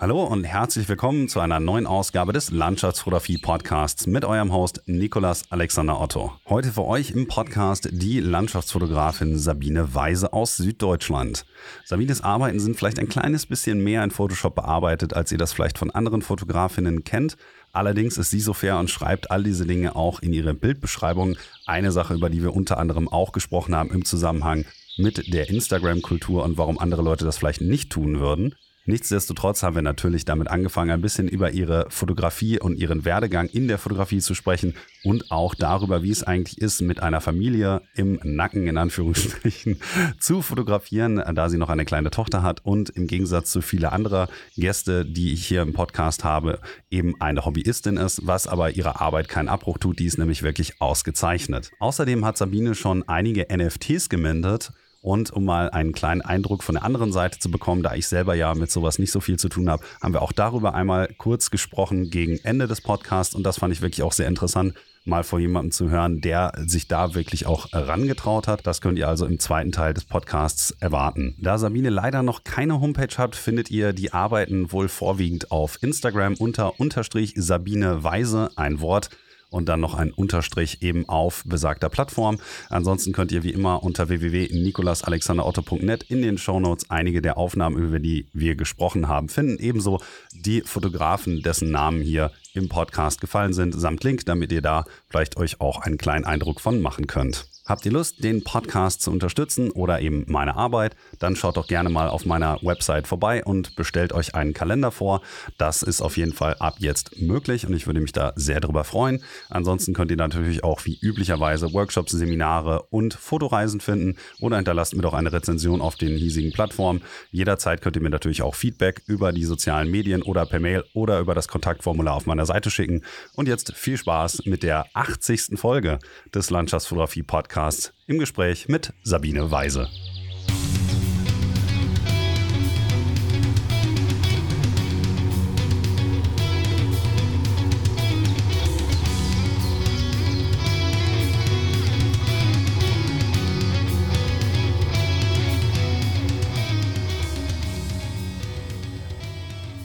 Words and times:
Hallo 0.00 0.22
und 0.22 0.44
herzlich 0.44 0.88
willkommen 0.88 1.28
zu 1.28 1.40
einer 1.40 1.58
neuen 1.58 1.84
Ausgabe 1.84 2.32
des 2.32 2.52
Landschaftsfotografie 2.52 3.38
Podcasts 3.38 4.06
mit 4.06 4.24
eurem 4.24 4.52
Host 4.52 4.80
Nikolas 4.86 5.50
Alexander 5.50 6.00
Otto. 6.00 6.34
Heute 6.48 6.70
für 6.70 6.84
euch 6.84 7.10
im 7.10 7.26
Podcast 7.26 7.88
die 7.90 8.20
Landschaftsfotografin 8.20 9.36
Sabine 9.36 9.96
Weise 9.96 10.32
aus 10.32 10.56
Süddeutschland. 10.56 11.44
Sabines 11.84 12.20
Arbeiten 12.20 12.60
sind 12.60 12.76
vielleicht 12.76 13.00
ein 13.00 13.08
kleines 13.08 13.46
bisschen 13.46 13.82
mehr 13.82 14.04
in 14.04 14.12
Photoshop 14.12 14.54
bearbeitet, 14.54 15.14
als 15.14 15.32
ihr 15.32 15.38
das 15.38 15.52
vielleicht 15.52 15.78
von 15.78 15.90
anderen 15.90 16.22
Fotografinnen 16.22 17.02
kennt. 17.02 17.36
Allerdings 17.72 18.18
ist 18.18 18.30
sie 18.30 18.40
so 18.40 18.52
fair 18.52 18.78
und 18.78 18.90
schreibt 18.90 19.32
all 19.32 19.42
diese 19.42 19.66
Dinge 19.66 19.96
auch 19.96 20.20
in 20.20 20.32
ihre 20.32 20.54
Bildbeschreibung. 20.54 21.36
Eine 21.66 21.90
Sache, 21.90 22.14
über 22.14 22.30
die 22.30 22.44
wir 22.44 22.54
unter 22.54 22.78
anderem 22.78 23.08
auch 23.08 23.32
gesprochen 23.32 23.74
haben 23.74 23.90
im 23.90 24.04
Zusammenhang 24.04 24.64
mit 24.96 25.34
der 25.34 25.48
Instagram-Kultur 25.48 26.44
und 26.44 26.56
warum 26.56 26.78
andere 26.78 27.02
Leute 27.02 27.24
das 27.24 27.36
vielleicht 27.36 27.62
nicht 27.62 27.90
tun 27.90 28.20
würden. 28.20 28.54
Nichtsdestotrotz 28.88 29.62
haben 29.62 29.74
wir 29.74 29.82
natürlich 29.82 30.24
damit 30.24 30.48
angefangen, 30.48 30.92
ein 30.92 31.02
bisschen 31.02 31.28
über 31.28 31.50
ihre 31.50 31.90
Fotografie 31.90 32.58
und 32.58 32.78
ihren 32.78 33.04
Werdegang 33.04 33.46
in 33.46 33.68
der 33.68 33.76
Fotografie 33.76 34.20
zu 34.20 34.32
sprechen 34.34 34.72
und 35.04 35.30
auch 35.30 35.54
darüber, 35.54 36.02
wie 36.02 36.10
es 36.10 36.22
eigentlich 36.22 36.56
ist, 36.56 36.80
mit 36.80 37.02
einer 37.02 37.20
Familie 37.20 37.82
im 37.96 38.18
Nacken 38.22 38.66
in 38.66 38.78
Anführungsstrichen 38.78 39.78
zu 40.20 40.40
fotografieren, 40.40 41.22
da 41.34 41.50
sie 41.50 41.58
noch 41.58 41.68
eine 41.68 41.84
kleine 41.84 42.10
Tochter 42.10 42.42
hat 42.42 42.64
und 42.64 42.88
im 42.88 43.08
Gegensatz 43.08 43.52
zu 43.52 43.60
vielen 43.60 43.84
anderer 43.84 44.30
Gäste, 44.56 45.04
die 45.04 45.34
ich 45.34 45.46
hier 45.46 45.60
im 45.60 45.74
Podcast 45.74 46.24
habe, 46.24 46.58
eben 46.90 47.20
eine 47.20 47.44
Hobbyistin 47.44 47.98
ist, 47.98 48.26
was 48.26 48.46
aber 48.46 48.70
ihrer 48.70 49.02
Arbeit 49.02 49.28
keinen 49.28 49.50
Abbruch 49.50 49.76
tut. 49.76 49.98
Die 49.98 50.06
ist 50.06 50.16
nämlich 50.16 50.42
wirklich 50.42 50.80
ausgezeichnet. 50.80 51.72
Außerdem 51.78 52.24
hat 52.24 52.38
Sabine 52.38 52.74
schon 52.74 53.06
einige 53.06 53.54
NFTs 53.54 54.08
gemindet 54.08 54.72
und 55.08 55.30
um 55.30 55.46
mal 55.46 55.70
einen 55.70 55.92
kleinen 55.92 56.20
Eindruck 56.20 56.62
von 56.62 56.74
der 56.74 56.84
anderen 56.84 57.12
Seite 57.12 57.38
zu 57.38 57.50
bekommen, 57.50 57.82
da 57.82 57.94
ich 57.94 58.06
selber 58.06 58.34
ja 58.34 58.54
mit 58.54 58.70
sowas 58.70 58.98
nicht 58.98 59.10
so 59.10 59.20
viel 59.20 59.38
zu 59.38 59.48
tun 59.48 59.70
habe, 59.70 59.82
haben 60.02 60.12
wir 60.12 60.20
auch 60.20 60.32
darüber 60.32 60.74
einmal 60.74 61.08
kurz 61.16 61.50
gesprochen 61.50 62.10
gegen 62.10 62.36
Ende 62.44 62.66
des 62.66 62.82
Podcasts. 62.82 63.34
Und 63.34 63.42
das 63.44 63.58
fand 63.58 63.72
ich 63.72 63.80
wirklich 63.80 64.02
auch 64.02 64.12
sehr 64.12 64.28
interessant, 64.28 64.74
mal 65.06 65.24
von 65.24 65.40
jemandem 65.40 65.70
zu 65.70 65.88
hören, 65.88 66.20
der 66.20 66.52
sich 66.58 66.88
da 66.88 67.14
wirklich 67.14 67.46
auch 67.46 67.72
herangetraut 67.72 68.48
hat. 68.48 68.66
Das 68.66 68.82
könnt 68.82 68.98
ihr 68.98 69.08
also 69.08 69.24
im 69.24 69.38
zweiten 69.38 69.72
Teil 69.72 69.94
des 69.94 70.04
Podcasts 70.04 70.72
erwarten. 70.78 71.34
Da 71.38 71.56
Sabine 71.56 71.88
leider 71.88 72.22
noch 72.22 72.44
keine 72.44 72.78
Homepage 72.78 73.16
hat, 73.16 73.34
findet 73.34 73.70
ihr 73.70 73.94
die 73.94 74.12
Arbeiten 74.12 74.72
wohl 74.72 74.88
vorwiegend 74.88 75.50
auf 75.50 75.82
Instagram 75.82 76.34
unter 76.34 76.78
Unterstrich 76.78 77.32
Sabine 77.34 78.04
Weise, 78.04 78.50
ein 78.56 78.82
Wort 78.82 79.08
und 79.50 79.68
dann 79.68 79.80
noch 79.80 79.94
ein 79.94 80.12
Unterstrich 80.12 80.82
eben 80.82 81.08
auf 81.08 81.42
besagter 81.46 81.88
Plattform. 81.88 82.38
Ansonsten 82.68 83.12
könnt 83.12 83.32
ihr 83.32 83.42
wie 83.42 83.52
immer 83.52 83.82
unter 83.82 84.08
www.nikolasalexanderotto.net 84.08 86.04
in 86.04 86.22
den 86.22 86.38
Shownotes 86.38 86.90
einige 86.90 87.22
der 87.22 87.38
Aufnahmen, 87.38 87.76
über 87.76 87.98
die 87.98 88.28
wir 88.32 88.56
gesprochen 88.56 89.08
haben, 89.08 89.28
finden. 89.28 89.58
Ebenso 89.58 90.00
die 90.32 90.62
Fotografen, 90.62 91.42
dessen 91.42 91.70
Namen 91.70 92.02
hier 92.02 92.32
im 92.54 92.68
Podcast 92.68 93.20
gefallen 93.20 93.52
sind, 93.52 93.72
samt 93.72 94.04
Link, 94.04 94.26
damit 94.26 94.52
ihr 94.52 94.62
da 94.62 94.84
vielleicht 95.08 95.36
euch 95.36 95.60
auch 95.60 95.80
einen 95.80 95.98
kleinen 95.98 96.24
Eindruck 96.24 96.60
von 96.60 96.80
machen 96.80 97.06
könnt. 97.06 97.47
Habt 97.68 97.84
ihr 97.84 97.92
Lust, 97.92 98.24
den 98.24 98.44
Podcast 98.44 99.02
zu 99.02 99.10
unterstützen 99.10 99.70
oder 99.70 100.00
eben 100.00 100.24
meine 100.26 100.56
Arbeit? 100.56 100.96
Dann 101.18 101.36
schaut 101.36 101.58
doch 101.58 101.66
gerne 101.66 101.90
mal 101.90 102.08
auf 102.08 102.24
meiner 102.24 102.58
Website 102.62 103.06
vorbei 103.06 103.44
und 103.44 103.76
bestellt 103.76 104.14
euch 104.14 104.34
einen 104.34 104.54
Kalender 104.54 104.90
vor. 104.90 105.20
Das 105.58 105.82
ist 105.82 106.00
auf 106.00 106.16
jeden 106.16 106.32
Fall 106.32 106.56
ab 106.60 106.76
jetzt 106.78 107.20
möglich 107.20 107.66
und 107.66 107.74
ich 107.74 107.86
würde 107.86 108.00
mich 108.00 108.12
da 108.12 108.32
sehr 108.36 108.60
darüber 108.60 108.84
freuen. 108.84 109.22
Ansonsten 109.50 109.92
könnt 109.92 110.10
ihr 110.10 110.16
natürlich 110.16 110.64
auch 110.64 110.86
wie 110.86 110.98
üblicherweise 110.98 111.74
Workshops, 111.74 112.12
Seminare 112.12 112.84
und 112.84 113.12
Fotoreisen 113.12 113.80
finden 113.80 114.16
oder 114.40 114.56
hinterlasst 114.56 114.96
mir 114.96 115.02
doch 115.02 115.12
eine 115.12 115.30
Rezension 115.30 115.82
auf 115.82 115.96
den 115.96 116.16
hiesigen 116.16 116.52
Plattformen. 116.52 117.02
Jederzeit 117.32 117.82
könnt 117.82 117.96
ihr 117.96 118.02
mir 118.02 118.08
natürlich 118.08 118.40
auch 118.40 118.54
Feedback 118.54 119.02
über 119.04 119.30
die 119.32 119.44
sozialen 119.44 119.90
Medien 119.90 120.22
oder 120.22 120.46
per 120.46 120.58
Mail 120.58 120.84
oder 120.94 121.20
über 121.20 121.34
das 121.34 121.48
Kontaktformular 121.48 122.14
auf 122.14 122.24
meiner 122.24 122.46
Seite 122.46 122.70
schicken. 122.70 123.02
Und 123.34 123.46
jetzt 123.46 123.74
viel 123.74 123.98
Spaß 123.98 124.46
mit 124.46 124.62
der 124.62 124.86
80. 124.94 125.58
Folge 125.58 125.98
des 126.32 126.48
Landschaftsfotografie 126.48 127.24
Podcasts. 127.24 127.57
Podcasts 127.58 127.92
im 128.06 128.20
Gespräch 128.20 128.68
mit 128.68 128.92
Sabine 129.02 129.50
Weise. 129.50 129.88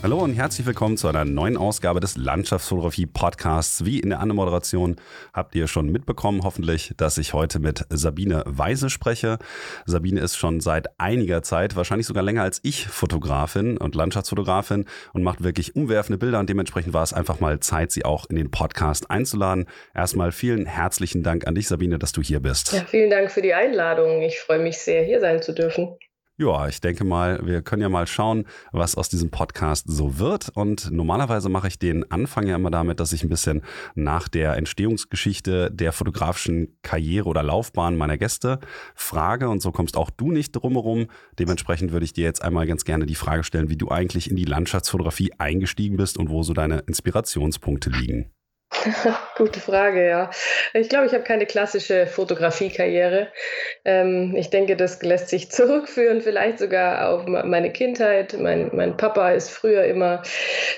Hallo 0.04 0.18
und 0.18 0.34
herzlich 0.34 0.66
willkommen 0.66 0.98
zu 0.98 1.08
einer 1.08 1.24
neuen 1.24 1.56
Ausgabe 1.56 1.98
des 1.98 2.18
Landschaftsfotografie 2.18 3.06
Podcasts. 3.06 3.86
Wie 3.86 4.00
in 4.00 4.10
der 4.10 4.20
Anmoderation 4.20 4.96
habt 5.32 5.54
ihr 5.54 5.66
schon 5.66 5.88
mitbekommen, 5.88 6.42
hoffentlich, 6.44 6.92
dass 6.98 7.16
ich 7.16 7.32
heute 7.32 7.58
mit 7.58 7.86
Sabine 7.88 8.42
Weise 8.44 8.90
spreche. 8.90 9.38
Sabine 9.86 10.20
ist 10.20 10.36
schon 10.36 10.60
seit 10.60 10.88
einiger 11.00 11.42
Zeit, 11.42 11.74
wahrscheinlich 11.74 12.06
sogar 12.06 12.22
länger 12.22 12.42
als 12.42 12.60
ich, 12.64 12.86
Fotografin 12.86 13.78
und 13.78 13.94
Landschaftsfotografin 13.94 14.84
und 15.14 15.22
macht 15.22 15.42
wirklich 15.42 15.74
umwerfende 15.74 16.18
Bilder 16.18 16.38
und 16.38 16.50
dementsprechend 16.50 16.92
war 16.92 17.02
es 17.02 17.14
einfach 17.14 17.40
mal 17.40 17.60
Zeit, 17.60 17.90
sie 17.90 18.04
auch 18.04 18.26
in 18.26 18.36
den 18.36 18.50
Podcast 18.50 19.10
einzuladen. 19.10 19.64
Erstmal 19.94 20.32
vielen 20.32 20.66
herzlichen 20.66 21.22
Dank 21.22 21.46
an 21.46 21.54
dich, 21.54 21.66
Sabine, 21.66 21.98
dass 21.98 22.12
du 22.12 22.20
hier 22.20 22.40
bist. 22.40 22.74
Ja, 22.74 22.84
vielen 22.84 23.08
Dank 23.08 23.32
für 23.32 23.40
die 23.40 23.54
Einladung. 23.54 24.20
Ich 24.20 24.38
freue 24.38 24.58
mich 24.58 24.76
sehr, 24.76 25.02
hier 25.02 25.20
sein 25.20 25.40
zu 25.40 25.54
dürfen. 25.54 25.96
Ja, 26.36 26.66
ich 26.66 26.80
denke 26.80 27.04
mal, 27.04 27.46
wir 27.46 27.62
können 27.62 27.80
ja 27.80 27.88
mal 27.88 28.08
schauen, 28.08 28.46
was 28.72 28.96
aus 28.96 29.08
diesem 29.08 29.30
Podcast 29.30 29.84
so 29.86 30.18
wird. 30.18 30.48
Und 30.56 30.90
normalerweise 30.90 31.48
mache 31.48 31.68
ich 31.68 31.78
den 31.78 32.10
Anfang 32.10 32.48
ja 32.48 32.56
immer 32.56 32.72
damit, 32.72 32.98
dass 32.98 33.12
ich 33.12 33.22
ein 33.22 33.28
bisschen 33.28 33.62
nach 33.94 34.26
der 34.26 34.56
Entstehungsgeschichte 34.56 35.70
der 35.70 35.92
fotografischen 35.92 36.76
Karriere 36.82 37.28
oder 37.28 37.44
Laufbahn 37.44 37.96
meiner 37.96 38.18
Gäste 38.18 38.58
frage. 38.96 39.48
Und 39.48 39.62
so 39.62 39.70
kommst 39.70 39.96
auch 39.96 40.10
du 40.10 40.32
nicht 40.32 40.50
drumherum. 40.50 41.06
Dementsprechend 41.38 41.92
würde 41.92 42.04
ich 42.04 42.14
dir 42.14 42.24
jetzt 42.24 42.42
einmal 42.42 42.66
ganz 42.66 42.84
gerne 42.84 43.06
die 43.06 43.14
Frage 43.14 43.44
stellen, 43.44 43.70
wie 43.70 43.76
du 43.76 43.90
eigentlich 43.90 44.28
in 44.28 44.34
die 44.34 44.44
Landschaftsfotografie 44.44 45.34
eingestiegen 45.38 45.96
bist 45.96 46.18
und 46.18 46.30
wo 46.30 46.42
so 46.42 46.52
deine 46.52 46.80
Inspirationspunkte 46.80 47.90
liegen. 47.90 48.32
Gute 49.36 49.60
Frage, 49.60 50.06
ja. 50.06 50.30
Ich 50.72 50.88
glaube, 50.88 51.06
ich 51.06 51.12
habe 51.12 51.24
keine 51.24 51.46
klassische 51.46 52.06
Fotografiekarriere. 52.06 53.28
Ähm, 53.84 54.34
ich 54.36 54.50
denke, 54.50 54.76
das 54.76 55.02
lässt 55.02 55.28
sich 55.28 55.50
zurückführen, 55.52 56.20
vielleicht 56.20 56.58
sogar 56.58 57.10
auf 57.10 57.26
meine 57.26 57.72
Kindheit. 57.72 58.36
Mein, 58.38 58.70
mein 58.72 58.96
Papa 58.96 59.30
ist 59.30 59.50
früher 59.50 59.84
immer 59.84 60.22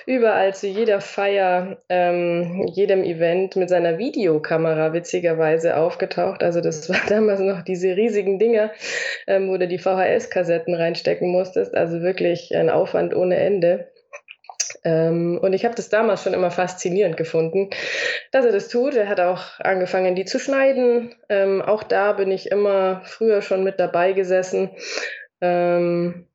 überall 0.07 0.55
zu 0.55 0.67
jeder 0.67 1.01
Feier, 1.01 1.79
ähm, 1.89 2.67
jedem 2.73 3.03
Event 3.03 3.57
mit 3.57 3.69
seiner 3.69 3.99
Videokamera 3.99 4.93
witzigerweise 4.93 5.77
aufgetaucht. 5.77 6.43
Also 6.43 6.61
das 6.61 6.89
war 6.89 7.01
damals 7.09 7.41
noch 7.41 7.63
diese 7.63 7.97
riesigen 7.97 8.39
Dinger, 8.39 8.71
ähm, 9.27 9.49
wo 9.49 9.57
du 9.57 9.67
die 9.67 9.79
VHS-Kassetten 9.79 10.75
reinstecken 10.75 11.31
musstest. 11.31 11.75
Also 11.75 12.03
wirklich 12.03 12.55
ein 12.55 12.71
Aufwand 12.71 13.15
ohne 13.15 13.37
Ende. 13.37 13.89
Ähm, 14.87 15.39
und 15.43 15.53
ich 15.53 15.65
habe 15.65 15.75
das 15.75 15.89
damals 15.89 16.23
schon 16.23 16.33
immer 16.33 16.53
faszinierend 16.53 17.17
gefunden, 17.17 17.71
dass 18.31 18.45
er 18.45 18.53
das 18.53 18.69
tut. 18.69 18.95
Er 18.95 19.09
hat 19.09 19.19
auch 19.19 19.59
angefangen, 19.59 20.15
die 20.15 20.25
zu 20.25 20.39
schneiden. 20.39 21.13
Ähm, 21.29 21.61
auch 21.61 21.83
da 21.83 22.13
bin 22.13 22.31
ich 22.31 22.53
immer 22.53 23.03
früher 23.05 23.43
schon 23.43 23.65
mit 23.65 23.81
dabei 23.81 24.13
gesessen. 24.13 24.71
Ähm, 25.41 26.29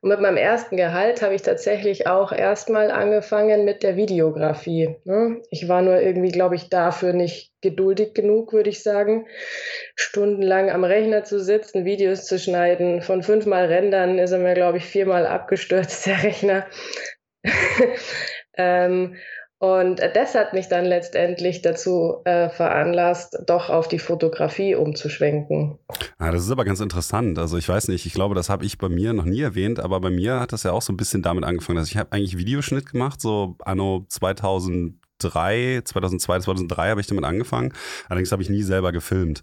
und 0.00 0.10
mit 0.10 0.20
meinem 0.20 0.36
ersten 0.36 0.76
Gehalt 0.76 1.22
habe 1.22 1.34
ich 1.34 1.42
tatsächlich 1.42 2.06
auch 2.06 2.32
erstmal 2.32 2.90
angefangen 2.90 3.64
mit 3.64 3.82
der 3.82 3.96
Videografie. 3.96 4.96
Ne? 5.04 5.42
Ich 5.50 5.68
war 5.68 5.82
nur 5.82 6.00
irgendwie, 6.00 6.30
glaube 6.30 6.56
ich, 6.56 6.68
dafür 6.68 7.12
nicht 7.12 7.52
geduldig 7.60 8.14
genug, 8.14 8.52
würde 8.52 8.70
ich 8.70 8.82
sagen. 8.82 9.26
Stundenlang 9.94 10.70
am 10.70 10.84
Rechner 10.84 11.24
zu 11.24 11.40
sitzen, 11.40 11.84
Videos 11.84 12.26
zu 12.26 12.38
schneiden. 12.38 13.02
Von 13.02 13.22
fünfmal 13.22 13.66
Rendern 13.66 14.18
ist 14.18 14.32
er 14.32 14.38
mir, 14.38 14.54
glaube 14.54 14.78
ich, 14.78 14.84
viermal 14.84 15.26
abgestürzt, 15.26 16.06
der 16.06 16.22
Rechner. 16.22 16.66
ähm, 18.56 19.16
und 19.62 20.00
das 20.14 20.34
hat 20.34 20.54
mich 20.54 20.66
dann 20.66 20.84
letztendlich 20.84 21.62
dazu 21.62 22.16
äh, 22.24 22.48
veranlasst, 22.48 23.38
doch 23.46 23.70
auf 23.70 23.86
die 23.86 24.00
Fotografie 24.00 24.74
umzuschwenken. 24.74 25.78
Ah, 26.18 26.32
das 26.32 26.42
ist 26.42 26.50
aber 26.50 26.64
ganz 26.64 26.80
interessant. 26.80 27.38
Also 27.38 27.56
ich 27.56 27.68
weiß 27.68 27.86
nicht, 27.86 28.04
ich 28.04 28.12
glaube, 28.12 28.34
das 28.34 28.48
habe 28.50 28.64
ich 28.64 28.78
bei 28.78 28.88
mir 28.88 29.12
noch 29.12 29.24
nie 29.24 29.40
erwähnt, 29.40 29.78
aber 29.78 30.00
bei 30.00 30.10
mir 30.10 30.40
hat 30.40 30.52
das 30.52 30.64
ja 30.64 30.72
auch 30.72 30.82
so 30.82 30.92
ein 30.92 30.96
bisschen 30.96 31.22
damit 31.22 31.44
angefangen, 31.44 31.78
dass 31.78 31.88
ich 31.88 31.96
habe 31.96 32.10
eigentlich 32.10 32.38
Videoschnitt 32.38 32.90
gemacht, 32.90 33.20
so 33.20 33.54
anno 33.60 34.04
2000 34.08 34.96
2003, 35.30 35.82
2002, 35.84 36.40
2003 36.40 36.90
habe 36.90 37.00
ich 37.00 37.06
damit 37.06 37.24
angefangen. 37.24 37.72
Allerdings 38.08 38.32
habe 38.32 38.42
ich 38.42 38.50
nie 38.50 38.62
selber 38.62 38.92
gefilmt. 38.92 39.42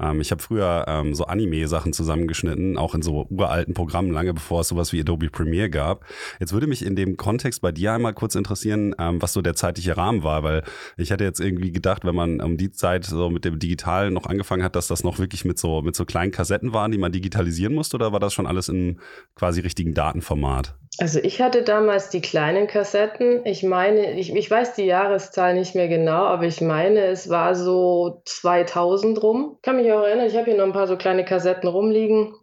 Ähm, 0.00 0.20
ich 0.20 0.30
habe 0.30 0.42
früher 0.42 0.84
ähm, 0.88 1.14
so 1.14 1.24
Anime-Sachen 1.24 1.92
zusammengeschnitten, 1.92 2.76
auch 2.76 2.94
in 2.94 3.02
so 3.02 3.26
uralten 3.30 3.74
Programmen, 3.74 4.10
lange 4.10 4.34
bevor 4.34 4.60
es 4.60 4.68
sowas 4.68 4.92
wie 4.92 5.00
Adobe 5.00 5.30
Premiere 5.30 5.70
gab. 5.70 6.04
Jetzt 6.38 6.52
würde 6.52 6.66
mich 6.66 6.84
in 6.84 6.96
dem 6.96 7.16
Kontext 7.16 7.60
bei 7.60 7.72
dir 7.72 7.92
einmal 7.92 8.14
kurz 8.14 8.34
interessieren, 8.34 8.94
ähm, 8.98 9.22
was 9.22 9.32
so 9.32 9.42
der 9.42 9.54
zeitliche 9.54 9.96
Rahmen 9.96 10.22
war, 10.22 10.42
weil 10.42 10.62
ich 10.96 11.12
hatte 11.12 11.24
jetzt 11.24 11.40
irgendwie 11.40 11.72
gedacht, 11.72 12.04
wenn 12.04 12.14
man 12.14 12.40
um 12.40 12.56
die 12.56 12.70
Zeit 12.70 13.04
so 13.04 13.30
mit 13.30 13.44
dem 13.44 13.58
Digital 13.58 14.10
noch 14.10 14.26
angefangen 14.26 14.62
hat, 14.62 14.76
dass 14.76 14.88
das 14.88 15.04
noch 15.04 15.18
wirklich 15.18 15.44
mit 15.44 15.58
so, 15.58 15.82
mit 15.82 15.94
so 15.94 16.04
kleinen 16.04 16.32
Kassetten 16.32 16.72
waren, 16.72 16.92
die 16.92 16.98
man 16.98 17.12
digitalisieren 17.12 17.74
musste, 17.74 17.96
oder 17.96 18.12
war 18.12 18.20
das 18.20 18.34
schon 18.34 18.46
alles 18.46 18.68
in 18.68 19.00
quasi 19.34 19.60
richtigen 19.60 19.94
Datenformat? 19.94 20.79
Also 20.98 21.20
ich 21.20 21.40
hatte 21.40 21.62
damals 21.62 22.10
die 22.10 22.20
kleinen 22.20 22.66
Kassetten. 22.66 23.46
Ich 23.46 23.62
meine, 23.62 24.18
ich, 24.18 24.34
ich 24.34 24.50
weiß 24.50 24.74
die 24.74 24.84
Jahreszahl 24.84 25.54
nicht 25.54 25.74
mehr 25.74 25.88
genau, 25.88 26.24
aber 26.24 26.44
ich 26.44 26.60
meine, 26.60 27.06
es 27.06 27.30
war 27.30 27.54
so 27.54 28.22
2000 28.26 29.22
rum. 29.22 29.58
Kann 29.62 29.76
mich 29.76 29.90
auch 29.92 30.02
erinnern, 30.02 30.26
ich 30.26 30.36
habe 30.36 30.46
hier 30.46 30.56
noch 30.56 30.64
ein 30.64 30.72
paar 30.72 30.88
so 30.88 30.96
kleine 30.96 31.24
Kassetten 31.24 31.68
rumliegen. 31.68 32.34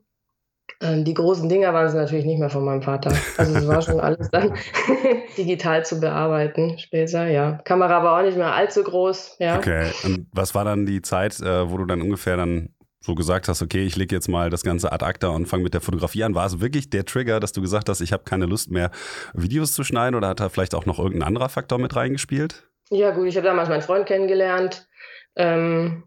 Ähm, 0.82 1.04
die 1.04 1.14
großen 1.14 1.50
Dinger 1.50 1.74
waren 1.74 1.88
es 1.88 1.94
natürlich 1.94 2.26
nicht 2.26 2.40
mehr 2.40 2.50
von 2.50 2.64
meinem 2.64 2.82
Vater. 2.82 3.12
Also 3.38 3.56
es 3.56 3.68
war 3.68 3.82
schon 3.82 4.00
alles 4.00 4.30
dann 4.32 4.54
digital 5.38 5.86
zu 5.86 6.00
bearbeiten 6.00 6.78
später, 6.78 7.28
ja. 7.28 7.60
Kamera 7.64 8.04
war 8.04 8.20
auch 8.20 8.24
nicht 8.24 8.38
mehr 8.38 8.54
allzu 8.54 8.84
groß, 8.84 9.38
ja. 9.40 9.58
Okay, 9.58 9.92
und 10.04 10.28
was 10.32 10.54
war 10.54 10.66
dann 10.66 10.86
die 10.86 11.02
Zeit, 11.02 11.40
äh, 11.40 11.70
wo 11.70 11.78
du 11.78 11.86
dann 11.86 12.02
ungefähr 12.02 12.38
dann 12.38 12.70
so 13.08 13.16
gesagt 13.16 13.48
hast, 13.48 13.62
okay, 13.62 13.86
ich 13.86 13.96
lege 13.96 14.14
jetzt 14.14 14.28
mal 14.28 14.50
das 14.50 14.64
ganze 14.64 14.92
ad 14.92 15.04
acta 15.04 15.30
und 15.30 15.48
fange 15.48 15.64
mit 15.64 15.74
der 15.74 15.82
Fotografie 15.82 16.24
an. 16.24 16.36
War 16.36 16.46
es 16.46 16.60
wirklich 16.60 16.90
der 16.90 17.06
Trigger, 17.06 17.40
dass 17.40 17.54
du 17.54 17.62
gesagt 17.62 17.90
hast, 17.90 18.02
ich 18.02 18.14
habe 18.14 18.24
keine 18.26 18.46
Lust 18.46 18.70
mehr, 18.70 18.92
Videos 19.34 19.74
zu 19.74 19.84
schneiden 19.84 20.14
oder 20.14 20.28
hat 20.28 20.40
da 20.40 20.50
vielleicht 20.50 20.76
auch 20.76 20.86
noch 20.86 21.00
irgendein 21.00 21.28
anderer 21.28 21.50
Faktor 21.50 21.80
mit 21.80 21.96
reingespielt? 21.96 22.70
Ja 22.90 23.12
gut, 23.12 23.28
ich 23.28 23.38
habe 23.38 23.48
damals 23.48 23.70
meinen 23.70 23.82
Freund 23.82 24.06
kennengelernt. 24.06 24.88
Ähm, 25.36 26.04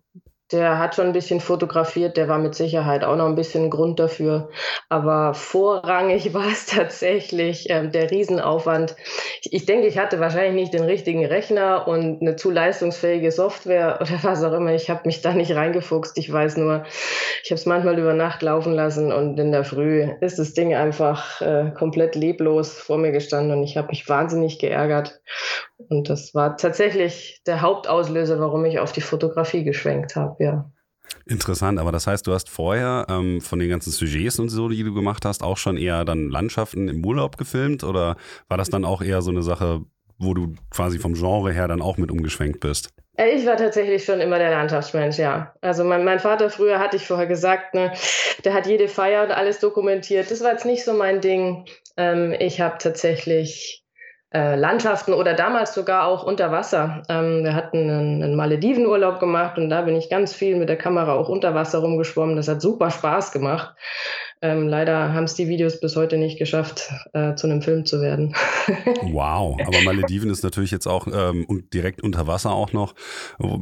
der 0.53 0.79
hat 0.79 0.97
schon 0.97 1.07
ein 1.07 1.13
bisschen 1.13 1.41
fotografiert, 1.41 2.17
der 2.17 2.29
war 2.29 2.39
mit 2.39 2.55
Sicherheit 2.55 3.05
auch 3.05 3.17
noch 3.17 3.27
ein 3.27 3.37
bisschen 3.37 3.71
Grund 3.71 4.01
dafür. 4.01 4.51
Aber 4.89 5.35
vorrangig 5.35 6.35
war 6.35 6.47
es 6.47 6.67
tatsächlich 6.67 7.67
ähm, 7.71 7.93
der 7.93 8.11
Riesenaufwand. 8.11 8.97
Ich, 9.43 9.53
ich 9.53 9.67
denke, 9.67 9.87
ich 9.87 9.99
hatte 9.99 10.19
wahrscheinlich 10.19 10.55
nicht 10.55 10.75
den 10.75 10.85
richtigen 10.85 11.25
Rechner 11.25 11.87
und 11.87 12.21
eine 12.21 12.37
zu 12.37 12.51
leistungsfähige 12.51 13.31
Software 13.31 13.99
oder 14.01 14.19
was 14.23 14.43
auch 14.43 14.53
immer. 14.53 14.75
Ich 14.75 14.91
habe 14.91 15.03
mich 15.05 15.23
da 15.23 15.33
nicht 15.33 15.55
reingefuchst. 15.55 16.19
Ich 16.19 16.33
weiß 16.33 16.57
nur, 16.57 16.85
ich 17.45 17.51
habe 17.51 17.59
es 17.59 17.67
manchmal 17.67 17.99
über 17.99 18.15
Nacht 18.15 18.43
laufen 18.43 18.73
lassen 18.73 19.13
und 19.13 19.39
in 19.39 19.53
der 19.53 19.65
Früh 19.65 20.09
ist 20.21 20.39
das 20.39 20.55
Ding 20.55 20.75
einfach 20.75 21.41
äh, 21.41 21.71
komplett 21.77 22.17
leblos 22.17 22.79
vor 22.79 22.99
mir 22.99 23.13
gestanden 23.13 23.57
und 23.57 23.65
ich 23.65 23.77
habe 23.77 23.89
mich 23.89 24.09
wahnsinnig 24.09 24.59
geärgert. 24.59 25.21
Und 25.89 26.09
das 26.09 26.35
war 26.35 26.57
tatsächlich 26.57 27.41
der 27.47 27.61
Hauptauslöser, 27.61 28.39
warum 28.41 28.65
ich 28.65 28.79
auf 28.79 28.93
die 28.93 29.01
Fotografie 29.01 29.65
geschwenkt 29.65 30.17
habe 30.17 30.43
ja. 30.43 30.71
Interessant, 31.27 31.79
aber 31.79 31.93
das 31.93 32.07
heißt, 32.07 32.27
du 32.27 32.33
hast 32.33 32.49
vorher 32.49 33.07
ähm, 33.09 33.41
von 33.41 33.59
den 33.59 33.69
ganzen 33.69 33.91
Sujets 33.91 34.39
und 34.39 34.49
so, 34.49 34.69
die 34.69 34.83
du 34.83 34.95
gemacht 34.95 35.25
hast, 35.25 35.43
auch 35.43 35.57
schon 35.57 35.77
eher 35.77 36.05
dann 36.05 36.29
Landschaften 36.29 36.89
im 36.89 37.05
Urlaub 37.05 37.37
gefilmt 37.37 37.85
oder 37.85 38.17
war 38.49 38.57
das 38.57 38.71
dann 38.71 38.85
auch 38.85 39.03
eher 39.03 39.21
so 39.23 39.31
eine 39.31 39.43
Sache, 39.43 39.81
wo 40.19 40.35
du 40.35 40.55
quasi 40.71 40.99
vom 40.99 41.15
Genre 41.15 41.53
her 41.53 41.69
dann 41.69 41.83
auch 41.83 41.97
mit 41.97 42.11
umgeschwenkt 42.11 42.61
bist? 42.61 42.91
Äh, 43.17 43.31
ich 43.31 43.47
war 43.47 43.57
tatsächlich 43.57 44.05
schon 44.05 44.21
immer 44.21 44.39
der 44.39 44.51
Landschaftsmensch, 44.51 45.19
ja. 45.19 45.55
Also 45.61 45.85
mein, 45.85 46.05
mein 46.05 46.21
Vater 46.21 46.51
früher, 46.51 46.79
hatte 46.79 46.97
ich 46.97 47.07
vorher 47.07 47.27
gesagt, 47.27 47.75
ne, 47.75 47.93
der 48.45 48.55
hat 48.55 48.67
jede 48.67 48.89
Feier 48.89 49.25
und 49.25 49.31
alles 49.31 49.61
dokumentiert. 49.61 50.31
Das 50.31 50.43
war 50.43 50.53
jetzt 50.53 50.67
nicht 50.67 50.85
so 50.85 50.93
mein 50.93 51.21
Ding. 51.21 51.67
Ähm, 51.97 52.35
ich 52.39 52.61
habe 52.61 52.79
tatsächlich 52.79 53.80
äh, 54.33 54.55
Landschaften 54.55 55.13
oder 55.13 55.35
damals 55.35 55.75
sogar 55.75 56.07
auch 56.07 56.23
unter 56.23 56.53
Wasser. 56.53 57.03
Ähm, 57.09 57.43
wir 57.43 57.55
hatten 57.55 57.79
einen, 57.79 58.23
einen 58.23 58.37
Maledivenurlaub 58.37 59.19
gemacht 59.19 59.59
und 59.59 59.71
da 59.71 59.83
bin 59.83 59.97
ich 59.97 60.09
ganz 60.09 60.33
viel 60.33 60.57
mit 60.57 60.69
der 60.69 60.77
Kamera 60.77 61.15
auch 61.15 61.29
unter 61.29 61.55
Wasser 61.55 61.81
rumgeschwommen. 61.81 62.37
Das 62.37 62.47
hat 62.47 62.63
super 62.63 62.91
Spaß 62.91 63.33
gemacht. 63.33 63.75
Ähm, 64.41 64.69
leider 64.69 65.13
haben 65.13 65.25
es 65.25 65.35
die 65.35 65.49
Videos 65.49 65.81
bis 65.81 65.97
heute 65.97 66.17
nicht 66.17 66.39
geschafft, 66.39 66.91
äh, 67.13 67.35
zu 67.35 67.47
einem 67.47 67.61
Film 67.61 67.85
zu 67.85 68.01
werden. 68.01 68.35
wow, 69.03 69.59
aber 69.67 69.83
Malediven 69.83 70.31
ist 70.31 70.45
natürlich 70.45 70.71
jetzt 70.71 70.87
auch 70.87 71.09
ähm, 71.13 71.69
direkt 71.75 72.01
unter 72.01 72.27
Wasser 72.27 72.53
auch 72.53 72.73
noch 72.73 72.95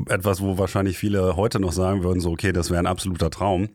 etwas, 0.08 0.42
wo 0.42 0.58
wahrscheinlich 0.58 0.98
viele 0.98 1.34
heute 1.36 1.60
noch 1.60 1.72
sagen 1.72 2.04
würden, 2.04 2.20
so 2.20 2.30
okay, 2.30 2.52
das 2.52 2.70
wäre 2.70 2.80
ein 2.80 2.86
absoluter 2.86 3.30
Traum. 3.30 3.70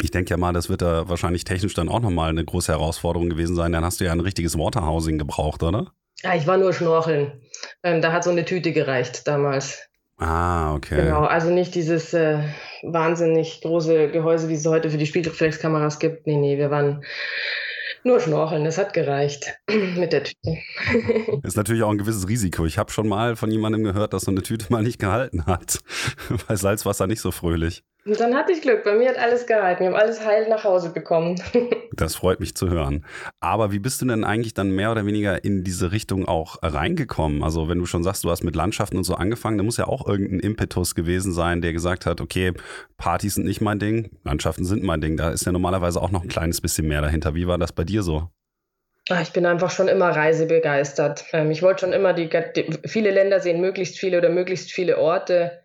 Ich 0.00 0.12
denke 0.12 0.30
ja 0.30 0.36
mal, 0.36 0.52
das 0.52 0.68
wird 0.68 0.82
da 0.82 1.08
wahrscheinlich 1.08 1.42
technisch 1.44 1.74
dann 1.74 1.88
auch 1.88 2.00
nochmal 2.00 2.30
eine 2.30 2.44
große 2.44 2.70
Herausforderung 2.70 3.28
gewesen 3.28 3.56
sein. 3.56 3.72
Dann 3.72 3.84
hast 3.84 4.00
du 4.00 4.04
ja 4.04 4.12
ein 4.12 4.20
richtiges 4.20 4.56
Waterhousing 4.56 5.18
gebraucht, 5.18 5.64
oder? 5.64 5.92
Ja, 6.22 6.34
ich 6.34 6.46
war 6.46 6.56
nur 6.56 6.72
schnorcheln. 6.72 7.40
Ähm, 7.82 8.02
da 8.02 8.12
hat 8.12 8.24
so 8.24 8.30
eine 8.30 8.44
Tüte 8.44 8.72
gereicht 8.72 9.26
damals. 9.26 9.82
Ah, 10.18 10.74
okay. 10.74 10.96
Genau, 10.96 11.24
also 11.24 11.50
nicht 11.50 11.74
dieses 11.74 12.12
äh, 12.12 12.40
wahnsinnig 12.82 13.62
große 13.62 14.10
Gehäuse, 14.10 14.48
wie 14.50 14.54
es 14.54 14.66
heute 14.66 14.90
für 14.90 14.98
die 14.98 15.06
Spielreflexkameras 15.06 15.98
gibt. 15.98 16.26
Nee, 16.26 16.36
nee, 16.36 16.58
wir 16.58 16.70
waren 16.70 17.02
nur 18.04 18.20
schnorcheln, 18.20 18.64
das 18.64 18.76
hat 18.78 18.92
gereicht 18.92 19.58
mit 19.96 20.12
der 20.12 20.24
Tüte. 20.24 20.58
ist 21.42 21.56
natürlich 21.56 21.82
auch 21.82 21.90
ein 21.90 21.98
gewisses 21.98 22.28
Risiko. 22.28 22.66
Ich 22.66 22.76
habe 22.76 22.92
schon 22.92 23.08
mal 23.08 23.36
von 23.36 23.50
jemandem 23.50 23.82
gehört, 23.82 24.12
dass 24.12 24.22
so 24.22 24.30
eine 24.30 24.42
Tüte 24.42 24.66
mal 24.68 24.82
nicht 24.82 24.98
gehalten 24.98 25.46
hat. 25.46 25.78
Bei 26.48 26.56
Salzwasser 26.56 27.06
nicht 27.06 27.20
so 27.20 27.30
fröhlich. 27.30 27.82
Und 28.06 28.18
dann 28.18 28.34
hatte 28.34 28.52
ich 28.52 28.62
Glück. 28.62 28.82
Bei 28.84 28.94
mir 28.94 29.10
hat 29.10 29.18
alles 29.18 29.46
gehalten. 29.46 29.80
Wir 29.80 29.88
haben 29.88 29.96
alles 29.96 30.24
heil 30.24 30.48
nach 30.48 30.64
Hause 30.64 30.90
bekommen. 30.90 31.40
das 31.92 32.14
freut 32.14 32.40
mich 32.40 32.54
zu 32.54 32.70
hören. 32.70 33.04
Aber 33.40 33.72
wie 33.72 33.78
bist 33.78 34.00
du 34.00 34.06
denn 34.06 34.24
eigentlich 34.24 34.54
dann 34.54 34.70
mehr 34.70 34.90
oder 34.90 35.04
weniger 35.04 35.44
in 35.44 35.64
diese 35.64 35.92
Richtung 35.92 36.26
auch 36.26 36.56
reingekommen? 36.62 37.42
Also 37.42 37.68
wenn 37.68 37.78
du 37.78 37.84
schon 37.84 38.02
sagst, 38.02 38.24
du 38.24 38.30
hast 38.30 38.42
mit 38.42 38.56
Landschaften 38.56 38.96
und 38.96 39.04
so 39.04 39.14
angefangen, 39.14 39.58
da 39.58 39.64
muss 39.64 39.76
ja 39.76 39.86
auch 39.86 40.06
irgendein 40.08 40.40
Impetus 40.40 40.94
gewesen 40.94 41.32
sein, 41.32 41.60
der 41.60 41.74
gesagt 41.74 42.06
hat, 42.06 42.22
okay, 42.22 42.52
Partys 42.96 43.34
sind 43.34 43.44
nicht 43.44 43.60
mein 43.60 43.78
Ding, 43.78 44.10
Landschaften 44.24 44.64
sind 44.64 44.82
mein 44.82 45.02
Ding. 45.02 45.18
Da 45.18 45.30
ist 45.30 45.44
ja 45.44 45.52
normalerweise 45.52 46.00
auch 46.00 46.10
noch 46.10 46.22
ein 46.22 46.28
kleines 46.28 46.62
bisschen 46.62 46.88
mehr 46.88 47.02
dahinter. 47.02 47.34
Wie 47.34 47.46
war 47.46 47.58
das 47.58 47.72
bei 47.72 47.84
dir 47.84 48.02
so? 48.02 48.30
Ah, 49.10 49.20
ich 49.22 49.32
bin 49.32 49.44
einfach 49.44 49.70
schon 49.70 49.88
immer 49.88 50.10
reisebegeistert. 50.10 51.24
Ähm, 51.32 51.50
ich 51.50 51.62
wollte 51.62 51.80
schon 51.80 51.92
immer 51.92 52.12
die, 52.12 52.28
die, 52.28 52.78
viele 52.86 53.10
Länder 53.10 53.40
sehen, 53.40 53.60
möglichst 53.60 53.98
viele 53.98 54.18
oder 54.18 54.30
möglichst 54.30 54.70
viele 54.70 54.98
Orte. 54.98 55.60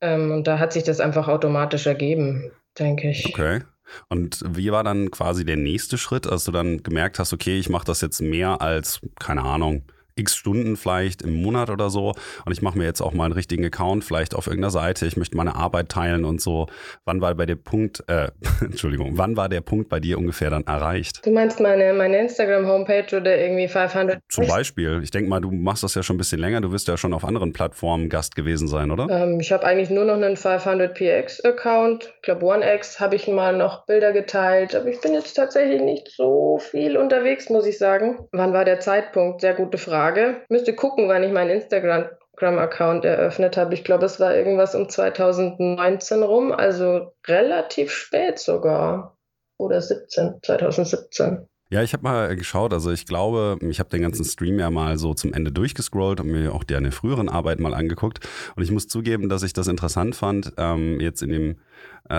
Ähm, 0.00 0.30
und 0.30 0.46
da 0.46 0.58
hat 0.58 0.72
sich 0.72 0.84
das 0.84 1.00
einfach 1.00 1.28
automatisch 1.28 1.86
ergeben, 1.86 2.50
denke 2.78 3.10
ich. 3.10 3.26
Okay. 3.26 3.62
Und 4.08 4.42
wie 4.48 4.72
war 4.72 4.84
dann 4.84 5.10
quasi 5.10 5.44
der 5.44 5.56
nächste 5.56 5.96
Schritt, 5.96 6.26
als 6.26 6.44
du 6.44 6.52
dann 6.52 6.82
gemerkt 6.82 7.18
hast, 7.18 7.32
okay, 7.32 7.58
ich 7.58 7.68
mache 7.68 7.86
das 7.86 8.00
jetzt 8.00 8.20
mehr 8.20 8.60
als, 8.60 9.00
keine 9.18 9.42
Ahnung, 9.42 9.84
x 10.16 10.34
Stunden 10.34 10.76
vielleicht 10.76 11.22
im 11.22 11.42
Monat 11.42 11.70
oder 11.70 11.90
so 11.90 12.14
und 12.44 12.52
ich 12.52 12.62
mache 12.62 12.78
mir 12.78 12.84
jetzt 12.84 13.00
auch 13.00 13.12
mal 13.12 13.24
einen 13.24 13.34
richtigen 13.34 13.64
Account, 13.64 14.04
vielleicht 14.04 14.34
auf 14.34 14.46
irgendeiner 14.46 14.70
Seite, 14.70 15.06
ich 15.06 15.16
möchte 15.16 15.36
meine 15.36 15.54
Arbeit 15.54 15.90
teilen 15.90 16.24
und 16.24 16.40
so. 16.40 16.66
Wann 17.04 17.20
war 17.20 17.34
bei 17.34 17.46
der 17.46 17.56
Punkt, 17.56 18.02
äh, 18.08 18.28
Entschuldigung, 18.60 19.18
wann 19.18 19.36
war 19.36 19.48
der 19.48 19.60
Punkt 19.60 19.88
bei 19.88 20.00
dir 20.00 20.18
ungefähr 20.18 20.50
dann 20.50 20.64
erreicht? 20.66 21.24
Du 21.24 21.30
meinst 21.30 21.60
meine, 21.60 21.92
meine 21.92 22.18
Instagram-Homepage 22.18 23.16
oder 23.16 23.38
irgendwie 23.38 23.68
500? 23.68 24.20
Zum 24.28 24.46
Beispiel. 24.46 25.00
Ich 25.02 25.10
denke 25.10 25.28
mal, 25.28 25.40
du 25.40 25.50
machst 25.50 25.82
das 25.82 25.94
ja 25.94 26.02
schon 26.02 26.16
ein 26.16 26.18
bisschen 26.18 26.40
länger, 26.40 26.60
du 26.60 26.72
wirst 26.72 26.88
ja 26.88 26.96
schon 26.96 27.12
auf 27.12 27.24
anderen 27.24 27.52
Plattformen 27.52 28.08
Gast 28.08 28.34
gewesen 28.34 28.68
sein, 28.68 28.90
oder? 28.90 29.08
Ähm, 29.10 29.40
ich 29.40 29.52
habe 29.52 29.64
eigentlich 29.64 29.90
nur 29.90 30.04
noch 30.04 30.14
einen 30.14 30.36
500px-Account. 30.36 32.14
Ich 32.16 32.22
glaube, 32.22 32.46
OneX 32.46 33.00
habe 33.00 33.16
ich 33.16 33.28
mal 33.28 33.56
noch 33.56 33.84
Bilder 33.86 34.12
geteilt, 34.12 34.74
aber 34.74 34.88
ich 34.88 35.00
bin 35.00 35.12
jetzt 35.12 35.34
tatsächlich 35.34 35.82
nicht 35.82 36.08
so 36.10 36.58
viel 36.58 36.96
unterwegs, 36.96 37.50
muss 37.50 37.66
ich 37.66 37.78
sagen. 37.78 38.26
Wann 38.32 38.52
war 38.52 38.64
der 38.64 38.80
Zeitpunkt? 38.80 39.42
Sehr 39.42 39.54
gute 39.54 39.78
Frage. 39.78 40.05
Frage. 40.06 40.42
Müsste 40.48 40.72
gucken, 40.72 41.08
wann 41.08 41.24
ich 41.24 41.32
meinen 41.32 41.50
Instagram-Account 41.50 43.04
eröffnet 43.04 43.56
habe. 43.56 43.74
Ich 43.74 43.82
glaube, 43.82 44.04
es 44.06 44.20
war 44.20 44.36
irgendwas 44.36 44.76
um 44.76 44.88
2019 44.88 46.22
rum, 46.22 46.52
also 46.52 47.12
relativ 47.26 47.90
spät 47.90 48.38
sogar. 48.38 49.16
Oder 49.58 49.80
17, 49.80 50.34
2017. 50.42 51.48
Ja, 51.70 51.82
ich 51.82 51.92
habe 51.92 52.04
mal 52.04 52.36
geschaut, 52.36 52.72
also 52.72 52.92
ich 52.92 53.06
glaube, 53.06 53.58
ich 53.68 53.80
habe 53.80 53.88
den 53.88 54.02
ganzen 54.02 54.24
Stream 54.24 54.60
ja 54.60 54.70
mal 54.70 54.98
so 54.98 55.14
zum 55.14 55.32
Ende 55.32 55.50
durchgescrollt 55.50 56.20
und 56.20 56.28
mir 56.28 56.54
auch 56.54 56.62
deine 56.62 56.92
früheren 56.92 57.28
Arbeiten 57.28 57.62
mal 57.62 57.74
angeguckt. 57.74 58.20
Und 58.54 58.62
ich 58.62 58.70
muss 58.70 58.86
zugeben, 58.86 59.28
dass 59.28 59.42
ich 59.42 59.54
das 59.54 59.66
interessant 59.66 60.14
fand, 60.14 60.52
ähm, 60.58 61.00
jetzt 61.00 61.22
in 61.22 61.30
dem 61.30 61.56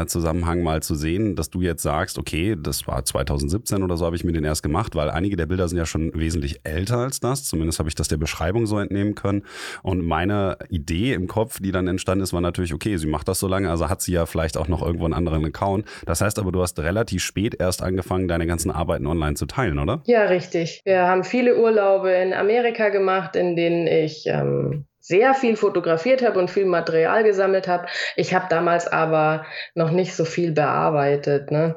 Zusammenhang 0.08 0.62
mal 0.64 0.82
zu 0.82 0.96
sehen, 0.96 1.36
dass 1.36 1.50
du 1.50 1.62
jetzt 1.62 1.84
sagst, 1.84 2.18
okay, 2.18 2.56
das 2.60 2.88
war 2.88 3.04
2017 3.04 3.84
oder 3.84 3.98
so 3.98 4.06
habe 4.06 4.16
ich 4.16 4.24
mir 4.24 4.32
den 4.32 4.44
erst 4.44 4.64
gemacht, 4.64 4.96
weil 4.96 5.10
einige 5.10 5.36
der 5.36 5.46
Bilder 5.46 5.68
sind 5.68 5.78
ja 5.78 5.86
schon 5.86 6.12
wesentlich 6.14 6.62
älter 6.64 6.98
als 7.00 7.20
das. 7.20 7.44
Zumindest 7.44 7.80
habe 7.80 7.90
ich 7.90 7.96
das 7.96 8.08
der 8.08 8.18
Beschreibung 8.18 8.66
so 8.66 8.80
entnehmen 8.80 9.16
können. 9.16 9.44
Und 9.84 10.06
meine 10.06 10.58
Idee 10.70 11.14
im 11.14 11.28
Kopf, 11.28 11.60
die 11.60 11.72
dann 11.72 11.88
entstanden 11.88 12.24
ist, 12.24 12.34
war 12.34 12.42
natürlich, 12.42 12.74
okay, 12.74 12.98
sie 12.98 13.08
macht 13.08 13.28
das 13.28 13.40
so 13.40 13.48
lange, 13.48 13.70
also 13.70 13.90
hat 13.90 14.02
sie 14.02 14.14
ja 14.14 14.26
vielleicht 14.26 14.58
auch 14.58 14.68
noch 14.68 14.82
irgendwo 14.82 15.06
einen 15.06 15.14
anderen 15.14 15.46
Account. 15.46 15.86
Das 16.06 16.22
heißt 16.22 16.40
aber, 16.40 16.52
du 16.52 16.62
hast 16.62 16.80
relativ 16.80 17.24
spät 17.24 17.56
erst 17.60 17.82
angefangen, 17.82 18.28
deine 18.28 18.48
ganzen 18.48 18.72
Arbeiten 18.72 19.08
online 19.08 19.36
zu 19.36 19.46
teilen, 19.46 19.80
oder? 19.80 20.02
Ja, 20.06 20.24
richtig. 20.26 20.82
Wir 20.86 21.08
haben 21.08 21.24
viele 21.24 21.58
Urlaube 21.58 22.12
in 22.12 22.34
Amerika 22.34 22.90
gemacht, 22.90 23.36
in 23.36 23.56
denen 23.56 23.88
ich 23.88 24.26
ähm, 24.28 24.86
sehr 25.08 25.34
viel 25.34 25.56
fotografiert 25.56 26.22
habe 26.22 26.38
und 26.40 26.52
viel 26.52 26.66
Material 26.66 27.24
gesammelt 27.24 27.68
habe. 27.68 27.88
Ich 28.16 28.34
habe 28.34 28.48
damals 28.50 28.88
aber 28.88 29.46
noch 29.74 29.92
nicht 29.92 30.14
so 30.16 30.26
viel 30.26 30.52
bearbeitet. 30.52 31.50
Ne? 31.50 31.76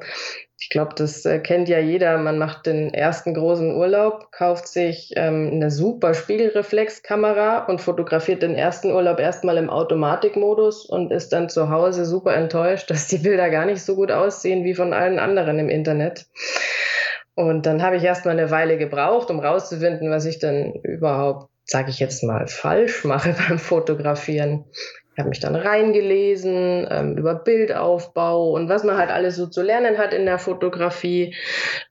Ich 0.59 0.69
glaube, 0.69 0.93
das 0.95 1.25
äh, 1.25 1.39
kennt 1.39 1.69
ja 1.69 1.79
jeder. 1.79 2.17
Man 2.17 2.37
macht 2.37 2.65
den 2.65 2.93
ersten 2.93 3.33
großen 3.33 3.73
Urlaub, 3.75 4.31
kauft 4.31 4.67
sich 4.67 5.11
ähm, 5.15 5.49
eine 5.53 5.71
super 5.71 6.13
Spiegelreflexkamera 6.13 7.65
und 7.65 7.81
fotografiert 7.81 8.43
den 8.43 8.53
ersten 8.53 8.91
Urlaub 8.91 9.19
erstmal 9.19 9.57
im 9.57 9.69
Automatikmodus 9.69 10.85
und 10.85 11.11
ist 11.11 11.33
dann 11.33 11.49
zu 11.49 11.69
Hause 11.69 12.05
super 12.05 12.35
enttäuscht, 12.35 12.91
dass 12.91 13.07
die 13.07 13.17
Bilder 13.17 13.49
gar 13.49 13.65
nicht 13.65 13.81
so 13.81 13.95
gut 13.95 14.11
aussehen 14.11 14.63
wie 14.63 14.75
von 14.75 14.93
allen 14.93 15.19
anderen 15.19 15.57
im 15.57 15.69
Internet. 15.69 16.27
Und 17.33 17.65
dann 17.65 17.81
habe 17.81 17.95
ich 17.95 18.03
erstmal 18.03 18.37
eine 18.37 18.51
Weile 18.51 18.77
gebraucht, 18.77 19.31
um 19.31 19.39
rauszufinden, 19.39 20.11
was 20.11 20.25
ich 20.25 20.39
denn 20.39 20.73
überhaupt 20.83 21.50
sage 21.65 21.89
ich 21.89 21.99
jetzt 21.99 22.23
mal, 22.23 22.47
falsch 22.47 23.03
mache 23.03 23.35
beim 23.47 23.59
Fotografieren. 23.59 24.65
Ich 25.13 25.19
habe 25.19 25.29
mich 25.29 25.39
dann 25.39 25.55
reingelesen 25.55 26.87
ähm, 26.89 27.17
über 27.17 27.35
Bildaufbau 27.35 28.51
und 28.51 28.69
was 28.69 28.83
man 28.83 28.97
halt 28.97 29.09
alles 29.09 29.35
so 29.35 29.47
zu 29.47 29.61
lernen 29.61 29.97
hat 29.97 30.13
in 30.13 30.25
der 30.25 30.39
Fotografie. 30.39 31.35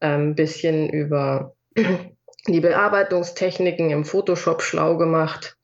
Ein 0.00 0.20
ähm, 0.20 0.34
bisschen 0.34 0.88
über 0.88 1.54
die 2.46 2.60
Bearbeitungstechniken 2.60 3.90
im 3.90 4.04
Photoshop 4.04 4.62
schlau 4.62 4.96
gemacht. 4.96 5.58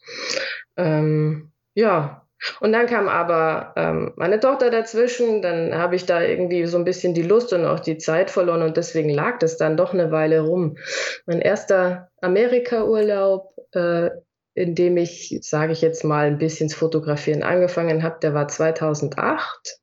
Ähm, 0.76 1.52
ja, 1.74 2.26
und 2.60 2.72
dann 2.72 2.86
kam 2.86 3.08
aber 3.08 3.72
ähm, 3.76 4.12
meine 4.16 4.40
Tochter 4.40 4.70
dazwischen, 4.70 5.40
dann 5.40 5.74
habe 5.74 5.96
ich 5.96 6.04
da 6.04 6.22
irgendwie 6.22 6.66
so 6.66 6.76
ein 6.76 6.84
bisschen 6.84 7.14
die 7.14 7.22
Lust 7.22 7.52
und 7.52 7.64
auch 7.64 7.80
die 7.80 7.98
Zeit 7.98 8.30
verloren 8.30 8.62
und 8.62 8.76
deswegen 8.76 9.08
lag 9.08 9.38
das 9.38 9.56
dann 9.56 9.76
doch 9.76 9.94
eine 9.94 10.10
Weile 10.10 10.40
rum. 10.40 10.76
Mein 11.24 11.40
erster 11.40 12.10
Amerika-Urlaub, 12.20 13.55
äh, 13.76 14.10
in 14.54 14.74
dem 14.74 14.96
ich, 14.96 15.38
sage 15.42 15.72
ich 15.72 15.82
jetzt 15.82 16.02
mal, 16.02 16.26
ein 16.26 16.38
bisschen 16.38 16.68
zu 16.68 16.78
fotografieren 16.78 17.42
angefangen 17.42 18.02
habe, 18.02 18.18
der 18.20 18.34
war 18.34 18.48
2008. 18.48 19.78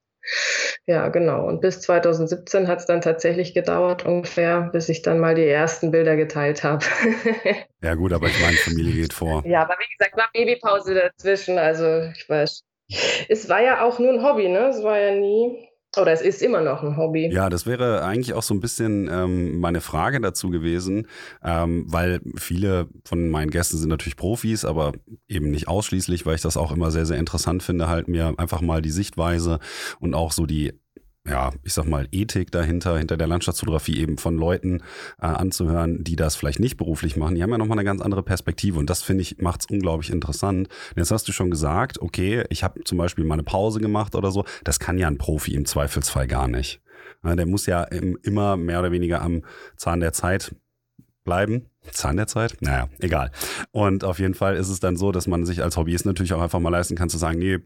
Ja, 0.86 1.10
genau. 1.10 1.46
Und 1.48 1.62
bis 1.62 1.82
2017 1.82 2.68
hat 2.68 2.80
es 2.80 2.86
dann 2.86 3.02
tatsächlich 3.02 3.54
gedauert, 3.54 4.06
ungefähr, 4.06 4.70
bis 4.74 4.90
ich 4.90 5.02
dann 5.02 5.20
mal 5.20 5.36
die 5.36 5.48
ersten 5.48 5.92
Bilder 5.92 6.16
geteilt 6.16 6.64
habe. 6.64 6.84
ja, 7.82 7.94
gut, 7.96 8.14
aber 8.14 8.28
ich 8.28 8.42
meine, 8.42 8.58
Familie 8.58 8.94
geht 8.94 9.14
vor. 9.14 9.44
Ja, 9.46 9.62
aber 9.62 9.76
wie 9.80 9.98
gesagt, 9.98 10.18
war 10.18 10.30
Babypause 10.34 10.96
dazwischen. 10.96 11.58
Also, 11.58 12.10
ich 12.16 12.28
weiß. 12.28 12.64
Es 13.30 13.48
war 13.50 13.62
ja 13.62 13.84
auch 13.84 14.00
nur 14.00 14.12
ein 14.12 14.24
Hobby, 14.24 14.50
ne? 14.50 14.68
Es 14.68 14.84
war 14.84 15.00
ja 15.00 15.16
nie 15.16 15.70
oder 15.98 16.12
es 16.12 16.22
ist 16.22 16.42
immer 16.42 16.62
noch 16.62 16.84
ein 16.84 16.98
Hobby. 16.98 17.30
Ja, 17.32 17.50
das 17.50 17.66
wäre 17.66 18.04
eigentlich 18.04 18.34
auch 18.34 18.44
so 18.44 18.54
ein 18.54 18.60
bisschen 18.60 19.10
ähm, 19.12 19.60
meine 19.60 19.82
Frage 19.82 20.20
dazu 20.20 20.50
gewesen, 20.50 21.08
ähm, 21.44 21.86
weil 21.88 22.22
viele 22.36 22.88
von 23.06 23.30
meinen 23.30 23.52
Gästen 23.52 23.78
sind 23.78 23.90
natürlich 23.90 24.16
Profis, 24.16 24.66
aber 24.66 24.94
eben 25.28 25.52
nicht 25.52 25.68
ausschließlich, 25.68 26.26
weil 26.26 26.36
ich 26.36 26.42
das 26.42 26.58
auch 26.58 26.72
immer 26.72 26.92
sehr, 26.92 27.06
sehr 27.06 27.18
interessant 27.18 27.64
finde, 27.64 27.88
halt 27.88 28.08
mir 28.08 28.34
einfach 28.38 28.62
mal 28.62 28.82
die 28.82 28.92
Sichtweise 28.92 29.60
und 30.00 30.14
auch 30.14 30.32
so 30.32 30.46
die 30.46 30.74
ja, 31.26 31.52
ich 31.64 31.74
sag 31.74 31.86
mal, 31.86 32.08
Ethik 32.12 32.52
dahinter, 32.52 32.98
hinter 32.98 33.16
der 33.16 33.28
Landschaftsfotografie 33.28 33.98
eben 33.98 34.18
von 34.18 34.38
Leuten 34.38 34.82
äh, 35.22 35.28
anzuhören, 35.28 36.04
die 36.04 36.18
das 36.18 36.36
vielleicht 36.36 36.60
nicht 36.60 36.76
beruflich 36.76 37.16
machen. 37.16 37.36
Die 37.36 37.44
haben 37.44 37.52
ja 37.52 37.58
nochmal 37.58 37.78
eine 37.78 37.86
ganz 37.86 38.02
andere 38.02 38.24
Perspektive 38.24 38.78
und 38.78 38.90
das 38.90 39.02
finde 39.02 39.22
ich, 39.22 39.38
macht 39.38 39.62
es 39.62 39.66
unglaublich 39.68 40.10
interessant. 40.10 40.68
Und 40.68 40.98
jetzt 40.98 41.12
hast 41.12 41.28
du 41.28 41.32
schon 41.32 41.50
gesagt, 41.50 42.02
okay, 42.02 42.44
ich 42.50 42.64
habe 42.64 42.84
zum 42.84 42.98
Beispiel 42.98 43.24
mal 43.24 43.36
eine 43.36 43.44
Pause 43.44 43.80
gemacht 43.80 44.16
oder 44.16 44.32
so. 44.32 44.44
Das 44.66 44.80
kann 44.80 44.98
ja 44.98 45.08
ein 45.08 45.18
Profi 45.18 45.54
im 45.54 45.66
Zweifelsfall 45.66 46.28
gar 46.28 46.50
nicht. 46.50 46.82
Der 47.24 47.46
muss 47.46 47.68
ja 47.68 47.84
im, 47.84 48.18
immer 48.22 48.58
mehr 48.58 48.80
oder 48.80 48.92
weniger 48.92 49.22
am 49.22 49.44
Zahn 49.78 50.02
der 50.02 50.12
Zeit 50.12 50.54
bleiben. 51.24 51.70
Zahn 51.92 52.18
der 52.18 52.28
Zeit? 52.28 52.58
Naja, 52.60 52.90
egal. 53.00 53.32
Und 53.72 54.04
auf 54.04 54.20
jeden 54.20 54.34
Fall 54.34 54.56
ist 54.56 54.70
es 54.70 54.82
dann 54.82 54.98
so, 54.98 55.14
dass 55.14 55.28
man 55.28 55.46
sich 55.46 55.64
als 55.64 55.78
Hobbyist 55.78 56.06
natürlich 56.06 56.34
auch 56.34 56.42
einfach 56.42 56.60
mal 56.60 56.70
leisten 56.70 56.96
kann 56.96 57.10
zu 57.10 57.18
sagen, 57.18 57.40
nee, 57.40 57.60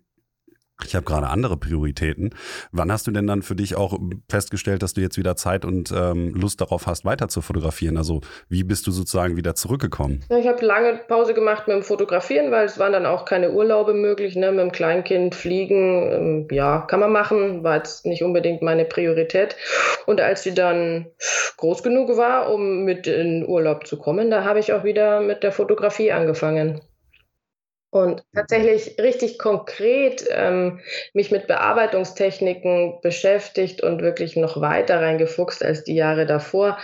ich 0.86 0.96
habe 0.96 1.06
gerade 1.06 1.28
andere 1.28 1.58
Prioritäten. 1.58 2.36
Wann 2.72 2.92
hast 2.92 3.08
du 3.08 3.12
denn 3.12 3.26
dann 3.26 3.42
für 3.42 3.56
dich 3.56 3.76
auch 3.76 3.98
festgestellt, 4.30 4.84
dass 4.84 4.94
du 4.94 5.02
jetzt 5.02 5.18
wieder 5.18 5.36
Zeit 5.36 5.66
und 5.66 5.92
ähm, 5.96 6.34
Lust 6.36 6.62
darauf 6.62 6.86
hast, 6.86 7.04
weiter 7.04 7.30
zu 7.30 7.42
fotografieren? 7.42 7.98
Also 7.98 8.22
wie 8.48 8.64
bist 8.64 8.86
du 8.86 8.92
sozusagen 8.92 9.38
wieder 9.38 9.56
zurückgekommen? 9.56 10.24
Ja, 10.30 10.38
ich 10.38 10.48
habe 10.48 10.64
lange 10.64 11.00
Pause 11.08 11.34
gemacht 11.34 11.68
mit 11.68 11.76
dem 11.76 11.84
Fotografieren, 11.84 12.52
weil 12.52 12.66
es 12.66 12.78
waren 12.78 12.94
dann 12.94 13.06
auch 13.06 13.26
keine 13.26 13.52
Urlaube 13.52 13.94
möglich. 13.94 14.36
Ne? 14.36 14.52
Mit 14.52 14.60
dem 14.60 14.72
Kleinkind 14.72 15.34
fliegen, 15.34 16.12
ähm, 16.12 16.48
ja, 16.52 16.82
kann 16.82 17.00
man 17.00 17.12
machen, 17.12 17.64
war 17.64 17.78
jetzt 17.78 18.06
nicht 18.06 18.24
unbedingt 18.24 18.62
meine 18.62 18.86
Priorität. 18.86 19.56
Und 20.06 20.22
als 20.22 20.44
sie 20.44 20.54
dann 20.54 21.08
groß 21.58 21.82
genug 21.82 22.16
war, 22.18 22.54
um 22.54 22.84
mit 22.84 23.08
in 23.08 23.48
Urlaub 23.48 23.88
zu 23.88 23.98
kommen, 23.98 24.30
da 24.30 24.44
habe 24.44 24.60
ich 24.60 24.74
auch 24.74 24.84
wieder 24.84 25.22
mit 25.22 25.44
der 25.44 25.52
Fotografie 25.52 26.12
angefangen. 26.12 26.82
Und 27.90 28.24
tatsächlich 28.34 29.00
richtig 29.00 29.40
konkret 29.40 30.26
ähm, 30.30 30.82
mich 31.14 31.32
mit 31.32 31.48
Bearbeitungstechniken 31.48 33.00
beschäftigt 33.02 33.82
und 33.82 34.02
wirklich 34.02 34.36
noch 34.36 34.60
weiter 34.60 35.00
reingefuchst 35.02 35.64
als 35.64 35.84
die 35.86 35.96
Jahre 35.96 36.26
davor, 36.26 36.78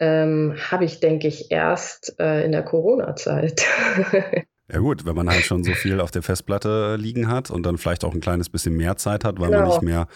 ähm, 0.00 0.56
habe 0.70 0.84
ich, 0.84 0.98
denke 0.98 1.28
ich, 1.28 1.50
erst 1.50 2.18
äh, 2.18 2.44
in 2.44 2.52
der 2.52 2.64
Corona-Zeit. 2.64 3.64
Ja 4.72 4.78
gut, 4.78 5.04
wenn 5.04 5.14
man 5.14 5.28
halt 5.28 5.44
schon 5.44 5.64
so 5.64 5.72
viel 5.74 6.00
auf 6.00 6.10
der 6.10 6.22
Festplatte 6.22 6.96
liegen 6.96 7.28
hat 7.28 7.50
und 7.50 7.64
dann 7.64 7.76
vielleicht 7.76 8.04
auch 8.04 8.14
ein 8.14 8.20
kleines 8.20 8.48
bisschen 8.48 8.74
mehr 8.74 8.96
Zeit 8.96 9.22
hat, 9.22 9.38
weil 9.38 9.50
genau. 9.50 9.60
man 9.60 9.68
nicht 9.68 9.82
mehr 9.82 10.06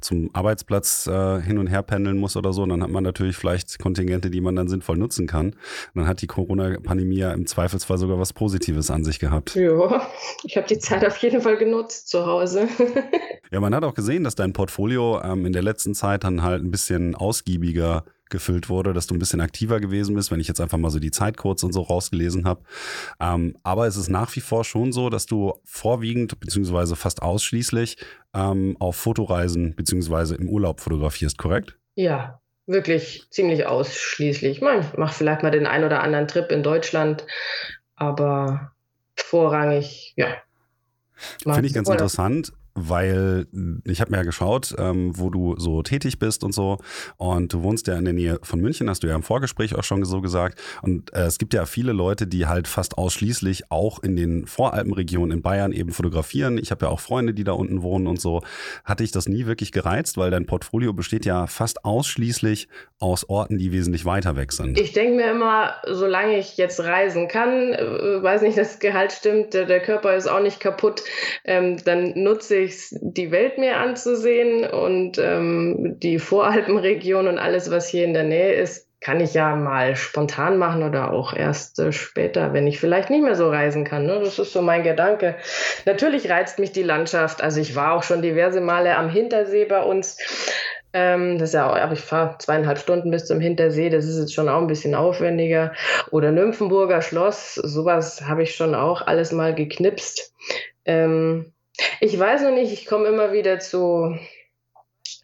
zum 0.00 0.30
Arbeitsplatz 0.32 1.08
äh, 1.08 1.40
hin 1.40 1.58
und 1.58 1.66
her 1.66 1.82
pendeln 1.82 2.16
muss 2.18 2.36
oder 2.36 2.52
so, 2.52 2.64
dann 2.64 2.80
hat 2.80 2.90
man 2.90 3.02
natürlich 3.02 3.36
vielleicht 3.36 3.80
Kontingente, 3.80 4.30
die 4.30 4.40
man 4.40 4.54
dann 4.54 4.68
sinnvoll 4.68 4.98
nutzen 4.98 5.26
kann. 5.26 5.46
Und 5.46 5.56
dann 5.96 6.06
hat 6.06 6.22
die 6.22 6.28
Corona-Pandemie 6.28 7.16
ja 7.16 7.32
im 7.32 7.46
Zweifelsfall 7.46 7.98
sogar 7.98 8.20
was 8.20 8.32
Positives 8.32 8.88
an 8.88 9.02
sich 9.02 9.18
gehabt. 9.18 9.56
Ja, 9.56 10.08
ich 10.44 10.56
habe 10.56 10.68
die 10.68 10.78
Zeit 10.78 11.04
auf 11.04 11.16
jeden 11.16 11.40
Fall 11.40 11.56
genutzt 11.56 12.08
zu 12.08 12.24
Hause. 12.24 12.68
ja, 13.50 13.58
man 13.58 13.74
hat 13.74 13.82
auch 13.82 13.94
gesehen, 13.94 14.22
dass 14.22 14.36
dein 14.36 14.52
Portfolio 14.52 15.20
ähm, 15.24 15.44
in 15.44 15.52
der 15.52 15.62
letzten 15.62 15.92
Zeit 15.92 16.22
dann 16.22 16.44
halt 16.44 16.62
ein 16.62 16.70
bisschen 16.70 17.16
ausgiebiger 17.16 18.04
gefüllt 18.34 18.68
wurde, 18.68 18.92
dass 18.92 19.06
du 19.06 19.14
ein 19.14 19.18
bisschen 19.18 19.40
aktiver 19.40 19.80
gewesen 19.80 20.14
bist, 20.14 20.30
wenn 20.30 20.40
ich 20.40 20.48
jetzt 20.48 20.60
einfach 20.60 20.76
mal 20.76 20.90
so 20.90 20.98
die 20.98 21.12
Zeit 21.12 21.36
kurz 21.36 21.62
und 21.62 21.72
so 21.72 21.80
rausgelesen 21.80 22.46
habe. 22.46 22.62
Ähm, 23.20 23.56
aber 23.62 23.86
es 23.86 23.96
ist 23.96 24.10
nach 24.10 24.34
wie 24.36 24.40
vor 24.40 24.64
schon 24.64 24.92
so, 24.92 25.08
dass 25.08 25.24
du 25.24 25.54
vorwiegend 25.64 26.40
beziehungsweise 26.40 26.96
fast 26.96 27.22
ausschließlich 27.22 27.96
ähm, 28.34 28.76
auf 28.80 28.96
Fotoreisen 28.96 29.74
beziehungsweise 29.76 30.34
im 30.34 30.48
Urlaub 30.48 30.80
fotografierst, 30.80 31.38
korrekt? 31.38 31.78
Ja, 31.94 32.40
wirklich 32.66 33.28
ziemlich 33.30 33.66
ausschließlich. 33.66 34.60
Man 34.60 34.84
macht 34.96 35.14
vielleicht 35.14 35.42
mal 35.42 35.50
den 35.50 35.66
ein 35.66 35.84
oder 35.84 36.02
anderen 36.02 36.26
Trip 36.26 36.50
in 36.50 36.64
Deutschland, 36.64 37.24
aber 37.94 38.72
vorrangig, 39.14 40.12
ja. 40.16 40.26
Finde 41.40 41.66
ich 41.66 41.72
ganz 41.72 41.88
interessant 41.88 42.52
weil 42.74 43.46
ich 43.84 44.00
habe 44.00 44.10
mir 44.10 44.18
ja 44.18 44.22
geschaut, 44.24 44.74
ähm, 44.78 45.16
wo 45.16 45.30
du 45.30 45.54
so 45.58 45.82
tätig 45.82 46.18
bist 46.18 46.42
und 46.44 46.52
so. 46.52 46.78
Und 47.16 47.52
du 47.52 47.62
wohnst 47.62 47.86
ja 47.86 47.96
in 47.96 48.04
der 48.04 48.14
Nähe 48.14 48.38
von 48.42 48.60
München, 48.60 48.90
hast 48.90 49.02
du 49.02 49.06
ja 49.06 49.14
im 49.14 49.22
Vorgespräch 49.22 49.74
auch 49.74 49.84
schon 49.84 50.04
so 50.04 50.20
gesagt. 50.20 50.60
Und 50.82 51.12
äh, 51.14 51.22
es 51.22 51.38
gibt 51.38 51.54
ja 51.54 51.66
viele 51.66 51.92
Leute, 51.92 52.26
die 52.26 52.46
halt 52.46 52.68
fast 52.68 52.98
ausschließlich 52.98 53.70
auch 53.70 54.02
in 54.02 54.16
den 54.16 54.46
Voralpenregionen 54.46 55.38
in 55.38 55.42
Bayern 55.42 55.72
eben 55.72 55.92
fotografieren. 55.92 56.58
Ich 56.58 56.70
habe 56.70 56.86
ja 56.86 56.90
auch 56.90 57.00
Freunde, 57.00 57.34
die 57.34 57.44
da 57.44 57.52
unten 57.52 57.82
wohnen 57.82 58.06
und 58.06 58.20
so. 58.20 58.42
Hatte 58.84 59.04
ich 59.04 59.12
das 59.12 59.28
nie 59.28 59.46
wirklich 59.46 59.72
gereizt, 59.72 60.16
weil 60.16 60.30
dein 60.30 60.46
Portfolio 60.46 60.92
besteht 60.92 61.24
ja 61.24 61.46
fast 61.46 61.84
ausschließlich 61.84 62.68
aus 63.04 63.28
Orten, 63.28 63.58
die 63.58 63.70
wesentlich 63.70 64.04
weiter 64.04 64.34
weg 64.34 64.52
sind. 64.52 64.80
Ich 64.80 64.92
denke 64.92 65.14
mir 65.14 65.30
immer, 65.30 65.74
solange 65.86 66.38
ich 66.38 66.56
jetzt 66.56 66.80
reisen 66.80 67.28
kann, 67.28 67.72
äh, 67.72 68.22
weiß 68.22 68.42
nicht, 68.42 68.58
das 68.58 68.80
Gehalt 68.80 69.12
stimmt, 69.12 69.54
der, 69.54 69.84
Körper 69.84 70.16
ist 70.16 70.26
auch 70.26 70.40
nicht 70.40 70.60
kaputt, 70.60 71.02
ähm, 71.44 71.76
dann 71.84 72.12
nutze 72.14 72.56
ich 72.56 72.64
ich 72.64 72.88
die 73.00 73.30
Welt 73.30 73.58
mir 73.58 73.76
anzusehen 73.76 74.64
und 74.64 75.18
ähm, 75.18 75.96
die 76.00 76.18
Voralpenregion 76.18 77.28
und 77.28 77.38
alles, 77.38 77.70
was 77.70 77.88
hier 77.88 78.04
in 78.04 78.14
der 78.14 78.24
Nähe 78.24 78.54
ist, 78.54 78.88
kann 79.00 79.20
ich 79.20 79.34
ja 79.34 79.54
mal 79.54 79.96
spontan 79.96 80.56
machen 80.56 80.82
oder 80.82 81.12
auch 81.12 81.34
erst 81.34 81.78
äh, 81.78 81.92
später, 81.92 82.54
wenn 82.54 82.66
ich 82.66 82.80
vielleicht 82.80 83.10
nicht 83.10 83.22
mehr 83.22 83.34
so 83.34 83.50
reisen 83.50 83.84
kann. 83.84 84.06
Ne? 84.06 84.18
Das 84.24 84.38
ist 84.38 84.52
so 84.54 84.62
mein 84.62 84.82
Gedanke. 84.82 85.36
Natürlich 85.84 86.30
reizt 86.30 86.58
mich 86.58 86.72
die 86.72 86.82
Landschaft. 86.82 87.42
Also 87.42 87.60
ich 87.60 87.76
war 87.76 87.92
auch 87.92 88.02
schon 88.02 88.22
diverse 88.22 88.62
Male 88.62 88.96
am 88.96 89.10
Hintersee 89.10 89.66
bei 89.66 89.82
uns. 89.82 90.16
Ähm, 90.94 91.38
das 91.38 91.50
ist 91.50 91.54
ja 91.54 91.68
auch, 91.68 91.92
ich 91.92 92.00
fahre 92.00 92.38
zweieinhalb 92.38 92.78
Stunden 92.78 93.10
bis 93.10 93.26
zum 93.26 93.40
Hintersee. 93.40 93.90
Das 93.90 94.06
ist 94.06 94.18
jetzt 94.18 94.32
schon 94.32 94.48
auch 94.48 94.60
ein 94.60 94.68
bisschen 94.68 94.94
aufwendiger. 94.94 95.72
Oder 96.12 96.30
Nymphenburger 96.30 97.02
Schloss. 97.02 97.56
Sowas 97.56 98.22
habe 98.22 98.44
ich 98.44 98.54
schon 98.54 98.76
auch 98.76 99.02
alles 99.02 99.32
mal 99.32 99.54
geknipst. 99.54 100.32
Ähm, 100.84 101.52
ich 102.00 102.16
weiß 102.16 102.42
noch 102.42 102.52
nicht, 102.52 102.72
ich 102.72 102.86
komme 102.86 103.08
immer 103.08 103.32
wieder 103.32 103.58
zu, 103.58 104.16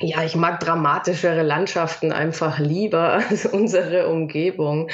ja, 0.01 0.25
ich 0.25 0.35
mag 0.35 0.59
dramatischere 0.59 1.43
Landschaften 1.43 2.11
einfach 2.11 2.59
lieber 2.59 3.13
als 3.29 3.47
unsere 3.47 4.09
Umgebung. 4.09 4.91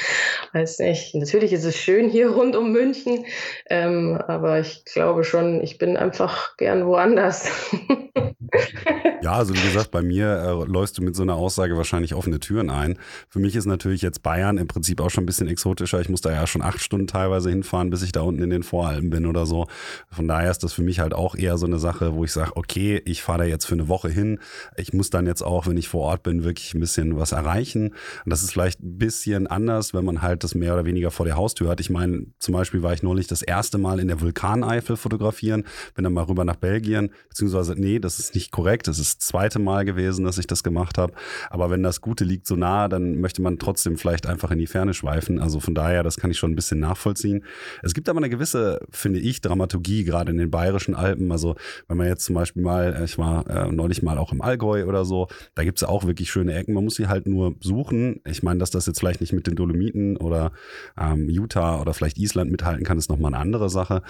Weiß 0.53 0.77
nicht. 0.77 1.15
Natürlich 1.15 1.53
ist 1.53 1.65
es 1.65 1.75
schön 1.75 2.07
hier 2.07 2.29
rund 2.29 2.55
um 2.55 2.71
München, 2.71 3.25
ähm, 3.67 4.21
aber 4.27 4.59
ich 4.59 4.85
glaube 4.85 5.23
schon, 5.23 5.63
ich 5.63 5.79
bin 5.79 5.97
einfach 5.97 6.55
gern 6.57 6.85
woanders. 6.85 7.49
Ja, 9.19 9.33
also 9.33 9.55
wie 9.55 9.61
gesagt, 9.61 9.89
bei 9.89 10.03
mir 10.03 10.27
äh, 10.27 10.71
läufst 10.71 10.99
du 10.99 11.01
mit 11.01 11.15
so 11.15 11.23
einer 11.23 11.33
Aussage 11.33 11.75
wahrscheinlich 11.75 12.13
offene 12.13 12.39
Türen 12.39 12.69
ein. 12.69 12.99
Für 13.29 13.39
mich 13.39 13.55
ist 13.55 13.65
natürlich 13.65 14.03
jetzt 14.03 14.21
Bayern 14.21 14.59
im 14.59 14.67
Prinzip 14.67 15.01
auch 15.01 15.09
schon 15.09 15.23
ein 15.23 15.25
bisschen 15.25 15.47
exotischer. 15.47 15.99
Ich 15.99 16.07
muss 16.07 16.21
da 16.21 16.31
ja 16.31 16.45
schon 16.45 16.61
acht 16.61 16.79
Stunden 16.79 17.07
teilweise 17.07 17.49
hinfahren, 17.49 17.89
bis 17.89 18.03
ich 18.03 18.11
da 18.11 18.21
unten 18.21 18.43
in 18.43 18.51
den 18.51 18.61
Voralpen 18.61 19.09
bin 19.09 19.25
oder 19.25 19.47
so. 19.47 19.65
Von 20.11 20.27
daher 20.27 20.51
ist 20.51 20.63
das 20.63 20.73
für 20.73 20.83
mich 20.83 20.99
halt 20.99 21.15
auch 21.15 21.33
eher 21.33 21.57
so 21.57 21.65
eine 21.65 21.79
Sache, 21.79 22.13
wo 22.13 22.23
ich 22.25 22.31
sage, 22.31 22.51
okay, 22.55 23.01
ich 23.05 23.23
fahre 23.23 23.39
da 23.39 23.43
jetzt 23.45 23.65
für 23.65 23.73
eine 23.73 23.87
Woche 23.87 24.07
hin. 24.07 24.39
Ich 24.75 24.93
muss 24.93 25.09
dann 25.09 25.25
jetzt 25.25 25.41
auch, 25.41 25.65
wenn 25.65 25.77
ich 25.77 25.87
vor 25.87 26.01
Ort 26.01 26.21
bin, 26.21 26.43
wirklich 26.43 26.75
ein 26.75 26.79
bisschen 26.79 27.17
was 27.17 27.31
erreichen. 27.31 27.95
Und 28.23 28.29
das 28.29 28.43
ist 28.43 28.51
vielleicht 28.51 28.81
ein 28.83 28.99
bisschen 28.99 29.47
anders, 29.47 29.95
wenn 29.95 30.05
man 30.05 30.21
halt 30.21 30.43
das 30.43 30.53
mehr 30.53 30.75
oder 30.75 30.85
weniger 30.85 31.09
vor 31.09 31.25
der 31.25 31.37
Haustür 31.37 31.69
hat. 31.69 31.79
Ich 31.79 31.89
meine, 31.89 32.27
zum 32.37 32.53
Beispiel 32.53 32.83
war 32.83 32.93
ich 32.93 33.01
neulich 33.01 33.25
das 33.25 33.41
erste 33.41 33.79
Mal 33.79 33.99
in 33.99 34.09
der 34.09 34.21
Vulkaneifel 34.21 34.95
fotografieren, 34.95 35.63
bin 35.95 36.03
dann 36.03 36.13
mal 36.13 36.25
rüber 36.25 36.45
nach 36.45 36.55
Belgien, 36.55 37.09
beziehungsweise, 37.29 37.73
nee, 37.75 37.97
das 37.97 38.19
ist 38.19 38.35
nicht 38.35 38.51
korrekt, 38.51 38.87
das 38.87 38.99
ist 38.99 39.06
das 39.07 39.19
zweite 39.19 39.59
Mal 39.59 39.85
gewesen, 39.85 40.25
dass 40.25 40.37
ich 40.37 40.47
das 40.47 40.63
gemacht 40.63 40.97
habe. 40.97 41.13
Aber 41.49 41.69
wenn 41.69 41.83
das 41.83 42.01
Gute 42.01 42.23
liegt 42.23 42.47
so 42.47 42.55
nah, 42.55 42.87
dann 42.87 43.19
möchte 43.19 43.41
man 43.41 43.59
trotzdem 43.59 43.97
vielleicht 43.97 44.27
einfach 44.27 44.51
in 44.51 44.59
die 44.59 44.67
Ferne 44.67 44.93
schweifen. 44.93 45.39
Also 45.39 45.59
von 45.59 45.75
daher, 45.75 46.03
das 46.03 46.17
kann 46.17 46.31
ich 46.31 46.37
schon 46.37 46.51
ein 46.51 46.55
bisschen 46.55 46.79
nachvollziehen. 46.79 47.43
Es 47.83 47.93
gibt 47.93 48.09
aber 48.09 48.19
eine 48.19 48.29
gewisse, 48.29 48.79
finde 48.89 49.19
ich, 49.19 49.41
Dramaturgie, 49.41 50.03
gerade 50.03 50.31
in 50.31 50.37
den 50.37 50.51
bayerischen 50.51 50.95
Alpen. 50.95 51.31
Also 51.31 51.55
wenn 51.87 51.97
man 51.97 52.07
jetzt 52.07 52.25
zum 52.25 52.35
Beispiel 52.35 52.63
mal, 52.63 52.93
äh, 52.93 53.05
ich 53.05 53.17
war 53.17 53.47
äh, 53.49 53.71
neulich 53.71 54.01
mal 54.03 54.17
auch 54.17 54.31
im 54.31 54.41
Allgäu 54.41 54.85
oder 54.85 55.05
so, 55.05 55.27
da 55.55 55.63
gibt 55.63 55.79
es 55.79 55.83
auch 55.83 56.05
wirklich 56.05 56.29
schöne 56.29 56.53
Ecken. 56.53 56.73
Man 56.73 56.83
muss 56.83 56.95
sie 56.95 57.07
halt 57.07 57.27
nur 57.27 57.55
suchen. 57.61 58.21
Ich 58.25 58.43
meine, 58.43 58.59
dass 58.59 58.71
das 58.71 58.85
jetzt 58.85 58.99
vielleicht 58.99 59.21
nicht 59.21 59.33
mit 59.33 59.47
den 59.47 59.55
Dolomiten 59.55 60.17
oder 60.17 60.51
ähm, 60.99 61.29
Utah 61.29 61.79
oder 61.79 61.93
vielleicht 61.93 62.17
Island 62.17 62.51
mithalten 62.51 62.85
kann, 62.85 62.97
ist 62.97 63.09
nochmal 63.09 63.33
eine 63.33 63.41
andere 63.41 63.69
Sache. 63.69 64.01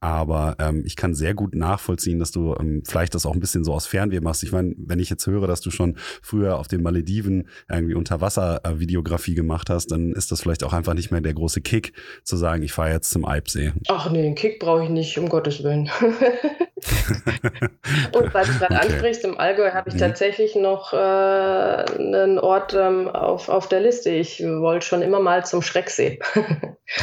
Aber 0.00 0.56
ähm, 0.58 0.82
ich 0.84 0.96
kann 0.96 1.14
sehr 1.14 1.34
gut 1.34 1.54
nachvollziehen, 1.54 2.18
dass 2.18 2.30
du 2.30 2.54
ähm, 2.58 2.82
vielleicht 2.86 3.14
das 3.14 3.26
auch 3.26 3.34
ein 3.34 3.40
bisschen 3.40 3.64
so 3.64 3.72
aus 3.72 3.86
Fernweh 3.86 4.20
machst. 4.20 4.42
Ich 4.46 4.52
meine, 4.52 4.74
wenn 4.78 4.98
ich 4.98 5.10
jetzt 5.10 5.26
höre, 5.26 5.46
dass 5.46 5.60
du 5.60 5.70
schon 5.70 5.96
früher 6.22 6.58
auf 6.58 6.68
den 6.68 6.82
Malediven 6.82 7.48
irgendwie 7.68 7.94
Unterwasser-Videografie 7.94 9.34
gemacht 9.34 9.70
hast, 9.70 9.88
dann 9.88 10.12
ist 10.12 10.30
das 10.32 10.42
vielleicht 10.42 10.64
auch 10.64 10.72
einfach 10.72 10.94
nicht 10.94 11.10
mehr 11.10 11.20
der 11.20 11.34
große 11.34 11.60
Kick, 11.60 11.92
zu 12.22 12.36
sagen, 12.36 12.62
ich 12.62 12.72
fahre 12.72 12.92
jetzt 12.92 13.10
zum 13.10 13.24
Alpsee. 13.24 13.72
Ach 13.88 14.10
nee, 14.10 14.22
den 14.22 14.34
Kick 14.34 14.60
brauche 14.60 14.84
ich 14.84 14.90
nicht, 14.90 15.18
um 15.18 15.28
Gottes 15.28 15.62
Willen. 15.62 15.90
Und 18.12 18.34
weil 18.34 18.44
du 18.44 18.52
gerade 18.58 18.74
okay. 18.74 18.86
ansprichst, 18.86 19.24
im 19.24 19.38
Allgäu 19.38 19.70
habe 19.72 19.88
ich 19.88 19.94
mhm. 19.94 20.00
tatsächlich 20.00 20.56
noch 20.56 20.92
äh, 20.92 20.96
einen 20.96 22.38
Ort 22.38 22.74
ähm, 22.74 23.08
auf, 23.08 23.48
auf 23.48 23.68
der 23.68 23.80
Liste. 23.80 24.10
Ich 24.10 24.42
wollte 24.42 24.84
schon 24.84 25.00
immer 25.00 25.18
mal 25.18 25.46
zum 25.46 25.62
Schrecksee. 25.62 26.18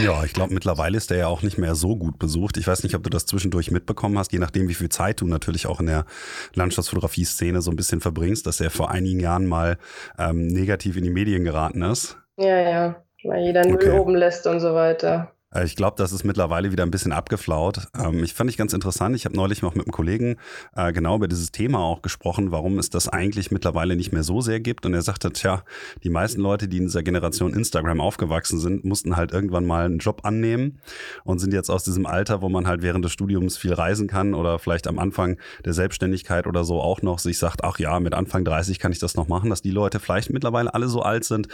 ja, 0.04 0.24
ich 0.26 0.34
glaube, 0.34 0.54
mittlerweile 0.54 0.98
ist 0.98 1.10
der 1.10 1.18
ja 1.18 1.28
auch 1.28 1.42
nicht 1.42 1.58
mehr 1.58 1.74
so 1.74 1.96
gut 1.96 2.20
besucht. 2.20 2.58
Ich 2.58 2.68
weiß 2.68 2.84
nicht, 2.84 2.94
ob 2.94 3.02
du 3.02 3.10
das 3.10 3.26
zwischendurch 3.26 3.72
mitbekommen 3.72 4.20
hast, 4.20 4.32
je 4.32 4.40
nachdem, 4.40 4.70
wie 4.70 4.76
viel 4.76 4.90
Zeit 4.90 5.22
du 5.22 5.26
natürlich 5.26 5.66
auch 5.66 5.80
in 5.80 5.88
der 5.88 6.06
Landschaftsfotografie-Szene 6.54 7.62
so 7.62 7.72
ein 7.72 7.76
bisschen 7.76 8.00
verbringst, 8.00 8.46
dass 8.46 8.62
er 8.62 8.70
vor 8.70 8.92
einigen 8.92 9.20
Jahren 9.20 9.48
mal 9.48 9.78
ähm, 10.20 10.46
negativ 10.48 10.98
in 10.98 11.04
die 11.04 11.10
Medien 11.10 11.44
geraten 11.44 11.82
ist. 11.82 12.18
Ja, 12.38 12.60
ja, 12.60 13.04
weil 13.24 13.44
jeder 13.44 13.66
Müll 13.66 13.76
okay. 13.76 14.00
oben 14.00 14.16
lässt 14.16 14.46
und 14.46 14.60
so 14.60 14.76
weiter. 14.76 15.34
Äh, 15.54 15.66
ich 15.66 15.76
glaube, 15.76 15.96
das 15.98 16.12
ist 16.12 16.24
mittlerweile 16.24 16.72
wieder 16.72 16.84
ein 16.84 16.92
bisschen 16.92 17.12
abgeflaut. 17.12 17.88
Ähm, 17.98 18.24
ich 18.24 18.34
fand 18.34 18.50
ich 18.50 18.58
ganz 18.58 18.74
interessant. 18.74 19.16
Ich 19.16 19.26
habe 19.26 19.36
neulich 19.36 19.62
noch 19.62 19.76
mit 19.76 19.86
einem 19.86 19.92
Kollegen 19.92 20.38
äh, 20.76 20.92
genau 20.94 21.16
über 21.16 21.28
dieses 21.28 21.52
Thema 21.52 21.80
auch 21.80 22.02
gesprochen, 22.02 22.52
warum 22.52 22.78
es 22.80 22.90
das 22.90 23.08
eigentlich 23.10 23.52
mittlerweile 23.52 23.96
nicht 23.96 24.12
mehr 24.12 24.24
so 24.24 24.42
sehr 24.42 24.60
gibt. 24.60 24.86
Und 24.86 24.94
er 24.94 25.02
sagte, 25.02 25.32
tja, 25.32 25.64
die 26.04 26.10
meisten 26.10 26.42
Leute, 26.42 26.68
die 26.68 26.78
in 26.78 26.86
dieser 26.86 27.04
Generation 27.04 27.54
Instagram 27.54 28.02
aufgewachsen 28.02 28.60
sind, 28.60 28.86
mussten 28.86 29.16
halt 29.16 29.32
irgendwann 29.32 29.66
mal 29.66 29.86
einen 29.86 30.00
Job 30.00 30.22
annehmen 30.24 30.80
und 31.24 31.40
sind 31.40 31.54
jetzt 31.54 31.70
aus 31.70 31.84
diesem 31.84 32.06
Alter, 32.06 32.42
wo 32.42 32.50
man 32.50 32.68
halt 32.68 32.82
während 32.82 33.06
des 33.06 33.12
Studiums 33.12 33.58
viel 33.58 33.74
reisen 33.74 34.08
kann 34.08 34.34
oder 34.34 34.60
vielleicht 34.60 34.88
am 34.88 35.00
Anfang 35.00 35.38
der 35.66 35.74
Selbstständigkeit 35.74 36.48
oder 36.48 36.64
so 36.64 36.82
auch 36.82 37.02
noch 37.02 37.20
sich 37.20 37.38
sagt, 37.38 37.64
ach 37.64 37.80
ja, 37.80 38.00
mit 38.00 38.14
Anfang 38.14 38.46
30 38.46 38.80
kann 38.80 38.92
ich 38.92 39.00
das 39.00 39.16
noch 39.16 39.28
machen, 39.28 39.50
dass 39.50 39.62
die 39.62 39.72
Leute 39.72 40.00
vielleicht 40.00 40.30
mittlerweile 40.32 40.74
alle 40.74 40.88
so 40.88 41.02
alt 41.02 41.24
sind, 41.24 41.48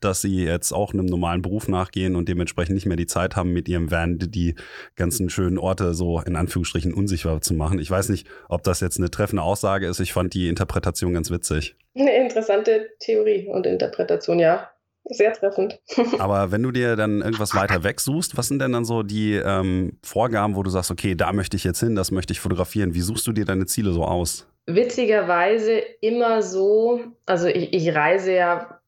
dass 0.00 0.20
sie 0.20 0.44
jetzt 0.44 0.72
auch 0.72 0.92
einem 0.92 1.06
normalen 1.06 1.42
Beruf 1.42 1.68
nachgehen 1.68 2.16
und 2.16 2.28
dementsprechend 2.28 2.74
nicht 2.74 2.86
mehr 2.86 2.96
die 2.96 3.06
Zeit 3.06 3.36
haben, 3.36 3.43
haben, 3.44 3.52
mit 3.52 3.68
ihrem 3.68 3.90
Van 3.90 4.18
die 4.18 4.54
ganzen 4.96 5.30
schönen 5.30 5.58
Orte 5.58 5.94
so 5.94 6.20
in 6.20 6.36
Anführungsstrichen 6.36 6.94
unsichtbar 6.94 7.40
zu 7.40 7.54
machen. 7.54 7.78
Ich 7.78 7.90
weiß 7.90 8.08
nicht, 8.08 8.26
ob 8.48 8.62
das 8.62 8.80
jetzt 8.80 8.98
eine 8.98 9.10
treffende 9.10 9.42
Aussage 9.42 9.86
ist. 9.86 10.00
Ich 10.00 10.12
fand 10.12 10.34
die 10.34 10.48
Interpretation 10.48 11.14
ganz 11.14 11.30
witzig. 11.30 11.76
Eine 11.96 12.16
interessante 12.16 12.88
Theorie 13.00 13.46
und 13.48 13.66
Interpretation, 13.66 14.38
ja. 14.38 14.70
Sehr 15.06 15.34
treffend. 15.34 15.80
Aber 16.18 16.50
wenn 16.50 16.62
du 16.62 16.70
dir 16.70 16.96
dann 16.96 17.20
irgendwas 17.20 17.54
weiter 17.54 17.84
weg 17.84 18.00
suchst, 18.00 18.38
was 18.38 18.48
sind 18.48 18.60
denn 18.60 18.72
dann 18.72 18.86
so 18.86 19.02
die 19.02 19.34
ähm, 19.34 19.98
Vorgaben, 20.02 20.56
wo 20.56 20.62
du 20.62 20.70
sagst, 20.70 20.90
okay, 20.90 21.14
da 21.14 21.32
möchte 21.34 21.58
ich 21.58 21.64
jetzt 21.64 21.80
hin, 21.80 21.94
das 21.94 22.10
möchte 22.10 22.32
ich 22.32 22.40
fotografieren? 22.40 22.94
Wie 22.94 23.02
suchst 23.02 23.26
du 23.26 23.32
dir 23.32 23.44
deine 23.44 23.66
Ziele 23.66 23.92
so 23.92 24.04
aus? 24.04 24.48
Witzigerweise 24.66 25.82
immer 26.00 26.40
so, 26.40 27.02
also 27.26 27.48
ich, 27.48 27.74
ich 27.74 27.94
reise 27.94 28.32
ja 28.32 28.80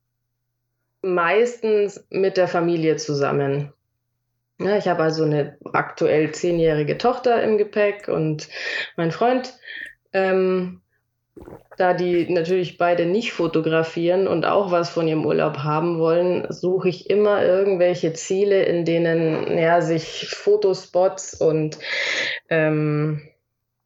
meistens 1.02 2.06
mit 2.08 2.38
der 2.38 2.48
Familie 2.48 2.96
zusammen. 2.96 3.72
Ja, 4.58 4.76
ich 4.76 4.88
habe 4.88 5.02
also 5.02 5.24
eine 5.24 5.58
aktuell 5.72 6.32
zehnjährige 6.32 6.96
Tochter 6.96 7.42
im 7.42 7.58
Gepäck 7.58 8.08
und 8.08 8.48
mein 8.96 9.12
Freund. 9.12 9.54
Ähm, 10.12 10.80
da 11.76 11.92
die 11.92 12.30
natürlich 12.30 12.78
beide 12.78 13.04
nicht 13.04 13.32
fotografieren 13.32 14.26
und 14.26 14.46
auch 14.46 14.70
was 14.70 14.88
von 14.88 15.06
ihrem 15.06 15.26
Urlaub 15.26 15.58
haben 15.58 15.98
wollen, 15.98 16.46
suche 16.50 16.88
ich 16.88 17.10
immer 17.10 17.44
irgendwelche 17.44 18.14
Ziele, 18.14 18.62
in 18.62 18.86
denen 18.86 19.58
ja, 19.58 19.82
sich 19.82 20.28
Fotospots 20.30 21.34
und 21.34 21.78
ähm, 22.48 23.20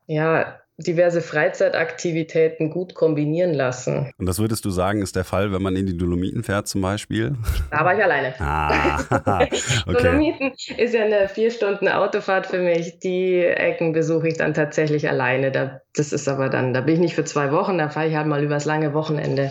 ja, 0.06 0.60
diverse 0.82 1.20
Freizeitaktivitäten 1.20 2.70
gut 2.70 2.94
kombinieren 2.94 3.54
lassen. 3.54 4.12
Und 4.18 4.26
das 4.26 4.38
würdest 4.38 4.64
du 4.64 4.70
sagen, 4.70 5.02
ist 5.02 5.16
der 5.16 5.24
Fall, 5.24 5.52
wenn 5.52 5.62
man 5.62 5.76
in 5.76 5.86
die 5.86 5.96
Dolomiten 5.96 6.42
fährt 6.42 6.68
zum 6.68 6.80
Beispiel? 6.80 7.34
Da 7.70 7.84
war 7.84 7.96
ich 7.96 8.02
alleine. 8.02 8.34
Ah, 8.38 9.00
okay. 9.86 10.02
Dolomiten 10.02 10.52
ist 10.76 10.94
ja 10.94 11.04
eine 11.04 11.28
vier 11.28 11.50
Stunden 11.50 11.88
Autofahrt 11.88 12.46
für 12.46 12.58
mich. 12.58 12.98
Die 13.00 13.44
Ecken 13.44 13.92
besuche 13.92 14.28
ich 14.28 14.36
dann 14.36 14.54
tatsächlich 14.54 15.08
alleine. 15.08 15.50
Da, 15.50 15.80
das 15.94 16.12
ist 16.12 16.28
aber 16.28 16.48
dann, 16.48 16.74
da 16.74 16.80
bin 16.80 16.94
ich 16.94 17.00
nicht 17.00 17.14
für 17.14 17.24
zwei 17.24 17.52
Wochen, 17.52 17.78
da 17.78 17.88
fahre 17.88 18.08
ich 18.08 18.16
halt 18.16 18.26
mal 18.26 18.42
übers 18.42 18.64
lange 18.64 18.94
Wochenende. 18.94 19.50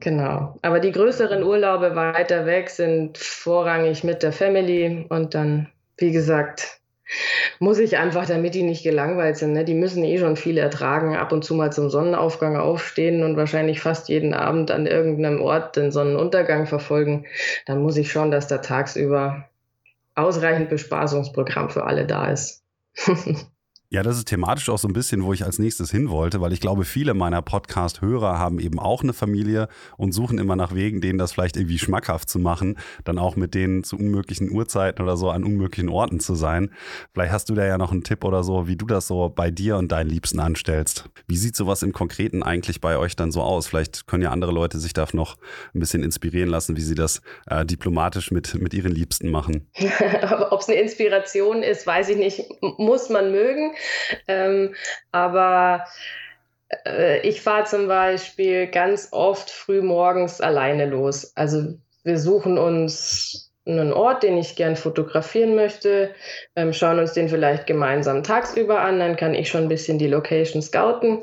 Genau. 0.00 0.56
Aber 0.62 0.80
die 0.80 0.92
größeren 0.92 1.42
Urlaube 1.42 1.96
weiter 1.96 2.46
weg 2.46 2.70
sind 2.70 3.18
vorrangig 3.18 4.04
mit 4.04 4.22
der 4.22 4.32
Family 4.32 5.06
und 5.08 5.34
dann, 5.34 5.68
wie 5.96 6.12
gesagt, 6.12 6.80
muss 7.58 7.78
ich 7.78 7.96
einfach, 7.96 8.26
damit 8.26 8.54
die 8.54 8.62
nicht 8.62 8.82
gelangweilt 8.82 9.36
sind. 9.36 9.52
Ne? 9.52 9.64
Die 9.64 9.74
müssen 9.74 10.04
eh 10.04 10.18
schon 10.18 10.36
viel 10.36 10.58
ertragen, 10.58 11.16
ab 11.16 11.32
und 11.32 11.44
zu 11.44 11.54
mal 11.54 11.72
zum 11.72 11.90
Sonnenaufgang 11.90 12.56
aufstehen 12.56 13.22
und 13.22 13.36
wahrscheinlich 13.36 13.80
fast 13.80 14.08
jeden 14.08 14.34
Abend 14.34 14.70
an 14.70 14.86
irgendeinem 14.86 15.40
Ort 15.40 15.76
den 15.76 15.92
Sonnenuntergang 15.92 16.66
verfolgen. 16.66 17.26
Dann 17.66 17.82
muss 17.82 17.96
ich 17.96 18.10
schauen, 18.10 18.30
dass 18.30 18.48
da 18.48 18.58
tagsüber 18.58 19.48
ausreichend 20.14 20.70
Bespaßungsprogramm 20.70 21.70
für 21.70 21.84
alle 21.84 22.06
da 22.06 22.30
ist. 22.30 22.64
Ja, 23.88 24.02
das 24.02 24.18
ist 24.18 24.26
thematisch 24.26 24.68
auch 24.68 24.78
so 24.78 24.88
ein 24.88 24.92
bisschen, 24.92 25.22
wo 25.22 25.32
ich 25.32 25.44
als 25.44 25.60
nächstes 25.60 25.92
hin 25.92 26.10
wollte, 26.10 26.40
weil 26.40 26.52
ich 26.52 26.60
glaube, 26.60 26.84
viele 26.84 27.14
meiner 27.14 27.40
Podcast-Hörer 27.40 28.36
haben 28.36 28.58
eben 28.58 28.80
auch 28.80 29.04
eine 29.04 29.12
Familie 29.12 29.68
und 29.96 30.10
suchen 30.10 30.38
immer 30.38 30.56
nach 30.56 30.74
Wegen, 30.74 31.00
denen 31.00 31.20
das 31.20 31.32
vielleicht 31.32 31.56
irgendwie 31.56 31.78
schmackhaft 31.78 32.28
zu 32.28 32.40
machen, 32.40 32.78
dann 33.04 33.16
auch 33.20 33.36
mit 33.36 33.54
denen 33.54 33.84
zu 33.84 33.96
unmöglichen 33.96 34.50
Uhrzeiten 34.50 35.00
oder 35.02 35.16
so 35.16 35.30
an 35.30 35.44
unmöglichen 35.44 35.88
Orten 35.88 36.18
zu 36.18 36.34
sein. 36.34 36.72
Vielleicht 37.12 37.32
hast 37.32 37.48
du 37.48 37.54
da 37.54 37.64
ja 37.64 37.78
noch 37.78 37.92
einen 37.92 38.02
Tipp 38.02 38.24
oder 38.24 38.42
so, 38.42 38.66
wie 38.66 38.74
du 38.74 38.86
das 38.86 39.06
so 39.06 39.28
bei 39.28 39.52
dir 39.52 39.76
und 39.76 39.92
deinen 39.92 40.10
Liebsten 40.10 40.40
anstellst. 40.40 41.08
Wie 41.28 41.36
sieht 41.36 41.54
sowas 41.54 41.84
im 41.84 41.92
Konkreten 41.92 42.42
eigentlich 42.42 42.80
bei 42.80 42.98
euch 42.98 43.14
dann 43.14 43.30
so 43.30 43.42
aus? 43.42 43.68
Vielleicht 43.68 44.08
können 44.08 44.24
ja 44.24 44.30
andere 44.30 44.50
Leute 44.50 44.80
sich 44.80 44.94
da 44.94 45.06
noch 45.12 45.36
ein 45.72 45.78
bisschen 45.78 46.02
inspirieren 46.02 46.50
lassen, 46.50 46.76
wie 46.76 46.80
sie 46.80 46.96
das 46.96 47.20
äh, 47.46 47.64
diplomatisch 47.64 48.32
mit, 48.32 48.56
mit 48.56 48.74
ihren 48.74 48.90
Liebsten 48.90 49.30
machen. 49.30 49.68
Ob 50.50 50.60
es 50.60 50.68
eine 50.68 50.80
Inspiration 50.80 51.62
ist, 51.62 51.86
weiß 51.86 52.08
ich 52.08 52.16
nicht. 52.16 52.42
Muss 52.78 53.08
man 53.10 53.30
mögen. 53.30 53.75
Ähm, 54.28 54.74
aber 55.12 55.84
äh, 56.86 57.20
ich 57.20 57.40
fahre 57.40 57.64
zum 57.64 57.88
Beispiel 57.88 58.66
ganz 58.68 59.08
oft 59.12 59.50
früh 59.50 59.82
morgens 59.82 60.40
alleine 60.40 60.86
los. 60.86 61.32
Also 61.36 61.78
wir 62.04 62.18
suchen 62.18 62.58
uns 62.58 63.46
einen 63.66 63.92
Ort, 63.92 64.22
den 64.22 64.38
ich 64.38 64.54
gern 64.54 64.76
fotografieren 64.76 65.56
möchte, 65.56 66.10
ähm, 66.54 66.72
schauen 66.72 67.00
uns 67.00 67.14
den 67.14 67.28
vielleicht 67.28 67.66
gemeinsam 67.66 68.22
tagsüber 68.22 68.80
an, 68.80 69.00
dann 69.00 69.16
kann 69.16 69.34
ich 69.34 69.48
schon 69.48 69.62
ein 69.62 69.68
bisschen 69.68 69.98
die 69.98 70.06
Location 70.06 70.62
scouten 70.62 71.22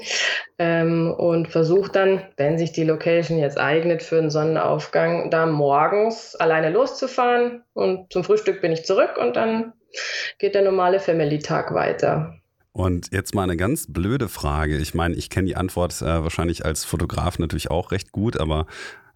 ähm, 0.59 1.13
und 1.13 1.47
versuche 1.47 1.91
dann, 1.91 2.21
wenn 2.35 2.57
sich 2.57 2.73
die 2.73 2.83
Location 2.83 3.37
jetzt 3.37 3.57
eignet 3.57 4.03
für 4.03 4.17
einen 4.17 4.29
Sonnenaufgang, 4.29 5.29
da 5.29 5.45
morgens 5.45 6.35
alleine 6.35 6.69
loszufahren 6.69 7.63
und 7.73 8.11
zum 8.11 8.25
Frühstück 8.25 8.61
bin 8.61 8.73
ich 8.73 8.83
zurück 8.83 9.17
und 9.17 9.37
dann 9.37 9.71
geht 10.37 10.55
der 10.55 10.63
normale 10.63 10.99
Family-Tag 10.99 11.73
weiter. 11.73 12.35
Und 12.73 13.11
jetzt 13.11 13.35
mal 13.35 13.43
eine 13.43 13.55
ganz 13.55 13.85
blöde 13.87 14.27
Frage. 14.27 14.77
Ich 14.77 14.95
meine, 14.95 15.13
ich 15.13 15.29
kenne 15.29 15.47
die 15.47 15.55
Antwort 15.55 16.01
äh, 16.01 16.23
wahrscheinlich 16.23 16.65
als 16.65 16.83
Fotograf 16.83 17.37
natürlich 17.37 17.69
auch 17.69 17.91
recht 17.91 18.11
gut, 18.11 18.37
aber 18.37 18.65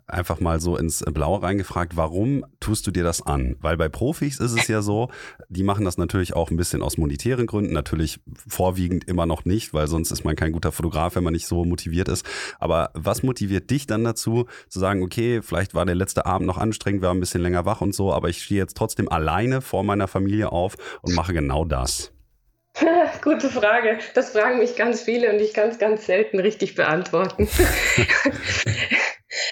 einfach 0.05 0.39
mal 0.39 0.59
so 0.61 0.77
ins 0.77 1.03
Blaue 1.03 1.41
reingefragt, 1.41 1.97
warum 1.97 2.45
tust 2.59 2.87
du 2.87 2.91
dir 2.91 3.03
das 3.03 3.21
an? 3.21 3.57
Weil 3.59 3.75
bei 3.75 3.89
Profis 3.89 4.39
ist 4.39 4.53
es 4.53 4.67
ja 4.67 4.81
so, 4.81 5.09
die 5.49 5.63
machen 5.63 5.83
das 5.83 5.97
natürlich 5.97 6.33
auch 6.33 6.49
ein 6.49 6.55
bisschen 6.55 6.81
aus 6.81 6.97
monetären 6.97 7.45
Gründen, 7.45 7.73
natürlich 7.73 8.19
vorwiegend 8.47 9.03
immer 9.03 9.25
noch 9.25 9.43
nicht, 9.43 9.73
weil 9.73 9.87
sonst 9.87 10.11
ist 10.11 10.23
man 10.23 10.35
kein 10.35 10.53
guter 10.53 10.71
Fotograf, 10.71 11.15
wenn 11.15 11.23
man 11.23 11.33
nicht 11.33 11.47
so 11.47 11.65
motiviert 11.65 12.07
ist. 12.07 12.25
Aber 12.59 12.91
was 12.93 13.21
motiviert 13.21 13.69
dich 13.69 13.85
dann 13.85 14.03
dazu, 14.03 14.45
zu 14.69 14.79
sagen, 14.79 15.03
okay, 15.03 15.41
vielleicht 15.41 15.73
war 15.73 15.85
der 15.85 15.95
letzte 15.95 16.25
Abend 16.25 16.47
noch 16.47 16.57
anstrengend, 16.57 17.01
wir 17.01 17.09
waren 17.09 17.17
ein 17.17 17.21
bisschen 17.21 17.41
länger 17.41 17.65
wach 17.65 17.81
und 17.81 17.93
so, 17.93 18.13
aber 18.13 18.29
ich 18.29 18.43
stehe 18.43 18.61
jetzt 18.61 18.77
trotzdem 18.77 19.09
alleine 19.09 19.61
vor 19.61 19.83
meiner 19.83 20.07
Familie 20.07 20.51
auf 20.51 20.75
und 21.01 21.15
mache 21.15 21.33
genau 21.33 21.65
das? 21.65 22.13
Gute 23.23 23.49
Frage. 23.49 23.99
Das 24.13 24.31
fragen 24.31 24.59
mich 24.59 24.75
ganz 24.75 25.01
viele 25.01 25.31
und 25.31 25.39
ich 25.39 25.53
kann 25.53 25.69
es 25.69 25.79
ganz 25.79 26.05
selten 26.05 26.39
richtig 26.39 26.75
beantworten. 26.75 27.47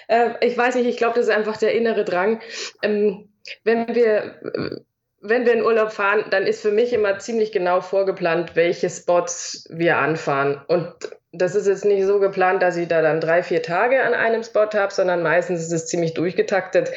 äh, 0.08 0.32
ich 0.46 0.58
weiß 0.58 0.76
nicht, 0.76 0.88
ich 0.88 0.98
glaube, 0.98 1.16
das 1.16 1.28
ist 1.28 1.34
einfach 1.34 1.58
der 1.58 1.74
innere 1.74 2.06
Drang. 2.06 2.42
Ähm, 2.82 3.30
wenn 3.64 3.96
wir 3.96 4.82
wenn 5.28 5.46
wir 5.46 5.54
in 5.54 5.64
Urlaub 5.64 5.92
fahren, 5.92 6.26
dann 6.30 6.46
ist 6.46 6.62
für 6.62 6.72
mich 6.72 6.94
immer 6.94 7.20
ziemlich 7.20 7.52
genau 7.52 7.82
vorgeplant, 7.82 8.56
welche 8.56 8.90
Spots 8.90 9.68
wir 9.70 9.98
anfahren. 9.98 10.62
Und 10.68 10.94
das 11.32 11.56
ist 11.56 11.68
jetzt 11.68 11.86
nicht 11.86 12.06
so 12.06 12.20
geplant, 12.20 12.62
dass 12.62 12.78
ich 12.78 12.88
da 12.88 13.02
dann 13.02 13.20
drei, 13.20 13.44
vier 13.44 13.62
Tage 13.62 14.04
an 14.04 14.14
einem 14.14 14.44
Spot 14.44 14.70
habe, 14.74 14.94
sondern 14.94 15.22
meistens 15.22 15.62
ist 15.62 15.74
es 15.74 15.88
ziemlich 15.88 16.14
durchgetaktet. 16.14 16.92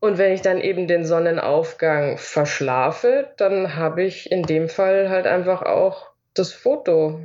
Und 0.00 0.18
wenn 0.18 0.32
ich 0.32 0.42
dann 0.42 0.60
eben 0.60 0.88
den 0.88 1.04
Sonnenaufgang 1.04 2.16
verschlafe, 2.16 3.30
dann 3.36 3.76
habe 3.76 4.02
ich 4.02 4.30
in 4.30 4.42
dem 4.42 4.68
Fall 4.68 5.10
halt 5.10 5.26
einfach 5.26 5.62
auch 5.62 6.10
das 6.34 6.52
Foto 6.52 7.20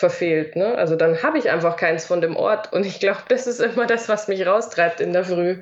verfehlt. 0.00 0.56
Ne? 0.56 0.74
Also 0.76 0.96
dann 0.96 1.22
habe 1.22 1.38
ich 1.38 1.50
einfach 1.50 1.76
keins 1.76 2.06
von 2.06 2.20
dem 2.20 2.34
Ort. 2.34 2.72
Und 2.72 2.84
ich 2.86 2.98
glaube, 2.98 3.20
das 3.28 3.46
ist 3.46 3.60
immer 3.60 3.86
das, 3.86 4.08
was 4.08 4.28
mich 4.28 4.44
raustreibt 4.46 5.00
in 5.00 5.12
der 5.12 5.24
Früh. 5.24 5.60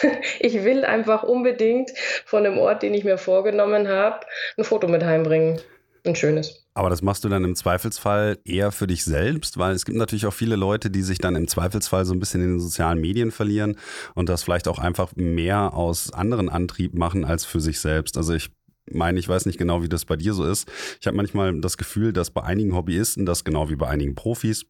ich 0.38 0.64
will 0.64 0.84
einfach 0.84 1.24
unbedingt 1.24 1.90
von 2.24 2.44
dem 2.44 2.56
Ort, 2.56 2.82
den 2.82 2.94
ich 2.94 3.04
mir 3.04 3.18
vorgenommen 3.18 3.88
habe, 3.88 4.20
ein 4.56 4.64
Foto 4.64 4.88
mit 4.88 5.04
heimbringen. 5.04 5.60
Ein 6.06 6.16
schönes. 6.16 6.64
Aber 6.72 6.88
das 6.88 7.02
machst 7.02 7.24
du 7.24 7.28
dann 7.28 7.44
im 7.44 7.54
Zweifelsfall 7.54 8.38
eher 8.44 8.72
für 8.72 8.86
dich 8.86 9.04
selbst, 9.04 9.58
weil 9.58 9.74
es 9.74 9.84
gibt 9.84 9.98
natürlich 9.98 10.24
auch 10.24 10.32
viele 10.32 10.56
Leute, 10.56 10.88
die 10.88 11.02
sich 11.02 11.18
dann 11.18 11.36
im 11.36 11.46
Zweifelsfall 11.46 12.06
so 12.06 12.14
ein 12.14 12.20
bisschen 12.20 12.40
in 12.40 12.52
den 12.52 12.60
sozialen 12.60 13.00
Medien 13.00 13.32
verlieren 13.32 13.76
und 14.14 14.30
das 14.30 14.42
vielleicht 14.42 14.66
auch 14.66 14.78
einfach 14.78 15.12
mehr 15.16 15.74
aus 15.74 16.10
anderen 16.10 16.48
Antrieb 16.48 16.94
machen 16.94 17.26
als 17.26 17.44
für 17.44 17.60
sich 17.60 17.80
selbst. 17.80 18.16
Also 18.16 18.32
ich 18.32 18.50
meine, 18.94 19.18
ich 19.18 19.28
weiß 19.28 19.46
nicht 19.46 19.58
genau, 19.58 19.82
wie 19.82 19.88
das 19.88 20.04
bei 20.04 20.16
dir 20.16 20.34
so 20.34 20.44
ist. 20.44 20.70
Ich 21.00 21.06
habe 21.06 21.16
manchmal 21.16 21.60
das 21.60 21.76
Gefühl, 21.76 22.12
dass 22.12 22.30
bei 22.30 22.42
einigen 22.42 22.74
Hobbyisten 22.74 23.26
das 23.26 23.44
genau 23.44 23.70
wie 23.70 23.76
bei 23.76 23.88
einigen 23.88 24.14
Profis 24.14 24.66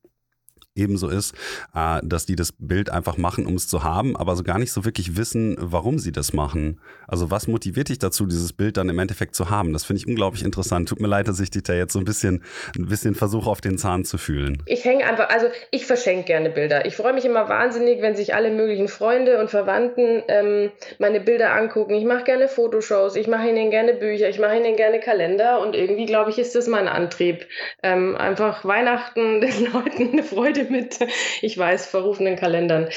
ebenso 0.74 1.08
ist, 1.08 1.34
äh, 1.74 2.00
dass 2.02 2.26
die 2.26 2.36
das 2.36 2.52
Bild 2.58 2.90
einfach 2.90 3.16
machen, 3.16 3.46
um 3.46 3.54
es 3.54 3.68
zu 3.68 3.82
haben, 3.82 4.16
aber 4.16 4.36
so 4.36 4.42
gar 4.42 4.58
nicht 4.58 4.72
so 4.72 4.84
wirklich 4.84 5.16
wissen, 5.16 5.56
warum 5.58 5.98
sie 5.98 6.12
das 6.12 6.32
machen. 6.32 6.80
Also 7.08 7.30
was 7.30 7.48
motiviert 7.48 7.88
dich 7.88 7.98
dazu, 7.98 8.26
dieses 8.26 8.52
Bild 8.52 8.76
dann 8.76 8.88
im 8.88 8.98
Endeffekt 8.98 9.34
zu 9.34 9.50
haben? 9.50 9.72
Das 9.72 9.84
finde 9.84 9.98
ich 9.98 10.06
unglaublich 10.06 10.44
interessant. 10.44 10.88
Tut 10.88 11.00
mir 11.00 11.08
leid, 11.08 11.28
dass 11.28 11.40
ich 11.40 11.50
dich 11.50 11.64
da 11.64 11.72
jetzt 11.72 11.92
so 11.92 11.98
ein 11.98 12.04
bisschen, 12.04 12.44
ein 12.76 12.86
bisschen 12.86 13.14
versuche, 13.14 13.50
auf 13.50 13.60
den 13.60 13.78
Zahn 13.78 14.04
zu 14.04 14.16
fühlen. 14.16 14.62
Ich 14.66 14.84
hänge 14.84 15.04
einfach, 15.04 15.28
also 15.28 15.48
ich 15.70 15.86
verschenke 15.86 16.24
gerne 16.24 16.50
Bilder. 16.50 16.86
Ich 16.86 16.96
freue 16.96 17.12
mich 17.12 17.24
immer 17.24 17.48
wahnsinnig, 17.48 18.00
wenn 18.00 18.14
sich 18.14 18.34
alle 18.34 18.50
möglichen 18.50 18.88
Freunde 18.88 19.40
und 19.40 19.50
Verwandten 19.50 20.22
ähm, 20.28 20.70
meine 20.98 21.20
Bilder 21.20 21.52
angucken. 21.52 21.94
Ich 21.94 22.04
mache 22.04 22.24
gerne 22.24 22.48
Fotoshows, 22.48 23.16
ich 23.16 23.26
mache 23.26 23.48
ihnen 23.48 23.70
gerne 23.70 23.94
Bücher, 23.94 24.28
ich 24.28 24.38
mache 24.38 24.56
ihnen 24.56 24.76
gerne 24.76 25.00
Kalender 25.00 25.60
und 25.60 25.74
irgendwie, 25.74 26.06
glaube 26.06 26.30
ich, 26.30 26.38
ist 26.38 26.54
das 26.54 26.68
mein 26.68 26.86
Antrieb. 26.86 27.46
Ähm, 27.82 28.16
einfach 28.16 28.64
Weihnachten 28.64 29.40
den 29.40 29.72
Leuten 29.72 30.12
eine 30.12 30.22
Freude 30.22 30.59
mit, 30.70 30.98
ich 31.42 31.56
weiß, 31.56 31.86
verrufenen 31.86 32.36
Kalendern 32.36 32.88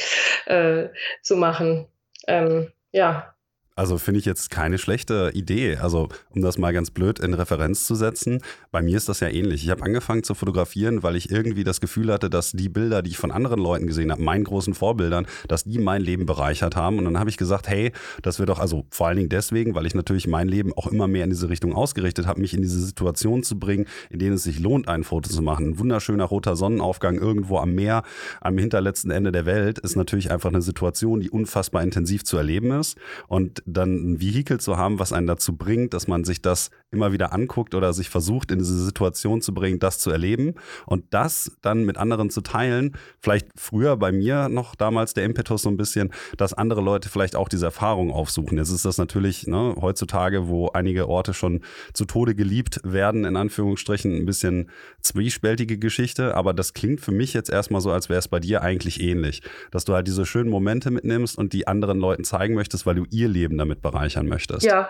äh, 0.46 0.90
zu 1.22 1.38
machen. 1.38 1.88
Ähm, 2.28 2.72
ja, 2.92 3.33
also 3.76 3.98
finde 3.98 4.20
ich 4.20 4.26
jetzt 4.26 4.52
keine 4.52 4.78
schlechte 4.78 5.32
Idee. 5.34 5.78
Also 5.78 6.10
um 6.30 6.42
das 6.42 6.60
mal 6.60 6.74
ganz 6.74 6.92
blöd 6.92 7.20
in 7.20 7.34
Referenz 7.34 7.88
zu 7.88 7.96
setzen, 7.96 8.40
bei 8.72 8.84
mir 8.84 8.98
ist 8.98 9.10
das 9.10 9.20
ja 9.20 9.30
ähnlich. 9.30 9.64
Ich 9.64 9.72
habe 9.72 9.84
angefangen 9.84 10.24
zu 10.24 10.36
fotografieren, 10.36 11.02
weil 11.02 11.16
ich 11.16 11.32
irgendwie 11.32 11.64
das 11.64 11.82
Gefühl 11.82 12.12
hatte, 12.14 12.30
dass 12.30 12.52
die 12.52 12.70
Bilder, 12.70 13.02
die 13.02 13.10
ich 13.12 13.18
von 13.18 13.32
anderen 13.32 13.60
Leuten 13.60 13.88
gesehen 13.88 14.12
habe, 14.12 14.22
meinen 14.22 14.44
großen 14.44 14.76
Vorbildern, 14.76 15.26
dass 15.48 15.64
die 15.64 15.80
mein 15.80 16.04
Leben 16.04 16.28
bereichert 16.28 16.76
haben. 16.76 17.00
Und 17.00 17.06
dann 17.06 17.18
habe 17.18 17.32
ich 17.32 17.38
gesagt, 17.38 17.68
hey, 17.68 17.92
das 18.22 18.38
wird 18.38 18.50
doch, 18.50 18.60
also 18.60 18.86
vor 18.92 19.08
allen 19.08 19.18
Dingen 19.18 19.30
deswegen, 19.30 19.74
weil 19.74 19.88
ich 19.88 19.96
natürlich 19.96 20.28
mein 20.28 20.48
Leben 20.48 20.72
auch 20.74 20.88
immer 20.88 21.08
mehr 21.08 21.24
in 21.24 21.32
diese 21.32 21.50
Richtung 21.50 21.74
ausgerichtet 21.74 22.28
habe, 22.28 22.42
mich 22.42 22.54
in 22.54 22.62
diese 22.62 22.80
Situation 22.80 23.42
zu 23.42 23.58
bringen, 23.58 23.88
in 24.12 24.20
denen 24.20 24.36
es 24.36 24.44
sich 24.44 24.60
lohnt, 24.60 24.88
ein 24.88 25.04
Foto 25.04 25.30
zu 25.32 25.42
machen. 25.42 25.70
Ein 25.70 25.80
wunderschöner 25.80 26.26
roter 26.26 26.56
Sonnenaufgang 26.56 27.18
irgendwo 27.18 27.58
am 27.58 27.74
Meer, 27.74 28.04
am 28.40 28.56
hinterletzten 28.58 29.10
Ende 29.10 29.32
der 29.32 29.48
Welt, 29.48 29.80
ist 29.80 29.96
natürlich 29.96 30.30
einfach 30.30 30.50
eine 30.50 30.62
Situation, 30.62 31.22
die 31.22 31.32
unfassbar 31.32 31.82
intensiv 31.82 32.24
zu 32.24 32.38
erleben 32.38 32.72
ist. 32.72 32.98
Und 33.28 33.63
dann 33.66 34.14
ein 34.14 34.22
Vehikel 34.22 34.60
zu 34.60 34.78
haben, 34.78 35.00
was 35.00 35.14
einen 35.14 35.28
dazu 35.28 35.56
bringt, 35.56 35.94
dass 35.94 36.08
man 36.08 36.24
sich 36.24 36.42
das 36.42 36.70
immer 36.94 37.12
wieder 37.12 37.34
anguckt 37.34 37.76
oder 37.76 37.94
sich 37.94 38.10
versucht, 38.10 38.52
in 38.52 38.60
diese 38.60 38.84
Situation 38.84 39.42
zu 39.42 39.54
bringen, 39.54 39.80
das 39.80 40.00
zu 40.00 40.12
erleben 40.12 40.56
und 40.86 41.14
das 41.14 41.58
dann 41.62 41.84
mit 41.84 41.98
anderen 41.98 42.30
zu 42.30 42.42
teilen. 42.42 42.96
Vielleicht 43.20 43.48
früher 43.56 43.98
bei 43.98 44.12
mir 44.12 44.50
noch 44.50 44.76
damals 44.76 45.14
der 45.14 45.26
Impetus 45.26 45.64
so 45.64 45.70
ein 45.70 45.78
bisschen, 45.78 46.12
dass 46.38 46.54
andere 46.54 46.82
Leute 46.82 47.10
vielleicht 47.10 47.36
auch 47.36 47.50
diese 47.50 47.66
Erfahrung 47.66 48.12
aufsuchen. 48.12 48.58
Jetzt 48.58 48.72
ist 48.72 48.86
das 48.86 48.98
natürlich 48.98 49.48
ne, 49.48 49.76
heutzutage, 49.80 50.48
wo 50.48 50.70
einige 50.70 51.10
Orte 51.10 51.34
schon 51.34 51.62
zu 51.94 52.06
Tode 52.06 52.36
geliebt 52.36 52.80
werden, 52.84 53.26
in 53.26 53.36
Anführungsstrichen, 53.36 54.16
ein 54.16 54.26
bisschen 54.26 54.70
zwiespältige 55.02 55.78
Geschichte, 55.78 56.36
aber 56.36 56.54
das 56.54 56.74
klingt 56.74 57.02
für 57.02 57.12
mich 57.12 57.34
jetzt 57.34 57.50
erstmal 57.50 57.82
so, 57.82 57.92
als 57.92 58.10
wäre 58.10 58.20
es 58.20 58.28
bei 58.28 58.40
dir 58.40 58.62
eigentlich 58.62 59.02
ähnlich, 59.02 59.42
dass 59.72 59.86
du 59.86 59.94
halt 59.94 60.08
diese 60.08 60.26
schönen 60.26 60.50
Momente 60.50 60.92
mitnimmst 60.92 61.38
und 61.38 61.54
die 61.54 61.68
anderen 61.68 62.00
Leuten 62.00 62.24
zeigen 62.24 62.54
möchtest, 62.54 62.86
weil 62.86 62.96
du 62.96 63.06
ihr 63.10 63.28
Leben 63.28 63.58
damit 63.58 63.82
bereichern 63.82 64.28
möchtest. 64.28 64.66
Ja, 64.66 64.90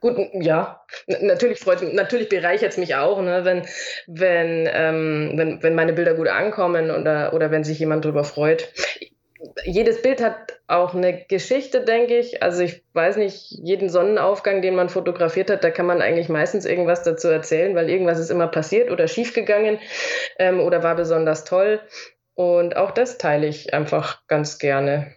Gut, 0.00 0.16
ja, 0.32 0.82
natürlich 1.06 1.58
freut 1.60 1.82
natürlich 1.92 2.30
bereichert 2.30 2.72
es 2.72 2.78
mich 2.78 2.94
auch, 2.94 3.20
ne, 3.20 3.44
wenn, 3.44 3.66
wenn, 4.06 4.66
ähm, 4.72 5.32
wenn, 5.34 5.62
wenn 5.62 5.74
meine 5.74 5.92
Bilder 5.92 6.14
gut 6.14 6.28
ankommen 6.28 6.90
oder, 6.90 7.34
oder 7.34 7.50
wenn 7.50 7.64
sich 7.64 7.78
jemand 7.78 8.06
darüber 8.06 8.24
freut. 8.24 8.72
Jedes 9.64 10.00
Bild 10.00 10.22
hat 10.22 10.58
auch 10.68 10.94
eine 10.94 11.24
Geschichte, 11.24 11.84
denke 11.84 12.16
ich. 12.18 12.42
Also 12.42 12.62
ich 12.62 12.82
weiß 12.94 13.16
nicht, 13.16 13.50
jeden 13.62 13.90
Sonnenaufgang, 13.90 14.62
den 14.62 14.74
man 14.74 14.88
fotografiert 14.88 15.50
hat, 15.50 15.64
da 15.64 15.70
kann 15.70 15.86
man 15.86 16.00
eigentlich 16.00 16.28
meistens 16.30 16.64
irgendwas 16.64 17.02
dazu 17.02 17.28
erzählen, 17.28 17.74
weil 17.74 17.90
irgendwas 17.90 18.18
ist 18.18 18.30
immer 18.30 18.48
passiert 18.48 18.90
oder 18.90 19.06
schiefgegangen 19.06 19.78
ähm, 20.38 20.60
oder 20.60 20.82
war 20.82 20.96
besonders 20.96 21.44
toll. 21.44 21.80
Und 22.34 22.76
auch 22.76 22.90
das 22.90 23.18
teile 23.18 23.46
ich 23.46 23.74
einfach 23.74 24.26
ganz 24.28 24.58
gerne. 24.58 25.14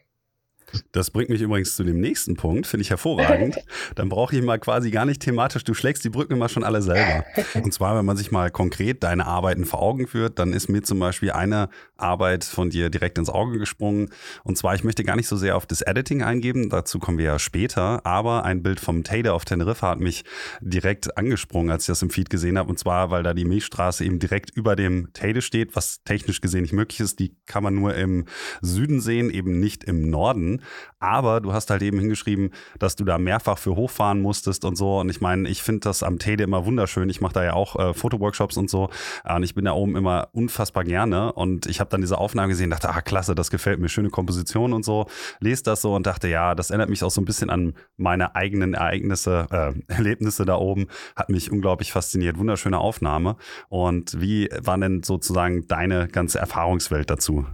Das 0.91 1.11
bringt 1.11 1.29
mich 1.29 1.41
übrigens 1.41 1.75
zu 1.75 1.83
dem 1.83 1.99
nächsten 1.99 2.35
Punkt, 2.35 2.67
finde 2.67 2.83
ich 2.83 2.89
hervorragend. 2.89 3.57
Dann 3.95 4.09
brauche 4.09 4.35
ich 4.35 4.41
mal 4.41 4.59
quasi 4.59 4.91
gar 4.91 5.05
nicht 5.05 5.21
thematisch, 5.21 5.63
du 5.63 5.73
schlägst 5.73 6.03
die 6.03 6.09
Brücken 6.09 6.33
immer 6.33 6.49
schon 6.49 6.63
alle 6.63 6.81
selber. 6.81 7.25
Und 7.55 7.73
zwar, 7.73 7.97
wenn 7.97 8.05
man 8.05 8.17
sich 8.17 8.31
mal 8.31 8.51
konkret 8.51 9.03
deine 9.03 9.25
Arbeiten 9.25 9.65
vor 9.65 9.81
Augen 9.81 10.07
führt, 10.07 10.39
dann 10.39 10.53
ist 10.53 10.69
mir 10.69 10.81
zum 10.81 10.99
Beispiel 10.99 11.31
eine 11.31 11.69
Arbeit 11.97 12.43
von 12.43 12.69
dir 12.69 12.89
direkt 12.89 13.17
ins 13.17 13.29
Auge 13.29 13.59
gesprungen. 13.59 14.09
Und 14.43 14.57
zwar, 14.57 14.75
ich 14.75 14.83
möchte 14.83 15.03
gar 15.03 15.15
nicht 15.15 15.27
so 15.27 15.35
sehr 15.35 15.55
auf 15.55 15.65
das 15.65 15.81
Editing 15.81 16.23
eingeben, 16.23 16.69
dazu 16.69 16.99
kommen 16.99 17.17
wir 17.17 17.25
ja 17.25 17.39
später, 17.39 18.05
aber 18.05 18.43
ein 18.43 18.63
Bild 18.63 18.79
vom 18.79 19.03
Tader 19.03 19.33
auf 19.33 19.45
Teneriffa 19.45 19.89
hat 19.89 19.99
mich 19.99 20.23
direkt 20.61 21.17
angesprungen, 21.17 21.71
als 21.71 21.83
ich 21.83 21.87
das 21.87 22.01
im 22.01 22.09
Feed 22.09 22.29
gesehen 22.29 22.57
habe. 22.57 22.69
Und 22.69 22.79
zwar, 22.79 23.11
weil 23.11 23.23
da 23.23 23.33
die 23.33 23.45
Milchstraße 23.45 24.03
eben 24.05 24.19
direkt 24.19 24.49
über 24.51 24.75
dem 24.75 25.11
Tade 25.13 25.41
steht, 25.41 25.75
was 25.75 26.03
technisch 26.03 26.41
gesehen 26.41 26.63
nicht 26.63 26.73
möglich 26.73 26.99
ist. 26.99 27.19
Die 27.19 27.35
kann 27.45 27.63
man 27.63 27.75
nur 27.75 27.95
im 27.95 28.25
Süden 28.61 29.01
sehen, 29.01 29.29
eben 29.29 29.59
nicht 29.59 29.83
im 29.83 30.09
Norden. 30.09 30.61
Aber 30.99 31.41
du 31.41 31.53
hast 31.53 31.69
halt 31.69 31.81
eben 31.81 31.99
hingeschrieben, 31.99 32.51
dass 32.79 32.95
du 32.95 33.03
da 33.03 33.17
mehrfach 33.17 33.57
für 33.57 33.75
hochfahren 33.75 34.21
musstest 34.21 34.65
und 34.65 34.75
so. 34.75 34.99
Und 34.99 35.09
ich 35.09 35.21
meine, 35.21 35.49
ich 35.49 35.61
finde 35.61 35.81
das 35.81 36.03
am 36.03 36.19
Tede 36.19 36.43
immer 36.43 36.65
wunderschön. 36.65 37.09
Ich 37.09 37.21
mache 37.21 37.33
da 37.33 37.43
ja 37.43 37.53
auch 37.53 37.75
äh, 37.77 37.93
Fotoworkshops 37.93 38.57
und 38.57 38.69
so. 38.69 38.89
Und 39.23 39.43
ich 39.43 39.55
bin 39.55 39.65
da 39.65 39.73
oben 39.73 39.95
immer 39.95 40.29
unfassbar 40.31 40.83
gerne. 40.83 41.33
Und 41.33 41.65
ich 41.65 41.79
habe 41.79 41.89
dann 41.89 42.01
diese 42.01 42.17
Aufnahme 42.17 42.49
gesehen, 42.49 42.69
dachte, 42.69 42.89
ah, 42.89 43.01
klasse, 43.01 43.35
das 43.35 43.51
gefällt 43.51 43.79
mir, 43.79 43.89
schöne 43.89 44.09
Komposition 44.09 44.73
und 44.73 44.85
so. 44.85 45.07
Lest 45.39 45.67
das 45.67 45.81
so 45.81 45.93
und 45.93 46.07
dachte, 46.07 46.27
ja, 46.27 46.55
das 46.55 46.69
erinnert 46.69 46.89
mich 46.89 47.03
auch 47.03 47.11
so 47.11 47.21
ein 47.21 47.25
bisschen 47.25 47.49
an 47.49 47.73
meine 47.97 48.35
eigenen 48.35 48.73
Ereignisse, 48.73 49.47
äh, 49.51 49.73
Erlebnisse 49.93 50.45
da 50.45 50.55
oben. 50.55 50.87
Hat 51.15 51.29
mich 51.29 51.51
unglaublich 51.51 51.91
fasziniert. 51.91 52.37
Wunderschöne 52.37 52.77
Aufnahme. 52.77 53.35
Und 53.69 54.19
wie 54.21 54.49
war 54.61 54.77
denn 54.77 55.03
sozusagen 55.03 55.67
deine 55.67 56.07
ganze 56.07 56.39
Erfahrungswelt 56.39 57.09
dazu? 57.09 57.45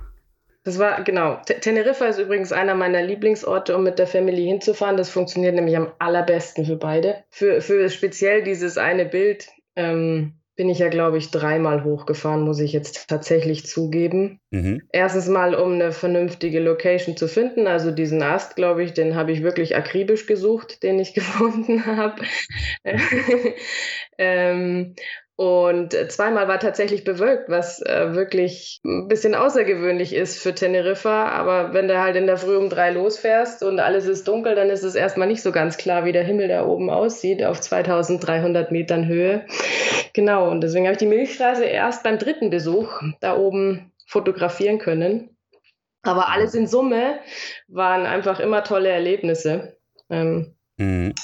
Das 0.69 0.77
war, 0.77 1.03
genau. 1.03 1.41
Teneriffa 1.45 2.05
ist 2.05 2.19
übrigens 2.19 2.51
einer 2.51 2.75
meiner 2.75 3.01
Lieblingsorte, 3.01 3.75
um 3.75 3.81
mit 3.81 3.97
der 3.97 4.05
Family 4.05 4.45
hinzufahren. 4.45 4.97
Das 4.97 5.09
funktioniert 5.09 5.55
nämlich 5.55 5.75
am 5.75 5.91
allerbesten 5.97 6.63
für 6.63 6.75
beide. 6.75 7.23
Für, 7.31 7.59
für 7.59 7.89
speziell 7.89 8.43
dieses 8.43 8.77
eine 8.77 9.05
Bild 9.05 9.47
ähm, 9.75 10.33
bin 10.55 10.69
ich 10.69 10.77
ja, 10.77 10.89
glaube 10.89 11.17
ich, 11.17 11.31
dreimal 11.31 11.83
hochgefahren, 11.83 12.43
muss 12.43 12.59
ich 12.59 12.71
jetzt 12.71 13.09
tatsächlich 13.09 13.65
zugeben. 13.65 14.39
Mhm. 14.51 14.83
Erstens 14.91 15.27
mal, 15.27 15.55
um 15.55 15.73
eine 15.73 15.91
vernünftige 15.91 16.59
Location 16.59 17.17
zu 17.17 17.27
finden. 17.27 17.65
Also 17.65 17.89
diesen 17.89 18.21
Ast, 18.21 18.55
glaube 18.55 18.83
ich, 18.83 18.93
den 18.93 19.15
habe 19.15 19.31
ich 19.31 19.41
wirklich 19.41 19.75
akribisch 19.75 20.27
gesucht, 20.27 20.83
den 20.83 20.99
ich 20.99 21.13
gefunden 21.15 21.87
habe. 21.87 22.21
ähm, 24.19 24.93
und 25.39 25.95
zweimal 26.09 26.49
war 26.49 26.59
tatsächlich 26.59 27.05
bewölkt, 27.05 27.47
was 27.47 27.81
äh, 27.81 28.13
wirklich 28.13 28.81
ein 28.83 29.07
bisschen 29.07 29.35
außergewöhnlich 29.35 30.13
ist 30.13 30.37
für 30.37 30.53
Teneriffa. 30.53 31.29
Aber 31.29 31.73
wenn 31.73 31.87
du 31.87 31.97
halt 31.97 32.17
in 32.17 32.27
der 32.27 32.35
Früh 32.35 32.57
um 32.57 32.67
drei 32.67 32.91
losfährst 32.91 33.63
und 33.63 33.79
alles 33.79 34.05
ist 34.05 34.27
dunkel, 34.27 34.53
dann 34.53 34.69
ist 34.69 34.83
es 34.83 34.95
erstmal 34.95 35.29
nicht 35.29 35.41
so 35.41 35.53
ganz 35.53 35.77
klar, 35.77 36.03
wie 36.03 36.11
der 36.11 36.25
Himmel 36.25 36.49
da 36.49 36.65
oben 36.65 36.89
aussieht, 36.89 37.41
auf 37.41 37.61
2300 37.61 38.73
Metern 38.73 39.07
Höhe. 39.07 39.45
Genau, 40.11 40.51
und 40.51 40.59
deswegen 40.59 40.87
habe 40.87 40.95
ich 40.95 40.99
die 40.99 41.05
Milchstraße 41.05 41.63
erst 41.63 42.03
beim 42.03 42.17
dritten 42.17 42.49
Besuch 42.49 43.01
da 43.21 43.37
oben 43.37 43.93
fotografieren 44.07 44.77
können. 44.77 45.37
Aber 46.01 46.27
alles 46.27 46.53
in 46.53 46.67
Summe 46.67 47.17
waren 47.69 48.05
einfach 48.05 48.41
immer 48.41 48.65
tolle 48.65 48.89
Erlebnisse. 48.89 49.77
Ähm, 50.09 50.53
mhm. 50.75 51.15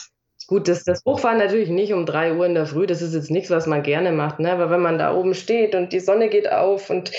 Gut, 0.47 0.67
das, 0.67 0.83
das 0.83 1.01
Hochfahren 1.05 1.39
natürlich 1.39 1.69
nicht 1.69 1.91
um 1.91 2.05
drei 2.05 2.33
Uhr 2.33 2.45
in 2.45 2.53
der 2.53 2.67
Früh, 2.67 2.85
das 2.85 3.01
ist 3.01 3.15
jetzt 3.15 3.31
nichts, 3.31 3.49
was 3.49 3.65
man 3.65 3.81
gerne 3.81 4.11
macht, 4.11 4.39
ne? 4.39 4.51
aber 4.51 4.69
wenn 4.69 4.81
man 4.81 4.99
da 4.99 5.15
oben 5.15 5.33
steht 5.33 5.73
und 5.73 5.91
die 5.91 5.99
Sonne 5.99 6.29
geht 6.29 6.51
auf 6.51 6.91
und 6.91 7.11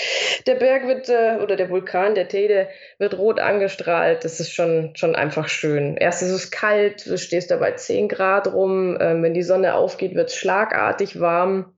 der 0.45 0.55
Berg 0.55 0.87
wird, 0.87 1.09
äh, 1.09 1.37
oder 1.43 1.57
der 1.57 1.69
Vulkan, 1.69 2.15
der 2.15 2.29
Tede, 2.29 2.69
wird 2.99 3.17
rot 3.17 3.39
angestrahlt, 3.39 4.23
das 4.23 4.39
ist 4.39 4.51
schon, 4.51 4.95
schon 4.95 5.15
einfach 5.15 5.47
schön. 5.47 5.97
Erst 5.97 6.23
ist 6.23 6.31
es 6.31 6.51
kalt, 6.51 7.05
du 7.05 7.17
stehst 7.17 7.51
da 7.51 7.57
bei 7.57 7.71
10 7.71 8.07
Grad 8.07 8.51
rum, 8.53 8.97
ähm, 8.99 9.23
wenn 9.23 9.33
die 9.33 9.43
Sonne 9.43 9.75
aufgeht, 9.75 10.15
wird 10.15 10.29
es 10.29 10.35
schlagartig 10.35 11.19
warm 11.19 11.77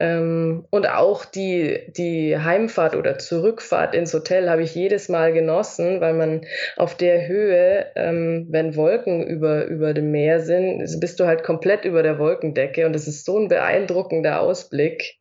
ähm, 0.00 0.64
und 0.70 0.88
auch 0.88 1.24
die, 1.24 1.92
die 1.96 2.38
Heimfahrt 2.38 2.94
oder 2.94 3.18
Zurückfahrt 3.18 3.94
ins 3.94 4.14
Hotel 4.14 4.48
habe 4.48 4.62
ich 4.62 4.74
jedes 4.74 5.08
Mal 5.08 5.32
genossen, 5.32 6.00
weil 6.00 6.14
man 6.14 6.42
auf 6.76 6.96
der 6.96 7.26
Höhe, 7.26 7.86
ähm, 7.96 8.46
wenn 8.50 8.76
Wolken 8.76 9.26
über, 9.26 9.64
über 9.64 9.94
dem 9.94 10.12
Meer 10.12 10.40
sind, 10.40 11.00
bist 11.00 11.18
du 11.18 11.26
halt 11.26 11.42
komplett 11.42 11.84
über 11.84 12.02
der 12.02 12.18
Wolkendecke 12.18 12.86
und 12.86 12.94
es 12.94 13.08
ist 13.08 13.24
so 13.24 13.38
ein 13.38 13.48
beeindruckender 13.48 14.40
Ausblick. 14.40 15.18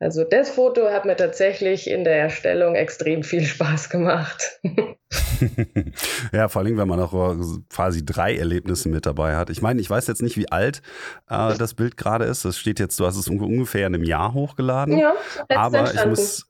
Also 0.00 0.22
das 0.22 0.50
Foto 0.50 0.90
hat 0.90 1.06
mir 1.06 1.16
tatsächlich 1.16 1.90
in 1.90 2.04
der 2.04 2.16
Erstellung 2.16 2.76
extrem 2.76 3.24
viel 3.24 3.44
Spaß 3.44 3.90
gemacht. 3.90 4.60
ja, 6.32 6.48
vor 6.48 6.62
allem, 6.62 6.76
wenn 6.76 6.86
man 6.86 7.00
auch 7.00 7.36
quasi 7.68 8.06
drei 8.06 8.36
Erlebnisse 8.36 8.88
mit 8.88 9.06
dabei 9.06 9.34
hat. 9.34 9.50
Ich 9.50 9.60
meine, 9.60 9.80
ich 9.80 9.90
weiß 9.90 10.06
jetzt 10.06 10.22
nicht, 10.22 10.36
wie 10.36 10.52
alt 10.52 10.82
äh, 11.28 11.54
das 11.56 11.74
Bild 11.74 11.96
gerade 11.96 12.26
ist. 12.26 12.44
Das 12.44 12.56
steht 12.56 12.78
jetzt, 12.78 13.00
du 13.00 13.06
hast 13.06 13.16
es 13.16 13.28
ungefähr 13.28 13.88
in 13.88 13.94
einem 13.96 14.04
Jahr 14.04 14.34
hochgeladen. 14.34 14.98
Ja, 14.98 15.14
aber 15.48 15.92
ich 15.92 16.06
muss, 16.06 16.47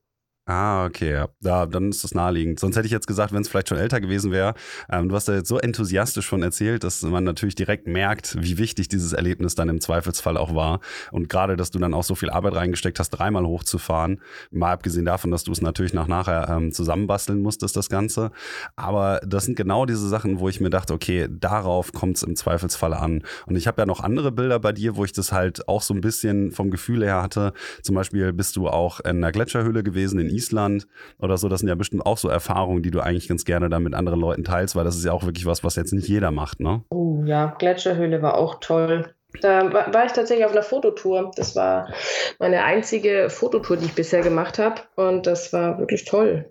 Ah, 0.50 0.87
okay, 0.87 1.12
ja. 1.12 1.28
Da, 1.42 1.66
dann 1.66 1.90
ist 1.90 2.04
das 2.04 2.14
naheliegend. 2.14 2.58
Sonst 2.58 2.74
hätte 2.76 2.87
ich 2.87 2.92
jetzt 2.92 3.06
gesagt, 3.06 3.34
wenn 3.34 3.42
es 3.42 3.48
vielleicht 3.48 3.68
schon 3.68 3.76
älter 3.76 4.00
gewesen 4.00 4.32
wäre. 4.32 4.54
Ähm, 4.90 5.11
du 5.11 5.14
hast 5.14 5.28
da 5.28 5.34
jetzt 5.34 5.48
so 5.48 5.58
enthusiastisch 5.58 6.26
von 6.26 6.42
erzählt, 6.42 6.84
dass 6.84 7.02
man 7.02 7.22
natürlich 7.22 7.54
direkt 7.54 7.87
merkt, 7.87 8.34
wie 8.40 8.56
wichtig 8.56 8.88
dieses 8.88 9.12
Erlebnis 9.12 9.56
dann 9.56 9.68
im 9.68 9.78
Zweifelsfall 9.78 10.38
auch 10.38 10.54
war. 10.54 10.80
Und 11.12 11.28
gerade, 11.28 11.58
dass 11.58 11.70
du 11.70 11.78
dann 11.78 11.92
auch 11.92 12.02
so 12.02 12.14
viel 12.14 12.30
Arbeit 12.30 12.54
reingesteckt 12.54 12.98
hast, 12.98 13.11
dreimal 13.11 13.44
hochzufahren. 13.44 14.22
Mal 14.50 14.72
abgesehen 14.72 15.04
davon, 15.04 15.30
dass 15.30 15.44
du 15.44 15.52
es 15.52 15.61
natürlich 15.61 15.92
nach 15.92 16.08
nachher 16.08 16.48
ähm, 16.48 16.72
zusammenbasteln 16.72 17.42
musstest, 17.42 17.76
das 17.76 17.90
Ganze. 17.90 18.30
Aber 18.74 19.20
das 19.26 19.44
sind 19.44 19.54
genau 19.54 19.84
diese 19.84 20.08
Sachen, 20.08 20.38
wo 20.38 20.48
ich 20.48 20.62
mir 20.62 20.70
dachte, 20.70 20.94
okay, 20.94 21.28
darauf 21.30 21.92
kommt 21.92 22.16
es 22.16 22.22
im 22.22 22.37
Zweifelsfall 22.37 22.94
an. 22.94 23.22
Und 23.44 23.56
ich 23.56 23.66
habe 23.66 23.82
ja 23.82 23.84
noch 23.84 24.00
andere 24.00 24.32
Bilder 24.32 24.58
bei 24.61 24.72
dir, 24.72 24.96
wo 24.96 25.04
ich 25.04 25.12
das 25.12 25.30
halt 25.30 25.68
auch 25.68 25.82
so 25.82 25.92
ein 25.92 26.00
bisschen 26.00 26.52
vom 26.52 26.70
Gefühl 26.70 27.04
her 27.04 27.20
hatte. 27.20 27.52
Zum 27.82 27.94
Beispiel 27.94 28.32
bist 28.32 28.56
du 28.56 28.66
auch 28.66 29.00
in 29.00 29.18
einer 29.18 29.30
Gletscherhöhle 29.30 29.82
gewesen 29.82 30.18
in 30.18 30.38
Island 30.38 30.87
oder 31.18 31.37
so. 31.37 31.48
Das 31.48 31.61
sind 31.61 31.68
ja 31.68 31.74
bestimmt 31.74 32.07
auch 32.07 32.18
so 32.18 32.29
Erfahrungen, 32.29 32.83
die 32.83 32.90
du 32.90 33.01
eigentlich 33.01 33.29
ganz 33.29 33.44
gerne 33.44 33.68
dann 33.68 33.83
mit 33.83 33.94
anderen 33.94 34.20
Leuten 34.20 34.44
teilst, 34.44 34.77
weil 34.77 34.85
das 34.85 34.96
ist 34.96 35.05
ja 35.05 35.12
auch 35.12 35.24
wirklich 35.24 35.46
was, 35.46 35.64
was 35.64 35.77
jetzt 35.77 35.92
nicht 35.92 36.09
jeder 36.09 36.31
macht, 36.31 36.61
ne? 36.61 36.83
Oh 36.90 37.22
ja, 37.24 37.55
Gletscherhöhle 37.59 38.22
war 38.22 38.38
auch 38.38 38.61
toll. 38.61 39.14
Da 39.42 39.72
war 39.72 40.07
ich 40.07 40.12
tatsächlich 40.12 40.46
auf 40.46 40.53
einer 40.53 40.62
Fototour. 40.62 41.33
Das 41.37 41.55
war 41.55 41.92
meine 42.38 42.64
einzige 42.64 43.29
Fototour, 43.29 43.77
die 43.77 43.87
ich 43.87 43.94
bisher 43.94 44.22
gemacht 44.22 44.59
habe. 44.59 44.81
Und 44.96 45.27
das 45.27 45.53
war 45.53 45.79
wirklich 45.79 46.05
toll. 46.07 46.51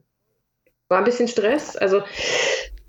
War 0.87 0.99
ein 0.99 1.03
bisschen 1.03 1.27
Stress. 1.27 1.75
Also 1.75 2.03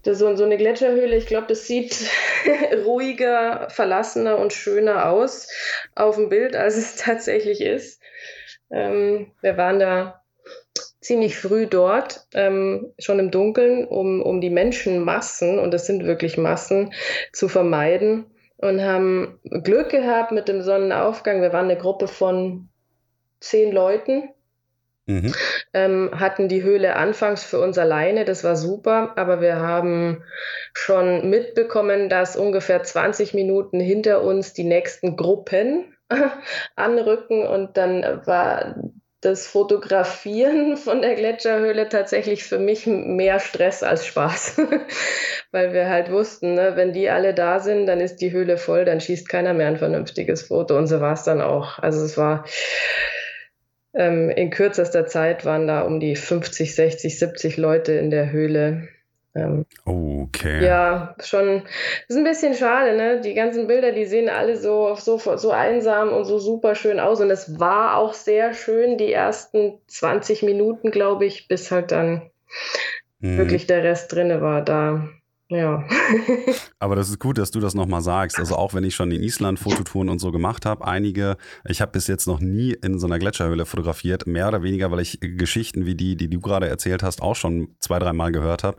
so, 0.05 0.37
so 0.37 0.45
eine 0.45 0.57
Gletscherhöhle, 0.57 1.17
ich 1.17 1.27
glaube, 1.27 1.49
das 1.49 1.67
sieht 1.67 2.09
ruhiger, 2.85 3.69
verlassener 3.71 4.39
und 4.39 4.53
schöner 4.53 5.11
aus 5.11 5.49
auf 5.95 6.17
dem 6.17 6.29
Bild, 6.29 6.55
als 6.55 6.77
es 6.77 6.97
tatsächlich 6.97 7.61
ist. 7.61 8.01
Ähm, 8.71 9.33
wir 9.41 9.57
waren 9.57 9.79
da 9.79 10.23
ziemlich 11.09 11.39
früh 11.39 11.67
dort, 11.67 12.27
ähm, 12.35 12.93
schon 12.99 13.19
im 13.19 13.31
Dunkeln, 13.31 13.87
um, 13.87 14.21
um 14.21 14.43
die 14.43 14.51
Menschenmassen, 14.51 15.59
und 15.59 15.73
das 15.73 15.87
sind 15.87 16.05
wirklich 16.05 16.37
Massen, 16.37 16.93
zu 17.33 17.49
vermeiden 17.49 18.27
und 18.59 18.83
haben 18.83 19.41
Glück 19.43 19.89
gehabt 19.89 20.33
mit 20.33 20.49
dem 20.49 20.61
Sonnenaufgang. 20.61 21.41
Wir 21.41 21.53
waren 21.55 21.65
eine 21.65 21.79
Gruppe 21.79 22.09
von 22.09 22.69
zehn 23.41 23.73
Leuten. 23.73 24.29
Mhm. 25.07 25.33
Ähm, 25.73 26.11
hatten 26.13 26.49
die 26.49 26.63
Höhle 26.63 26.95
anfangs 26.95 27.43
für 27.43 27.59
uns 27.59 27.79
alleine, 27.79 28.27
das 28.27 28.45
war 28.45 28.57
super, 28.57 29.15
aber 29.17 29.41
wir 29.41 29.57
haben 29.57 30.23
schon 30.75 31.31
mitbekommen, 31.31 32.11
dass 32.11 32.37
ungefähr 32.37 32.83
20 32.83 33.33
Minuten 33.33 33.81
hinter 33.81 34.23
uns 34.23 34.53
die 34.53 34.65
nächsten 34.65 35.17
Gruppen 35.17 35.97
anrücken 36.77 37.47
und 37.47 37.79
dann 37.79 38.03
war 38.27 38.77
das 39.21 39.47
Fotografieren 39.47 40.77
von 40.77 41.03
der 41.03 41.15
Gletscherhöhle 41.15 41.89
tatsächlich 41.89 42.45
für 42.45 42.59
mich 42.59 42.87
mehr 42.87 43.41
Stress 43.41 43.83
als 43.83 44.07
Spaß, 44.07 44.61
weil 45.53 45.73
wir 45.73 45.89
halt 45.89 46.11
wussten, 46.11 46.55
ne, 46.55 46.73
wenn 46.77 46.93
die 46.93 47.11
alle 47.11 47.35
da 47.35 47.61
sind, 47.61 47.87
dann 47.87 48.01
ist 48.01 48.17
die 48.17 48.33
Höhle 48.33 48.57
voll, 48.57 48.85
dann 48.85 49.01
schießt 49.01 49.29
keiner 49.29 49.55
mehr 49.55 49.69
ein 49.69 49.79
vernünftiges 49.79 50.43
Foto 50.43 50.77
und 50.77 50.87
so 50.87 51.01
war 51.01 51.15
es 51.15 51.25
dann 51.25 51.41
auch. 51.41 51.79
Also 51.79 52.05
es 52.05 52.17
war 52.17 52.45
ähm, 53.95 54.31
in 54.31 54.51
kürzester 54.51 55.07
Zeit 55.07 55.45
waren 55.45 55.67
da 55.67 55.83
um 55.83 56.01
die 56.01 56.15
50, 56.15 56.75
60, 56.75 57.19
70 57.19 57.57
Leute 57.57 57.93
in 57.93 58.11
der 58.11 58.31
Höhle. 58.31 58.89
Ähm, 59.39 59.67
okay. 59.85 60.65
Ja, 60.65 61.15
schon, 61.21 61.63
ist 62.09 62.17
ein 62.17 62.25
bisschen 62.25 62.55
schade, 62.55 62.97
ne? 62.97 63.21
Die 63.21 63.35
ganzen 63.35 63.67
Bilder, 63.67 63.93
die 63.93 64.05
sehen 64.05 64.29
alle 64.29 64.57
so, 64.57 64.95
so, 64.97 65.19
so 65.19 65.51
einsam 65.51 66.11
und 66.11 66.25
so 66.25 66.39
super 66.39 66.75
schön 66.75 67.01
aus. 67.01 67.21
Und 67.21 67.31
es 67.31 67.59
war 67.59 67.97
auch 67.97 68.15
sehr 68.15 68.55
schön, 68.55 68.99
die 68.99 69.13
ersten 69.13 69.79
20 69.87 70.43
Minuten, 70.43 70.91
glaube 70.91 71.25
ich, 71.27 71.49
bis 71.49 71.71
halt 71.71 71.93
dann 71.93 72.31
mhm. 73.21 73.39
wirklich 73.39 73.67
der 73.67 73.83
Rest 73.83 74.13
drinne 74.13 74.41
war. 74.41 74.63
Da 74.63 75.09
ja. 75.51 75.83
Aber 76.79 76.95
das 76.95 77.09
ist 77.09 77.19
gut, 77.19 77.39
dass 77.39 77.51
du 77.51 77.59
das 77.59 77.75
nochmal 77.75 78.03
sagst. 78.03 78.39
Also 78.39 78.55
auch 78.55 78.75
wenn 78.75 78.85
ich 78.85 78.95
schon 78.95 79.11
in 79.11 79.23
Island 79.23 79.59
Fototouren 79.59 80.11
und 80.11 80.19
so 80.19 80.31
gemacht 80.31 80.67
habe, 80.67 80.87
einige, 80.87 81.39
ich 81.67 81.81
habe 81.81 81.93
bis 81.93 82.07
jetzt 82.07 82.27
noch 82.27 82.41
nie 82.41 82.73
in 82.73 82.99
so 82.99 83.07
einer 83.07 83.19
Gletscherhöhle 83.19 83.65
fotografiert, 83.65 84.27
mehr 84.27 84.49
oder 84.49 84.63
weniger, 84.63 84.91
weil 84.91 85.01
ich 85.01 85.19
Geschichten 85.21 85.87
wie 85.87 85.95
die, 85.95 86.17
die 86.17 86.29
du 86.29 86.41
gerade 86.41 86.69
erzählt 86.69 87.03
hast, 87.03 87.23
auch 87.23 87.35
schon 87.35 87.75
zwei, 87.81 87.99
drei 87.99 88.13
Mal 88.13 88.31
gehört 88.31 88.63
habe. 88.63 88.77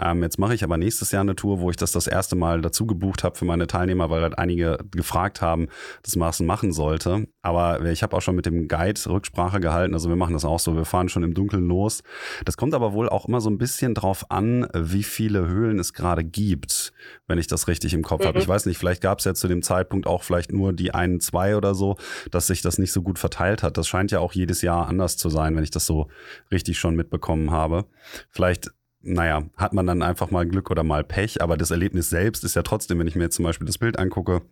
Ähm, 0.00 0.22
jetzt 0.22 0.38
mache 0.38 0.54
ich 0.54 0.64
aber 0.64 0.76
nächstes 0.76 1.12
Jahr 1.12 1.20
eine 1.20 1.36
Tour, 1.36 1.60
wo 1.60 1.70
ich 1.70 1.76
das 1.76 1.92
das 1.92 2.08
erste 2.08 2.34
Mal 2.34 2.62
dazu 2.62 2.84
gebucht 2.84 3.22
habe 3.22 3.38
für 3.38 3.44
meine 3.44 3.68
Teilnehmer, 3.68 4.10
weil 4.10 4.22
halt 4.22 4.38
einige 4.38 4.78
gefragt 4.90 5.40
haben, 5.40 5.68
dass 6.02 6.16
man 6.16 6.30
es 6.30 6.40
machen 6.40 6.72
sollte. 6.72 7.28
Aber 7.42 7.84
ich 7.86 8.02
habe 8.02 8.16
auch 8.16 8.22
schon 8.22 8.34
mit 8.34 8.46
dem 8.46 8.66
Guide 8.66 9.00
Rücksprache 9.08 9.60
gehalten. 9.60 9.94
Also 9.94 10.08
wir 10.08 10.16
machen 10.16 10.32
das 10.32 10.44
auch 10.44 10.58
so, 10.58 10.74
wir 10.74 10.84
fahren 10.84 11.08
schon 11.08 11.22
im 11.22 11.34
Dunkeln 11.34 11.68
los. 11.68 12.02
Das 12.44 12.56
kommt 12.56 12.74
aber 12.74 12.92
wohl 12.92 13.08
auch 13.08 13.26
immer 13.26 13.40
so 13.40 13.50
ein 13.50 13.58
bisschen 13.58 13.94
drauf 13.94 14.30
an, 14.30 14.66
wie 14.74 15.04
viele 15.04 15.46
Höhlen 15.46 15.78
es 15.78 15.92
gerade 15.92 16.07
gerade 16.08 16.24
gibt, 16.24 16.92
wenn 17.26 17.38
ich 17.38 17.46
das 17.46 17.68
richtig 17.68 17.94
im 17.94 18.02
Kopf 18.02 18.22
mhm. 18.22 18.28
habe. 18.28 18.38
Ich 18.38 18.48
weiß 18.48 18.66
nicht, 18.66 18.78
vielleicht 18.78 19.02
gab 19.02 19.18
es 19.18 19.24
ja 19.24 19.34
zu 19.34 19.48
dem 19.48 19.62
Zeitpunkt 19.62 20.06
auch 20.06 20.22
vielleicht 20.22 20.52
nur 20.52 20.72
die 20.72 20.94
einen, 20.94 21.20
zwei 21.20 21.56
oder 21.56 21.74
so, 21.74 21.96
dass 22.30 22.46
sich 22.46 22.62
das 22.62 22.78
nicht 22.78 22.92
so 22.92 23.02
gut 23.02 23.18
verteilt 23.18 23.62
hat. 23.62 23.76
Das 23.76 23.88
scheint 23.88 24.10
ja 24.10 24.20
auch 24.20 24.32
jedes 24.32 24.62
Jahr 24.62 24.88
anders 24.88 25.16
zu 25.16 25.28
sein, 25.28 25.54
wenn 25.56 25.64
ich 25.64 25.70
das 25.70 25.86
so 25.86 26.08
richtig 26.50 26.78
schon 26.78 26.96
mitbekommen 26.96 27.50
habe. 27.50 27.86
Vielleicht 28.30 28.70
naja, 29.00 29.44
hat 29.56 29.72
man 29.72 29.86
dann 29.86 30.02
einfach 30.02 30.30
mal 30.32 30.46
Glück 30.46 30.72
oder 30.72 30.82
mal 30.82 31.04
Pech, 31.04 31.40
aber 31.40 31.56
das 31.56 31.70
Erlebnis 31.70 32.10
selbst 32.10 32.42
ist 32.42 32.56
ja 32.56 32.62
trotzdem, 32.62 32.98
wenn 32.98 33.06
ich 33.06 33.14
mir 33.14 33.24
jetzt 33.24 33.36
zum 33.36 33.44
Beispiel 33.44 33.66
das 33.66 33.78
Bild 33.78 33.96
angucke, 33.96 34.42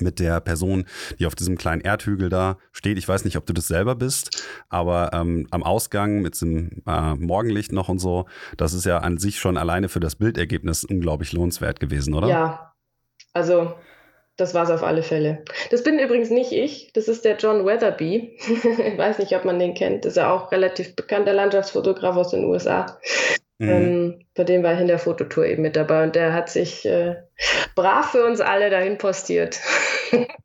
mit 0.00 0.18
der 0.18 0.40
Person, 0.40 0.86
die 1.18 1.26
auf 1.26 1.34
diesem 1.34 1.58
kleinen 1.58 1.80
Erdhügel 1.82 2.28
da 2.28 2.58
steht. 2.72 2.98
Ich 2.98 3.08
weiß 3.08 3.24
nicht, 3.24 3.36
ob 3.36 3.46
du 3.46 3.52
das 3.52 3.68
selber 3.68 3.94
bist, 3.94 4.44
aber 4.68 5.10
ähm, 5.12 5.46
am 5.50 5.62
Ausgang 5.62 6.20
mit 6.20 6.40
dem 6.40 6.82
äh, 6.86 7.14
Morgenlicht 7.14 7.72
noch 7.72 7.88
und 7.88 7.98
so, 7.98 8.26
das 8.56 8.72
ist 8.72 8.86
ja 8.86 8.98
an 8.98 9.18
sich 9.18 9.38
schon 9.38 9.56
alleine 9.56 9.88
für 9.88 10.00
das 10.00 10.16
Bildergebnis 10.16 10.84
unglaublich 10.84 11.32
lohnenswert 11.32 11.80
gewesen, 11.80 12.14
oder? 12.14 12.28
Ja, 12.28 12.72
also 13.32 13.74
das 14.36 14.54
war 14.54 14.64
es 14.64 14.70
auf 14.70 14.82
alle 14.82 15.02
Fälle. 15.02 15.44
Das 15.70 15.82
bin 15.82 15.98
übrigens 15.98 16.30
nicht 16.30 16.52
ich, 16.52 16.92
das 16.94 17.06
ist 17.06 17.24
der 17.24 17.36
John 17.36 17.66
Weatherby. 17.66 18.38
ich 18.38 18.98
weiß 18.98 19.18
nicht, 19.18 19.34
ob 19.36 19.44
man 19.44 19.58
den 19.58 19.74
kennt. 19.74 20.04
Das 20.04 20.12
ist 20.12 20.16
ja 20.16 20.32
auch 20.32 20.50
relativ 20.52 20.96
bekannter 20.96 21.34
Landschaftsfotograf 21.34 22.16
aus 22.16 22.30
den 22.30 22.44
USA. 22.44 22.98
Mhm. 23.62 23.68
Ähm, 23.68 24.18
bei 24.34 24.42
dem 24.42 24.64
war 24.64 24.74
ich 24.74 24.80
in 24.80 24.88
der 24.88 24.98
Fototour 24.98 25.46
eben 25.46 25.62
mit 25.62 25.76
dabei 25.76 26.02
und 26.02 26.16
der 26.16 26.32
hat 26.32 26.50
sich 26.50 26.84
äh, 26.84 27.14
brav 27.76 28.10
für 28.10 28.26
uns 28.26 28.40
alle 28.40 28.70
dahin 28.70 28.98
postiert. 28.98 29.60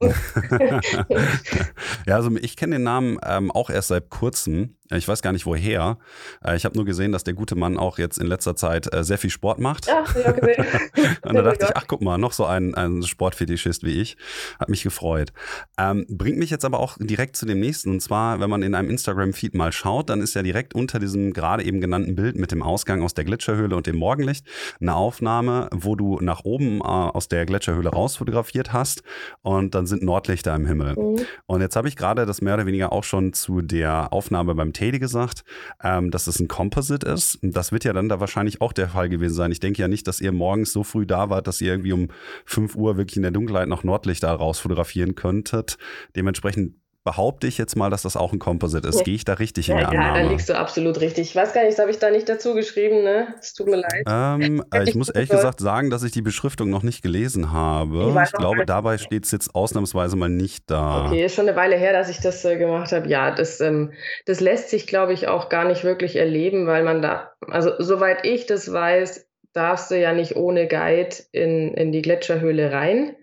ja, 2.05 2.15
also 2.15 2.29
ich 2.39 2.55
kenne 2.55 2.75
den 2.75 2.83
Namen 2.83 3.17
ähm, 3.25 3.49
auch 3.49 3.71
erst 3.71 3.87
seit 3.87 4.11
kurzem. 4.11 4.76
Ich 4.91 5.07
weiß 5.07 5.21
gar 5.21 5.33
nicht 5.33 5.45
woher. 5.45 5.97
Äh, 6.43 6.55
ich 6.55 6.65
habe 6.65 6.75
nur 6.75 6.85
gesehen, 6.85 7.11
dass 7.11 7.23
der 7.23 7.33
gute 7.33 7.55
Mann 7.55 7.77
auch 7.77 7.97
jetzt 7.97 8.17
in 8.17 8.27
letzter 8.27 8.55
Zeit 8.55 8.93
äh, 8.93 9.03
sehr 9.03 9.17
viel 9.17 9.29
Sport 9.29 9.59
macht. 9.59 9.87
Ja, 9.87 10.03
ja 10.23 10.31
gesehen. 10.31 10.65
und 11.23 11.35
da 11.35 11.41
dachte 11.41 11.65
ich, 11.65 11.75
ach 11.75 11.85
guck 11.87 12.01
mal, 12.01 12.17
noch 12.17 12.31
so 12.31 12.45
ein, 12.45 12.75
ein 12.75 13.03
Sportfetischist 13.03 13.83
wie 13.83 14.01
ich. 14.01 14.17
Hat 14.59 14.69
mich 14.69 14.83
gefreut. 14.83 15.33
Ähm, 15.77 16.05
bringt 16.09 16.37
mich 16.37 16.49
jetzt 16.49 16.65
aber 16.65 16.79
auch 16.79 16.97
direkt 16.99 17.35
zu 17.35 17.45
dem 17.45 17.59
nächsten. 17.59 17.91
Und 17.91 18.01
zwar, 18.01 18.39
wenn 18.39 18.49
man 18.49 18.63
in 18.63 18.75
einem 18.75 18.89
Instagram-Feed 18.89 19.55
mal 19.55 19.71
schaut, 19.71 20.09
dann 20.09 20.21
ist 20.21 20.35
ja 20.35 20.43
direkt 20.43 20.73
unter 20.73 20.99
diesem 20.99 21.33
gerade 21.33 21.63
eben 21.63 21.81
genannten 21.81 22.15
Bild 22.15 22.37
mit 22.37 22.51
dem 22.51 22.63
Ausgang 22.63 23.01
aus 23.01 23.13
der 23.13 23.25
Gletscherhöhle 23.25 23.75
und 23.75 23.87
dem 23.87 23.97
Morgenlicht 23.97 24.45
eine 24.79 24.95
Aufnahme, 24.95 25.69
wo 25.73 25.95
du 25.95 26.19
nach 26.21 26.45
oben 26.45 26.79
äh, 26.79 26.83
aus 26.83 27.27
der 27.27 27.45
Gletscherhöhle 27.45 27.89
raus 27.89 28.17
fotografiert 28.17 28.73
hast 28.73 29.03
und 29.41 29.75
dann 29.75 29.85
sind 29.85 30.03
Nordlichter 30.03 30.55
im 30.55 30.65
Himmel. 30.65 30.95
Mhm. 30.95 31.25
Und 31.45 31.61
jetzt 31.61 31.75
habe 31.75 31.87
ich 31.87 31.95
gerade 31.95 32.25
das 32.25 32.41
mehr 32.41 32.53
oder 32.53 32.65
weniger 32.65 32.93
auch 32.93 33.03
schon 33.03 33.33
zu 33.33 33.61
der 33.61 34.13
Aufnahme 34.13 34.55
beim 34.55 34.73
Teddy 34.77 34.99
gesagt, 34.99 35.43
ähm, 35.83 36.11
dass 36.11 36.27
es 36.27 36.39
ein 36.39 36.47
Composite 36.47 37.07
ist. 37.07 37.39
Das 37.41 37.71
wird 37.71 37.83
ja 37.83 37.93
dann 37.93 38.09
da 38.09 38.19
wahrscheinlich 38.19 38.61
auch 38.61 38.73
der 38.73 38.89
Fall 38.89 39.09
gewesen 39.09 39.33
sein. 39.33 39.51
Ich 39.51 39.59
denke 39.59 39.81
ja 39.81 39.87
nicht, 39.87 40.07
dass 40.07 40.21
ihr 40.21 40.31
morgens 40.31 40.71
so 40.71 40.83
früh 40.83 41.05
da 41.05 41.29
wart, 41.29 41.47
dass 41.47 41.61
ihr 41.61 41.71
irgendwie 41.71 41.93
um 41.93 42.09
5 42.45 42.75
Uhr 42.75 42.97
wirklich 42.97 43.17
in 43.17 43.23
der 43.23 43.31
Dunkelheit 43.31 43.67
noch 43.67 43.83
Nordlichter 43.83 44.29
raus 44.29 44.59
fotografieren 44.59 45.15
könntet. 45.15 45.77
Dementsprechend 46.15 46.75
behaupte 47.07 47.47
ich 47.47 47.57
jetzt 47.57 47.77
mal, 47.77 47.89
dass 47.89 48.01
das 48.01 48.17
auch 48.17 48.33
ein 48.33 48.39
Composite 48.39 48.85
ist. 48.85 49.05
Gehe 49.05 49.15
ich 49.15 49.23
da 49.23 49.35
richtig 49.35 49.67
ja, 49.67 49.75
in 49.75 49.79
der 49.79 49.89
Annahme? 49.91 50.17
Ja, 50.17 50.23
da 50.25 50.29
liegst 50.29 50.49
du 50.49 50.57
absolut 50.57 50.99
richtig. 50.99 51.29
Ich 51.29 51.35
weiß 51.37 51.53
gar 51.53 51.61
nicht, 51.61 51.71
das 51.71 51.79
habe 51.79 51.89
ich 51.89 51.99
da 51.99 52.11
nicht 52.11 52.27
dazu 52.27 52.53
geschrieben, 52.53 53.01
ne? 53.01 53.33
Es 53.39 53.53
tut 53.53 53.67
mir 53.67 53.77
leid. 53.77 54.03
Ähm, 54.05 54.61
äh, 54.73 54.83
ich 54.83 54.93
muss 54.93 55.07
ehrlich 55.07 55.29
gesagt 55.29 55.61
sagen, 55.61 55.89
dass 55.89 56.03
ich 56.03 56.11
die 56.11 56.21
Beschriftung 56.21 56.69
noch 56.69 56.83
nicht 56.83 57.01
gelesen 57.01 57.53
habe. 57.53 58.13
Ich, 58.13 58.23
ich 58.29 58.31
glaube, 58.33 58.65
dabei 58.65 58.97
steht 58.97 59.23
es 59.23 59.31
jetzt 59.31 59.55
ausnahmsweise 59.55 60.17
mal 60.17 60.27
nicht 60.27 60.69
da. 60.69 61.05
Okay, 61.05 61.23
ist 61.23 61.35
schon 61.35 61.47
eine 61.47 61.55
Weile 61.55 61.77
her, 61.77 61.93
dass 61.93 62.09
ich 62.09 62.19
das 62.19 62.43
äh, 62.43 62.57
gemacht 62.57 62.91
habe. 62.91 63.07
Ja, 63.07 63.31
das, 63.31 63.61
ähm, 63.61 63.93
das 64.25 64.41
lässt 64.41 64.69
sich, 64.69 64.85
glaube 64.85 65.13
ich, 65.13 65.29
auch 65.29 65.47
gar 65.47 65.63
nicht 65.63 65.85
wirklich 65.85 66.17
erleben, 66.17 66.67
weil 66.67 66.83
man 66.83 67.01
da, 67.01 67.31
also 67.47 67.71
soweit 67.79 68.25
ich 68.25 68.47
das 68.47 68.73
weiß, 68.73 69.25
darfst 69.53 69.91
du 69.91 69.97
ja 69.97 70.11
nicht 70.11 70.35
ohne 70.35 70.67
Guide 70.67 71.15
in, 71.31 71.73
in 71.73 71.93
die 71.93 72.01
Gletscherhöhle 72.01 72.73
rein. 72.73 73.15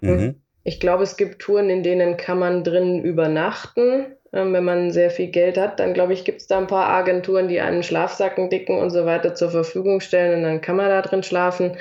Ähm, 0.00 0.16
mhm. 0.16 0.42
Ich 0.62 0.80
glaube, 0.80 1.02
es 1.02 1.16
gibt 1.16 1.40
Touren, 1.40 1.70
in 1.70 1.82
denen 1.82 2.16
kann 2.16 2.38
man 2.38 2.64
drin 2.64 3.02
übernachten. 3.02 4.16
Ähm, 4.32 4.52
wenn 4.52 4.64
man 4.64 4.90
sehr 4.92 5.10
viel 5.10 5.28
Geld 5.28 5.58
hat, 5.58 5.80
dann 5.80 5.94
glaube 5.94 6.12
ich, 6.12 6.24
gibt 6.24 6.40
es 6.40 6.46
da 6.46 6.58
ein 6.58 6.68
paar 6.68 6.88
Agenturen, 6.88 7.48
die 7.48 7.60
einen 7.60 7.82
Schlafsacken 7.82 8.48
dicken 8.48 8.78
und 8.78 8.90
so 8.90 9.04
weiter 9.04 9.34
zur 9.34 9.50
Verfügung 9.50 10.00
stellen 10.00 10.38
und 10.38 10.42
dann 10.44 10.60
kann 10.60 10.76
man 10.76 10.88
da 10.88 11.02
drin 11.02 11.22
schlafen. 11.22 11.76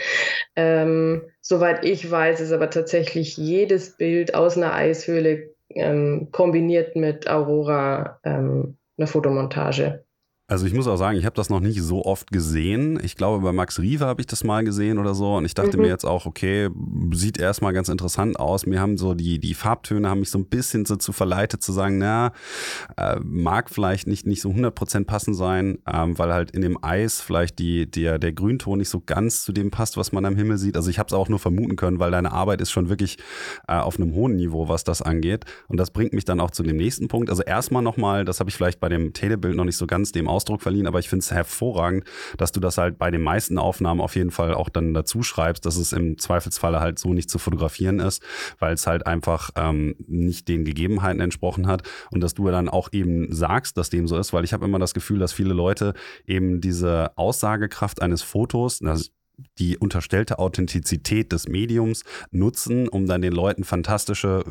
Ähm, 0.56 1.24
soweit 1.42 1.86
ich 1.86 2.10
weiß, 2.10 2.40
ist 2.40 2.52
aber 2.52 2.70
tatsächlich 2.70 3.38
jedes 3.38 3.98
Bild 3.98 4.34
aus 4.34 4.58
einer 4.58 4.74
Eishöhle 4.74 5.54
ähm, 5.70 6.30
kombiniert 6.32 6.96
mit 6.96 7.30
Aurora 7.30 8.20
ähm, 8.24 8.78
eine 8.98 9.08
Fotomontage. 9.08 10.04
Also 10.50 10.66
ich 10.66 10.74
muss 10.74 10.88
auch 10.88 10.98
sagen, 10.98 11.16
ich 11.16 11.26
habe 11.26 11.36
das 11.36 11.52
noch 11.52 11.60
nicht 11.60 11.80
so 11.80 12.04
oft 12.06 12.32
gesehen. 12.32 13.00
Ich 13.04 13.16
glaube, 13.16 13.44
bei 13.44 13.52
Max 13.52 13.80
Riva 13.80 14.08
habe 14.08 14.22
ich 14.22 14.26
das 14.26 14.44
mal 14.44 14.64
gesehen 14.64 14.98
oder 14.98 15.14
so. 15.14 15.36
Und 15.36 15.46
ich 15.46 15.54
dachte 15.54 15.78
mhm. 15.78 15.84
mir 15.84 15.90
jetzt 15.90 16.06
auch, 16.06 16.26
okay, 16.26 16.70
sieht 17.12 17.38
erstmal 17.38 17.72
ganz 17.72 17.88
interessant 17.88 18.40
aus. 18.40 18.66
Mir 18.66 18.82
haben 18.82 18.98
so 18.98 19.14
die, 19.14 19.38
die 19.38 19.54
Farbtöne 19.54 20.10
haben 20.10 20.22
mich 20.22 20.32
so 20.32 20.40
ein 20.40 20.46
bisschen 20.46 20.86
dazu 20.86 21.12
verleitet 21.12 21.62
zu 21.62 21.72
sagen, 21.72 22.00
na, 22.00 22.32
äh, 22.98 23.20
mag 23.24 23.70
vielleicht 23.70 24.08
nicht, 24.08 24.26
nicht 24.26 24.42
so 24.42 24.50
100% 24.50 25.06
passen 25.06 25.36
sein, 25.36 25.78
ähm, 25.88 26.18
weil 26.18 26.34
halt 26.34 26.50
in 26.50 26.62
dem 26.62 26.84
Eis 26.84 27.22
vielleicht 27.22 27.60
die, 27.60 27.86
der, 27.90 28.18
der 28.18 28.34
Grünton 28.34 28.80
nicht 28.80 28.90
so 28.90 29.04
ganz 29.06 29.44
zu 29.44 29.52
dem 29.52 29.70
passt, 29.70 29.98
was 29.98 30.12
man 30.12 30.26
am 30.26 30.36
Himmel 30.36 30.58
sieht. 30.58 30.76
Also 30.76 30.90
ich 30.90 30.98
habe 30.98 31.08
es 31.08 31.14
auch 31.14 31.30
nur 31.30 31.38
vermuten 31.38 31.76
können, 31.76 32.00
weil 32.00 32.10
deine 32.10 32.32
Arbeit 32.32 32.60
ist 32.62 32.72
schon 32.72 32.90
wirklich 32.90 33.18
äh, 33.68 33.74
auf 33.74 33.98
einem 34.00 34.16
hohen 34.16 34.36
Niveau, 34.36 34.68
was 34.68 34.84
das 34.84 35.04
angeht. 35.04 35.46
Und 35.68 35.78
das 35.78 35.92
bringt 35.92 36.14
mich 36.14 36.26
dann 36.26 36.40
auch 36.40 36.50
zu 36.50 36.64
dem 36.64 36.78
nächsten 36.78 37.08
Punkt. 37.08 37.30
Also 37.30 37.44
erstmal 37.44 37.84
nochmal, 37.84 38.26
das 38.26 38.40
habe 38.40 38.50
ich 38.50 38.56
vielleicht 38.56 38.80
bei 38.80 38.90
dem 38.90 39.14
Telebild 39.14 39.56
noch 39.56 39.66
nicht 39.66 39.78
so 39.78 39.86
ganz 39.86 40.12
dem 40.12 40.28
aus 40.28 40.39
Ausdruck 40.40 40.62
verliehen, 40.62 40.88
aber 40.88 41.00
ich 41.00 41.10
finde 41.10 41.24
es 41.24 41.32
hervorragend, 41.32 42.06
dass 42.38 42.54
du 42.54 42.62
das 42.62 42.78
halt 42.78 42.98
bei 42.98 43.12
den 43.12 43.22
meisten 43.22 43.58
Aufnahmen 43.58 44.00
auf 44.00 44.16
jeden 44.16 44.32
Fall 44.32 44.54
auch 44.54 44.70
dann 44.70 44.94
dazu 44.94 45.22
schreibst, 45.22 45.66
dass 45.66 45.76
es 45.76 45.92
im 45.92 46.18
Zweifelsfalle 46.18 46.80
halt 46.80 46.98
so 46.98 47.14
nicht 47.14 47.30
zu 47.30 47.40
fotografieren 47.40 48.00
ist, 48.00 48.24
weil 48.58 48.74
es 48.74 48.88
halt 48.88 49.06
einfach 49.06 49.50
ähm, 49.58 49.96
nicht 50.08 50.48
den 50.48 50.64
Gegebenheiten 50.64 51.20
entsprochen 51.20 51.68
hat 51.68 51.84
und 52.12 52.22
dass 52.22 52.36
du 52.36 52.50
dann 52.50 52.70
auch 52.70 52.88
eben 52.94 53.34
sagst, 53.34 53.78
dass 53.78 53.90
dem 53.90 54.08
so 54.08 54.18
ist, 54.18 54.32
weil 54.32 54.46
ich 54.46 54.54
habe 54.54 54.64
immer 54.64 54.80
das 54.80 54.94
Gefühl, 54.94 55.20
dass 55.20 55.34
viele 55.34 55.54
Leute 55.54 55.94
eben 56.26 56.62
diese 56.62 57.12
Aussagekraft 57.18 58.02
eines 58.02 58.22
Fotos, 58.22 58.80
das 58.80 59.12
die 59.58 59.78
unterstellte 59.78 60.40
Authentizität 60.40 61.32
des 61.32 61.48
Mediums 61.48 62.04
nutzen, 62.32 62.88
um 62.88 63.06
dann 63.06 63.22
den 63.22 63.34
Leuten 63.34 63.64
fantastische 63.64 64.44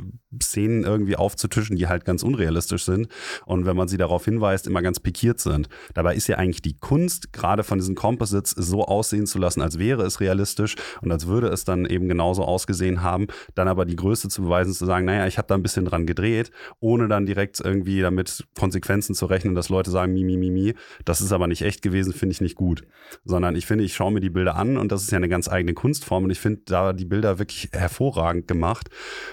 Szenen 0.42 0.84
irgendwie 0.84 1.16
aufzutischen, 1.16 1.76
die 1.76 1.88
halt 1.88 2.04
ganz 2.04 2.22
unrealistisch 2.22 2.84
sind. 2.84 3.08
Und 3.46 3.66
wenn 3.66 3.76
man 3.76 3.88
sie 3.88 3.96
darauf 3.96 4.24
hinweist, 4.24 4.66
immer 4.66 4.82
ganz 4.82 5.00
pikiert 5.00 5.40
sind. 5.40 5.68
Dabei 5.94 6.14
ist 6.14 6.26
ja 6.28 6.36
eigentlich 6.36 6.62
die 6.62 6.76
Kunst, 6.76 7.32
gerade 7.32 7.64
von 7.64 7.78
diesen 7.78 7.94
Composites 7.94 8.50
so 8.50 8.84
aussehen 8.84 9.26
zu 9.26 9.38
lassen, 9.38 9.62
als 9.62 9.78
wäre 9.78 10.02
es 10.02 10.20
realistisch 10.20 10.76
und 11.02 11.12
als 11.12 11.26
würde 11.26 11.48
es 11.48 11.64
dann 11.64 11.86
eben 11.86 12.08
genauso 12.08 12.44
ausgesehen 12.44 13.02
haben, 13.02 13.26
dann 13.54 13.68
aber 13.68 13.84
die 13.84 13.96
Größe 13.96 14.28
zu 14.28 14.42
beweisen, 14.42 14.72
zu 14.72 14.86
sagen, 14.86 15.04
naja, 15.04 15.26
ich 15.26 15.38
habe 15.38 15.48
da 15.48 15.54
ein 15.54 15.62
bisschen 15.62 15.84
dran 15.84 16.06
gedreht, 16.06 16.50
ohne 16.80 17.08
dann 17.08 17.26
direkt 17.26 17.60
irgendwie 17.60 18.00
damit 18.00 18.46
Konsequenzen 18.58 19.14
zu 19.14 19.26
rechnen, 19.26 19.54
dass 19.54 19.68
Leute 19.68 19.90
sagen, 19.90 20.12
mi, 20.12 20.24
mi, 20.24 20.36
mi, 20.36 20.50
mi, 20.50 20.74
das 21.04 21.20
ist 21.20 21.32
aber 21.32 21.46
nicht 21.46 21.62
echt 21.62 21.82
gewesen, 21.82 22.12
finde 22.12 22.32
ich 22.32 22.40
nicht 22.40 22.54
gut. 22.54 22.82
Sondern 23.24 23.56
ich 23.56 23.66
finde, 23.66 23.84
ich 23.84 23.94
schaue 23.94 24.12
mir 24.12 24.20
die 24.20 24.30
Bilder 24.30 24.56
an 24.56 24.76
und 24.78 24.92
das 24.92 25.02
ist 25.02 25.10
ja 25.10 25.16
eine 25.16 25.28
ganz 25.28 25.48
eigene 25.48 25.74
Kunstform 25.74 26.24
und 26.24 26.30
ich 26.30 26.40
finde 26.40 26.62
da 26.66 26.92
die 26.92 27.04
Bilder 27.04 27.38
wirklich 27.38 27.68
hervorragend 27.72 28.48
gemacht 28.48 28.88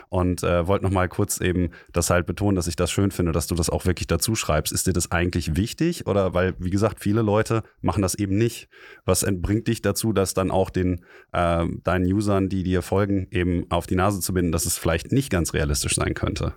und 0.09 0.43
äh, 0.43 0.67
wollte 0.67 0.85
nochmal 0.85 1.09
kurz 1.09 1.39
eben 1.39 1.71
das 1.93 2.09
halt 2.09 2.25
betonen, 2.25 2.55
dass 2.55 2.67
ich 2.67 2.75
das 2.75 2.91
schön 2.91 3.11
finde, 3.11 3.31
dass 3.31 3.47
du 3.47 3.55
das 3.55 3.69
auch 3.69 3.85
wirklich 3.85 4.07
dazu 4.07 4.35
schreibst. 4.35 4.73
Ist 4.73 4.87
dir 4.87 4.93
das 4.93 5.11
eigentlich 5.11 5.55
wichtig 5.55 6.07
oder 6.07 6.33
weil, 6.33 6.55
wie 6.59 6.69
gesagt, 6.69 6.99
viele 6.99 7.21
Leute 7.21 7.63
machen 7.81 8.01
das 8.01 8.15
eben 8.15 8.37
nicht. 8.37 8.67
Was 9.05 9.25
bringt 9.25 9.67
dich 9.67 9.81
dazu, 9.81 10.13
das 10.13 10.33
dann 10.33 10.51
auch 10.51 10.69
den 10.69 11.05
äh, 11.31 11.65
deinen 11.83 12.11
Usern, 12.11 12.49
die 12.49 12.63
dir 12.63 12.81
folgen, 12.81 13.27
eben 13.31 13.65
auf 13.69 13.87
die 13.87 13.95
Nase 13.95 14.19
zu 14.19 14.33
binden, 14.33 14.51
dass 14.51 14.65
es 14.65 14.77
vielleicht 14.77 15.11
nicht 15.11 15.29
ganz 15.29 15.53
realistisch 15.53 15.95
sein 15.95 16.13
könnte? 16.13 16.53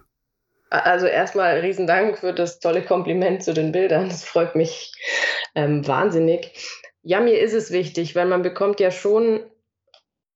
Also 0.70 1.07
erstmal 1.07 1.61
riesen 1.61 1.87
Dank 1.87 2.18
für 2.18 2.35
das 2.35 2.59
tolle 2.61 2.83
Kompliment 2.83 3.42
zu 3.42 3.55
den 3.55 3.72
Bildern. 3.72 4.09
Das 4.09 4.24
freut 4.24 4.55
mich 4.55 4.92
ähm, 5.55 5.87
wahnsinnig. 5.87 6.53
Ja, 7.09 7.21
mir 7.21 7.40
ist 7.40 7.55
es 7.55 7.71
wichtig, 7.71 8.14
weil 8.16 8.27
man 8.27 8.42
bekommt 8.42 8.81
ja 8.81 8.90
schon, 8.90 9.40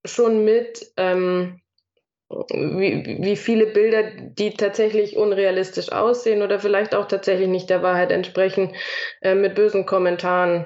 schon 0.07 0.43
mit, 0.43 0.91
ähm, 0.97 1.61
wie, 2.31 3.19
wie 3.21 3.37
viele 3.37 3.67
Bilder, 3.67 4.05
die 4.05 4.55
tatsächlich 4.55 5.19
unrealistisch 5.19 5.93
aussehen 5.93 6.41
oder 6.41 6.59
vielleicht 6.61 6.95
auch 6.95 7.09
tatsächlich 7.09 7.49
nicht 7.49 7.69
der 7.69 7.83
Wahrheit 7.83 8.11
entsprechen, 8.11 8.75
äh, 9.21 9.35
mit 9.35 9.55
bösen 9.55 9.85
Kommentaren 9.85 10.65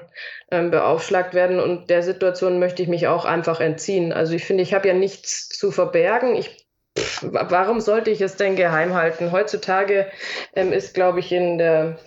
äh, 0.49 0.63
beaufschlagt 0.69 1.33
werden. 1.33 1.59
Und 1.59 1.89
der 1.89 2.03
Situation 2.03 2.57
möchte 2.57 2.81
ich 2.81 2.87
mich 2.87 3.07
auch 3.07 3.25
einfach 3.25 3.59
entziehen. 3.59 4.13
Also 4.13 4.33
ich 4.33 4.45
finde, 4.45 4.63
ich 4.63 4.73
habe 4.73 4.87
ja 4.87 4.93
nichts 4.93 5.49
zu 5.49 5.71
verbergen. 5.71 6.37
Ich 6.37 6.65
warum 7.21 7.81
sollte 7.81 8.11
ich 8.11 8.21
es 8.21 8.37
denn 8.37 8.55
geheim 8.55 8.93
halten? 8.93 9.33
Heutzutage 9.33 10.09
ähm, 10.55 10.71
ist, 10.71 10.93
glaube 10.93 11.19
ich, 11.19 11.33
in 11.33 11.57
der, 11.57 11.97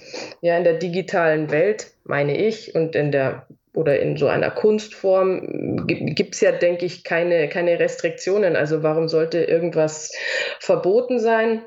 ja, 0.40 0.56
in 0.56 0.64
der 0.64 0.78
digitalen 0.78 1.50
Welt, 1.50 1.92
meine 2.04 2.34
ich, 2.38 2.74
und 2.74 2.96
in 2.96 3.12
der 3.12 3.46
oder 3.72 4.00
in 4.00 4.16
so 4.16 4.26
einer 4.26 4.50
Kunstform 4.50 5.87
gibt 5.87 6.35
es 6.35 6.40
ja, 6.40 6.52
denke 6.52 6.85
ich, 6.85 7.04
keine, 7.04 7.48
keine 7.48 7.78
Restriktionen. 7.78 8.56
Also 8.56 8.83
warum 8.83 9.09
sollte 9.09 9.44
irgendwas 9.44 10.12
verboten 10.59 11.20
sein? 11.20 11.64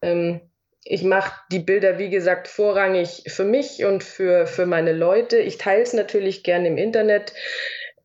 Ähm, 0.00 0.40
ich 0.84 1.02
mache 1.02 1.32
die 1.50 1.60
Bilder, 1.60 1.98
wie 1.98 2.10
gesagt, 2.10 2.48
vorrangig 2.48 3.24
für 3.26 3.44
mich 3.44 3.84
und 3.84 4.04
für, 4.04 4.46
für 4.46 4.66
meine 4.66 4.92
Leute. 4.92 5.38
Ich 5.38 5.58
teile 5.58 5.82
es 5.82 5.94
natürlich 5.94 6.44
gerne 6.44 6.68
im 6.68 6.76
Internet, 6.76 7.32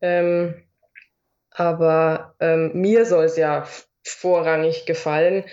ähm, 0.00 0.54
aber 1.50 2.34
ähm, 2.40 2.72
mir 2.74 3.04
soll 3.04 3.24
es 3.24 3.36
ja 3.36 3.66
vorrangig 4.02 4.86
gefallen. 4.86 5.44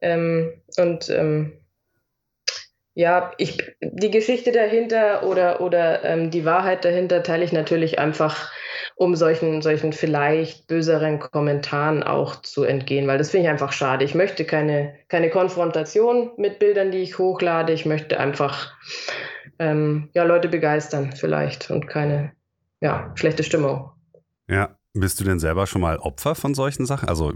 Ähm, 0.00 0.62
und 0.78 1.10
ähm, 1.10 1.59
ja, 3.00 3.32
ich, 3.38 3.56
die 3.80 4.10
Geschichte 4.10 4.52
dahinter 4.52 5.22
oder, 5.26 5.62
oder 5.62 6.04
ähm, 6.04 6.30
die 6.30 6.44
Wahrheit 6.44 6.84
dahinter 6.84 7.22
teile 7.22 7.44
ich 7.44 7.50
natürlich 7.50 7.98
einfach, 7.98 8.52
um 8.94 9.16
solchen, 9.16 9.62
solchen 9.62 9.94
vielleicht 9.94 10.66
böseren 10.66 11.18
Kommentaren 11.18 12.02
auch 12.02 12.42
zu 12.42 12.62
entgehen, 12.62 13.08
weil 13.08 13.16
das 13.16 13.30
finde 13.30 13.46
ich 13.46 13.50
einfach 13.50 13.72
schade. 13.72 14.04
Ich 14.04 14.14
möchte 14.14 14.44
keine, 14.44 14.94
keine 15.08 15.30
Konfrontation 15.30 16.32
mit 16.36 16.58
Bildern, 16.58 16.90
die 16.90 16.98
ich 16.98 17.18
hochlade. 17.18 17.72
Ich 17.72 17.86
möchte 17.86 18.20
einfach 18.20 18.76
ähm, 19.58 20.10
ja, 20.12 20.24
Leute 20.24 20.48
begeistern 20.48 21.12
vielleicht 21.12 21.70
und 21.70 21.86
keine 21.86 22.32
ja, 22.82 23.12
schlechte 23.14 23.44
Stimmung. 23.44 23.92
Ja, 24.46 24.76
bist 24.92 25.20
du 25.20 25.24
denn 25.24 25.38
selber 25.38 25.68
schon 25.68 25.80
mal 25.80 25.98
Opfer 25.98 26.34
von 26.34 26.54
solchen 26.54 26.84
Sachen? 26.84 27.08
Also 27.08 27.32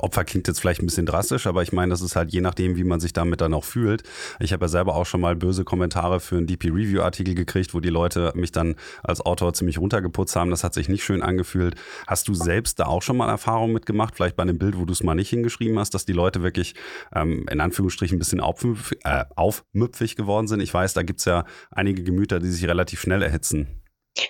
Opfer 0.00 0.24
klingt 0.24 0.48
jetzt 0.48 0.60
vielleicht 0.60 0.82
ein 0.82 0.86
bisschen 0.86 1.06
drastisch, 1.06 1.46
aber 1.46 1.62
ich 1.62 1.72
meine, 1.72 1.90
das 1.90 2.00
ist 2.00 2.16
halt 2.16 2.32
je 2.32 2.40
nachdem, 2.40 2.76
wie 2.76 2.82
man 2.82 2.98
sich 2.98 3.12
damit 3.12 3.40
dann 3.40 3.54
auch 3.54 3.64
fühlt. 3.64 4.02
Ich 4.40 4.52
habe 4.52 4.64
ja 4.64 4.68
selber 4.68 4.96
auch 4.96 5.06
schon 5.06 5.20
mal 5.20 5.36
böse 5.36 5.64
Kommentare 5.64 6.18
für 6.18 6.36
einen 6.36 6.48
DP 6.48 6.70
Review 6.70 7.02
Artikel 7.02 7.36
gekriegt, 7.36 7.72
wo 7.72 7.80
die 7.80 7.88
Leute 7.88 8.32
mich 8.34 8.50
dann 8.50 8.74
als 9.04 9.20
Autor 9.20 9.54
ziemlich 9.54 9.78
runtergeputzt 9.78 10.34
haben. 10.34 10.50
Das 10.50 10.64
hat 10.64 10.74
sich 10.74 10.88
nicht 10.88 11.04
schön 11.04 11.22
angefühlt. 11.22 11.76
Hast 12.08 12.26
du 12.26 12.34
selbst 12.34 12.80
da 12.80 12.86
auch 12.86 13.02
schon 13.02 13.16
mal 13.16 13.28
Erfahrungen 13.28 13.74
mitgemacht? 13.74 14.16
Vielleicht 14.16 14.34
bei 14.34 14.42
einem 14.42 14.58
Bild, 14.58 14.76
wo 14.76 14.84
du 14.84 14.92
es 14.92 15.02
mal 15.04 15.14
nicht 15.14 15.30
hingeschrieben 15.30 15.78
hast, 15.78 15.94
dass 15.94 16.04
die 16.04 16.12
Leute 16.12 16.42
wirklich 16.42 16.74
ähm, 17.14 17.46
in 17.48 17.60
Anführungsstrichen 17.60 18.16
ein 18.16 18.18
bisschen 18.18 18.40
aufmüpfig, 18.40 18.98
äh, 19.04 19.24
aufmüpfig 19.36 20.16
geworden 20.16 20.48
sind? 20.48 20.60
Ich 20.60 20.74
weiß, 20.74 20.94
da 20.94 21.02
gibt 21.02 21.20
es 21.20 21.26
ja 21.26 21.44
einige 21.70 22.02
Gemüter, 22.02 22.40
die 22.40 22.50
sich 22.50 22.66
relativ 22.66 23.00
schnell 23.00 23.22
erhitzen. 23.22 23.68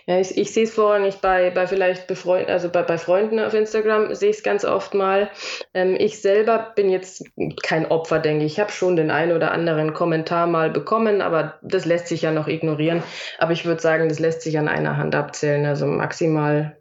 Ja, 0.07 0.18
ich, 0.18 0.37
ich 0.37 0.53
sehe 0.53 0.64
es 0.64 0.74
vorrangig 0.74 1.16
bei, 1.16 1.51
bei 1.51 1.66
vielleicht 1.66 2.07
Befreund, 2.07 2.48
also 2.48 2.68
bei, 2.68 2.83
bei 2.83 2.98
Freunden 2.98 3.40
auf 3.40 3.55
Instagram 3.55 4.14
sehe 4.14 4.31
ich 4.31 4.38
es 4.38 4.42
ganz 4.42 4.64
oft 4.64 4.94
mal. 4.94 5.31
Ähm, 5.74 5.96
ich 5.98 6.20
selber 6.20 6.72
bin 6.74 6.90
jetzt 6.90 7.24
kein 7.62 7.87
Opfer, 7.87 8.18
denke 8.18 8.44
ich. 8.44 8.55
Ich 8.55 8.61
habe 8.61 8.72
schon 8.72 8.96
den 8.96 9.11
einen 9.11 9.33
oder 9.33 9.53
anderen 9.53 9.94
Kommentar 9.94 10.46
mal 10.46 10.70
bekommen, 10.70 11.20
aber 11.20 11.59
das 11.62 11.85
lässt 11.85 12.09
sich 12.09 12.22
ja 12.22 12.33
noch 12.33 12.48
ignorieren. 12.48 13.03
Aber 13.38 13.53
ich 13.53 13.64
würde 13.64 13.81
sagen, 13.81 14.09
das 14.09 14.18
lässt 14.18 14.42
sich 14.42 14.59
an 14.59 14.68
einer 14.68 14.96
Hand 14.96 15.14
abzählen, 15.14 15.66
also 15.66 15.87
maximal 15.87 16.77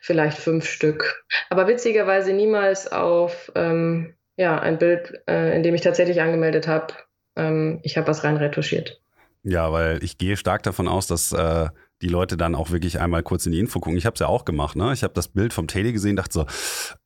vielleicht 0.00 0.38
fünf 0.38 0.66
Stück. 0.66 1.24
Aber 1.50 1.66
witzigerweise 1.66 2.32
niemals 2.32 2.90
auf 2.90 3.52
ähm, 3.54 4.14
ja, 4.36 4.58
ein 4.58 4.78
Bild, 4.78 5.22
äh, 5.28 5.54
in 5.54 5.62
dem 5.62 5.74
ich 5.74 5.82
tatsächlich 5.82 6.20
angemeldet 6.20 6.66
habe. 6.66 6.94
Ähm, 7.36 7.80
ich 7.82 7.96
habe 7.96 8.06
was 8.06 8.24
rein 8.24 8.36
retuschiert. 8.36 9.00
Ja, 9.42 9.72
weil 9.72 10.02
ich 10.02 10.18
gehe 10.18 10.36
stark 10.36 10.62
davon 10.62 10.88
aus, 10.88 11.06
dass 11.06 11.32
äh, 11.32 11.68
die 12.02 12.08
Leute 12.08 12.36
dann 12.36 12.54
auch 12.54 12.70
wirklich 12.70 13.00
einmal 13.00 13.22
kurz 13.22 13.46
in 13.46 13.52
die 13.52 13.60
Info 13.60 13.80
gucken. 13.80 13.96
Ich 13.96 14.06
habe 14.06 14.14
es 14.14 14.20
ja 14.20 14.26
auch 14.26 14.44
gemacht, 14.44 14.76
ne? 14.76 14.92
Ich 14.92 15.04
habe 15.04 15.14
das 15.14 15.28
Bild 15.28 15.52
vom 15.52 15.68
Teddy 15.68 15.92
gesehen, 15.92 16.16
dachte 16.16 16.32
so, 16.32 16.46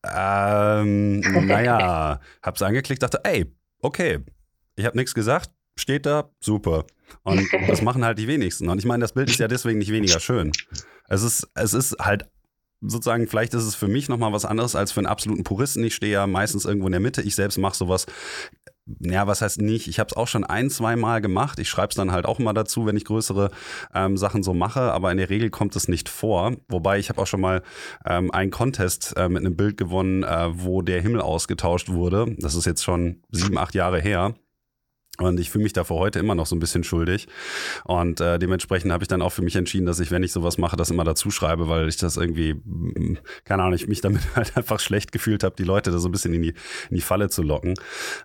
ähm, 0.04 1.20
naja, 1.46 2.20
habe 2.42 2.56
es 2.56 2.62
angeklickt, 2.62 3.02
dachte, 3.02 3.20
ey, 3.24 3.54
okay, 3.80 4.20
ich 4.74 4.86
habe 4.86 4.96
nichts 4.96 5.14
gesagt, 5.14 5.50
steht 5.78 6.06
da, 6.06 6.30
super. 6.40 6.86
Und 7.22 7.46
das 7.68 7.82
machen 7.82 8.04
halt 8.04 8.18
die 8.18 8.26
wenigsten. 8.26 8.68
Und 8.68 8.78
ich 8.78 8.86
meine, 8.86 9.02
das 9.02 9.12
Bild 9.12 9.28
ist 9.30 9.38
ja 9.38 9.48
deswegen 9.48 9.78
nicht 9.78 9.92
weniger 9.92 10.18
schön. 10.18 10.52
Es 11.08 11.22
ist, 11.22 11.48
es 11.54 11.74
ist 11.74 11.96
halt 12.00 12.26
sozusagen, 12.80 13.26
vielleicht 13.26 13.54
ist 13.54 13.64
es 13.64 13.74
für 13.74 13.88
mich 13.88 14.08
nochmal 14.08 14.32
was 14.32 14.44
anderes 14.44 14.74
als 14.74 14.92
für 14.92 15.00
einen 15.00 15.06
absoluten 15.06 15.44
Puristen. 15.44 15.84
Ich 15.84 15.94
stehe 15.94 16.12
ja 16.12 16.26
meistens 16.26 16.64
irgendwo 16.64 16.86
in 16.86 16.92
der 16.92 17.00
Mitte. 17.00 17.22
Ich 17.22 17.34
selbst 17.34 17.58
mache 17.58 17.76
sowas 17.76 18.06
ja, 19.00 19.26
was 19.26 19.42
heißt 19.42 19.60
nicht? 19.60 19.88
Ich 19.88 19.98
habe 19.98 20.08
es 20.10 20.16
auch 20.16 20.28
schon 20.28 20.44
ein, 20.44 20.70
zwei 20.70 20.94
Mal 20.96 21.20
gemacht. 21.20 21.58
Ich 21.58 21.68
schreibe 21.68 21.88
es 21.88 21.96
dann 21.96 22.12
halt 22.12 22.24
auch 22.24 22.38
mal 22.38 22.52
dazu, 22.52 22.86
wenn 22.86 22.96
ich 22.96 23.04
größere 23.04 23.50
ähm, 23.94 24.16
Sachen 24.16 24.42
so 24.42 24.54
mache, 24.54 24.92
aber 24.92 25.10
in 25.10 25.18
der 25.18 25.28
Regel 25.28 25.50
kommt 25.50 25.74
es 25.74 25.88
nicht 25.88 26.08
vor. 26.08 26.52
Wobei 26.68 26.98
ich 26.98 27.08
habe 27.08 27.20
auch 27.20 27.26
schon 27.26 27.40
mal 27.40 27.62
ähm, 28.04 28.30
einen 28.30 28.50
Contest 28.50 29.14
äh, 29.16 29.28
mit 29.28 29.44
einem 29.44 29.56
Bild 29.56 29.76
gewonnen, 29.76 30.22
äh, 30.22 30.48
wo 30.52 30.82
der 30.82 31.00
Himmel 31.02 31.20
ausgetauscht 31.20 31.88
wurde. 31.88 32.36
Das 32.38 32.54
ist 32.54 32.64
jetzt 32.64 32.84
schon 32.84 33.22
sieben, 33.30 33.58
acht 33.58 33.74
Jahre 33.74 34.00
her. 34.00 34.34
Und 35.18 35.40
ich 35.40 35.50
fühle 35.50 35.64
mich 35.64 35.72
dafür 35.72 35.96
heute 35.96 36.18
immer 36.18 36.34
noch 36.34 36.46
so 36.46 36.56
ein 36.56 36.60
bisschen 36.60 36.84
schuldig. 36.84 37.28
Und 37.84 38.20
äh, 38.20 38.38
dementsprechend 38.38 38.92
habe 38.92 39.04
ich 39.04 39.08
dann 39.08 39.22
auch 39.22 39.32
für 39.32 39.42
mich 39.42 39.56
entschieden, 39.56 39.86
dass 39.86 40.00
ich, 40.00 40.10
wenn 40.10 40.22
ich 40.22 40.32
sowas 40.32 40.58
mache, 40.58 40.76
das 40.76 40.90
immer 40.90 41.04
dazu 41.04 41.30
schreibe, 41.30 41.68
weil 41.68 41.88
ich 41.88 41.96
das 41.96 42.16
irgendwie, 42.16 42.54
mm, 42.54 43.18
keine 43.44 43.62
Ahnung, 43.62 43.74
ich 43.74 43.88
mich 43.88 44.00
damit 44.00 44.22
halt 44.36 44.56
einfach 44.56 44.80
schlecht 44.80 45.12
gefühlt 45.12 45.44
habe, 45.44 45.56
die 45.56 45.64
Leute 45.64 45.90
da 45.90 45.98
so 45.98 46.08
ein 46.08 46.12
bisschen 46.12 46.34
in 46.34 46.42
die, 46.42 46.54
in 46.90 46.96
die 46.96 47.00
Falle 47.00 47.28
zu 47.28 47.42
locken. 47.42 47.74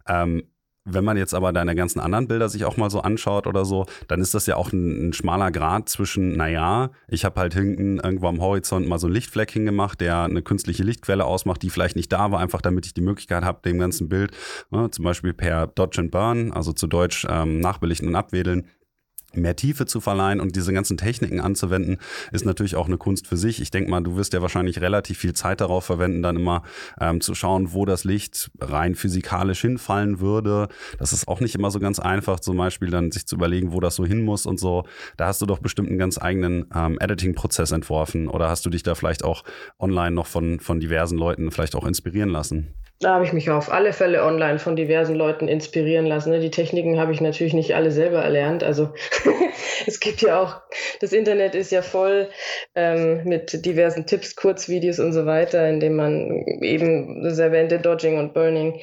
Ähm, 0.08 0.44
wenn 0.86 1.04
man 1.04 1.18
jetzt 1.18 1.34
aber 1.34 1.54
deine 1.54 1.76
ganzen 1.76 2.00
anderen 2.00 2.28
Bilder 2.28 2.50
sich 2.50 2.66
auch 2.66 2.78
mal 2.78 2.90
so 2.90 3.02
anschaut 3.02 3.48
oder 3.48 3.66
so, 3.66 3.86
dann 4.08 4.20
ist 4.22 4.34
das 4.34 4.48
ja 4.48 4.56
auch 4.56 4.72
ein, 4.72 5.10
ein 5.10 5.14
schmaler 5.14 5.52
Grad 5.52 5.90
zwischen, 5.90 6.36
naja, 6.36 6.92
ich 7.08 7.24
habe 7.24 7.40
halt 7.40 7.54
hinten 7.54 8.00
irgendwo 8.00 8.28
am 8.28 8.42
Horizont 8.42 8.88
mal 8.88 8.98
so 8.98 9.08
einen 9.08 9.14
Lichtfleck 9.14 9.52
hingemacht, 9.52 10.02
der 10.02 10.24
eine 10.24 10.42
künstliche 10.42 10.84
Lichtquelle 10.84 11.26
ausmacht, 11.26 11.62
die 11.62 11.70
vielleicht 11.70 11.96
nicht 11.96 12.12
da 12.12 12.32
war, 12.32 12.40
einfach 12.40 12.62
damit 12.62 12.86
ich 12.86 12.94
die 12.94 13.02
Möglichkeit 13.02 13.44
habe, 13.44 13.62
dem 13.64 13.78
ganzen 13.78 14.10
Bild, 14.10 14.32
ne, 14.72 14.90
zum 14.90 15.06
Beispiel 15.06 15.34
per 15.34 15.68
Dodge 15.68 16.02
and 16.02 16.12
Burn, 16.12 16.52
also 16.52 16.74
zu 16.74 16.88
Deutsch 16.88 17.28
ähm, 17.30 17.60
nachbelichten 17.60 18.08
und 18.08 18.16
abwedeln, 18.16 18.68
mehr 19.34 19.56
Tiefe 19.56 19.86
zu 19.86 20.02
verleihen 20.02 20.40
und 20.40 20.56
diese 20.56 20.74
ganzen 20.74 20.98
Techniken 20.98 21.40
anzuwenden, 21.40 21.98
ist 22.32 22.46
natürlich 22.46 22.76
auch 22.76 22.88
eine 22.88 22.98
Kunst 22.98 23.28
für 23.28 23.38
sich. 23.38 23.62
Ich 23.62 23.72
denke 23.72 23.90
mal, 23.90 24.02
du 24.02 24.16
wirst 24.16 24.34
ja 24.34 24.42
wahrscheinlich 24.42 24.82
relativ 24.82 25.18
viel 25.18 25.34
Zeit 25.34 25.62
darauf 25.62 25.86
verwenden, 25.86 26.22
dann 26.22 26.36
immer 26.36 26.64
ähm, 27.00 27.22
zu 27.22 27.36
schauen, 27.36 27.74
wo 27.74 27.86
das 27.86 28.04
Licht 28.04 28.52
rein 28.60 28.96
physikalisch 28.96 29.62
hinfallen 29.62 30.20
würde. 30.20 30.68
Das 31.00 31.14
ist 31.14 31.28
auch 31.28 31.40
nicht 31.40 31.56
immer 31.56 31.72
so 31.72 31.80
ganz 31.80 32.00
einfach, 32.00 32.40
zum 32.40 32.58
Beispiel 32.58 32.90
dann 32.90 33.12
sich 33.12 33.26
zu 33.26 33.36
überlegen, 33.36 33.72
wo 33.72 33.80
das 33.80 33.96
so 33.96 34.06
hin 34.06 34.24
muss 34.24 34.46
und 34.46 34.60
so. 34.60 34.86
Da 35.18 35.28
hast 35.28 35.42
du 35.42 35.46
doch 35.46 35.60
bestimmt 35.60 35.90
einen 35.90 36.00
ganz 36.00 36.22
eigenen 36.22 36.66
ähm, 36.74 36.98
Editing-Prozess 37.00 37.72
entworfen 37.72 38.28
oder 38.28 38.50
hast 38.50 38.66
du 38.66 38.70
dich 38.70 38.84
da 38.84 38.96
vielleicht 38.96 39.24
auch 39.24 39.44
online 39.80 40.12
noch 40.12 40.28
von, 40.28 40.60
von 40.60 40.80
diversen 40.80 41.18
Leuten 41.18 41.52
vielleicht 41.52 41.76
auch 41.76 41.86
inspirieren 41.86 42.30
lassen? 42.30 42.74
Da 43.02 43.16
habe 43.16 43.26
ich 43.26 43.34
mich 43.34 43.50
auf 43.50 43.72
alle 43.72 43.94
Fälle 43.94 44.24
online 44.24 44.60
von 44.60 44.76
diversen 44.76 45.16
Leuten 45.16 45.48
inspirieren 45.48 46.06
lassen. 46.06 46.30
Ne? 46.30 46.40
Die 46.40 46.52
Techniken 46.52 47.00
habe 47.00 47.12
ich 47.12 47.20
natürlich 47.20 47.56
nicht 47.56 47.74
alle 47.74 47.90
selber 47.90 48.22
erlernt. 48.22 48.64
Also 48.64 48.94
es 49.88 50.00
gibt 50.00 50.22
ja 50.22 50.40
auch, 50.40 50.62
das 51.00 51.12
Internet 51.12 51.56
ist 51.56 51.72
ja 51.72 51.82
voll 51.82 52.30
ähm, 52.76 53.24
mit 53.24 53.66
diversen 53.66 54.06
Tipps, 54.06 54.36
Kurzvideos 54.36 55.00
und 55.00 55.14
so 55.14 55.26
weiter, 55.26 55.68
in 55.68 55.80
dem 55.80 55.96
man 55.96 56.46
eben 56.62 57.24
das 57.24 57.40
erwähnte 57.40 57.80
Dodging 57.80 58.20
und 58.20 58.36
Burning 58.36 58.80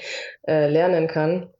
äh, 0.48 0.68
lernen 0.68 1.06
kann. 1.06 1.50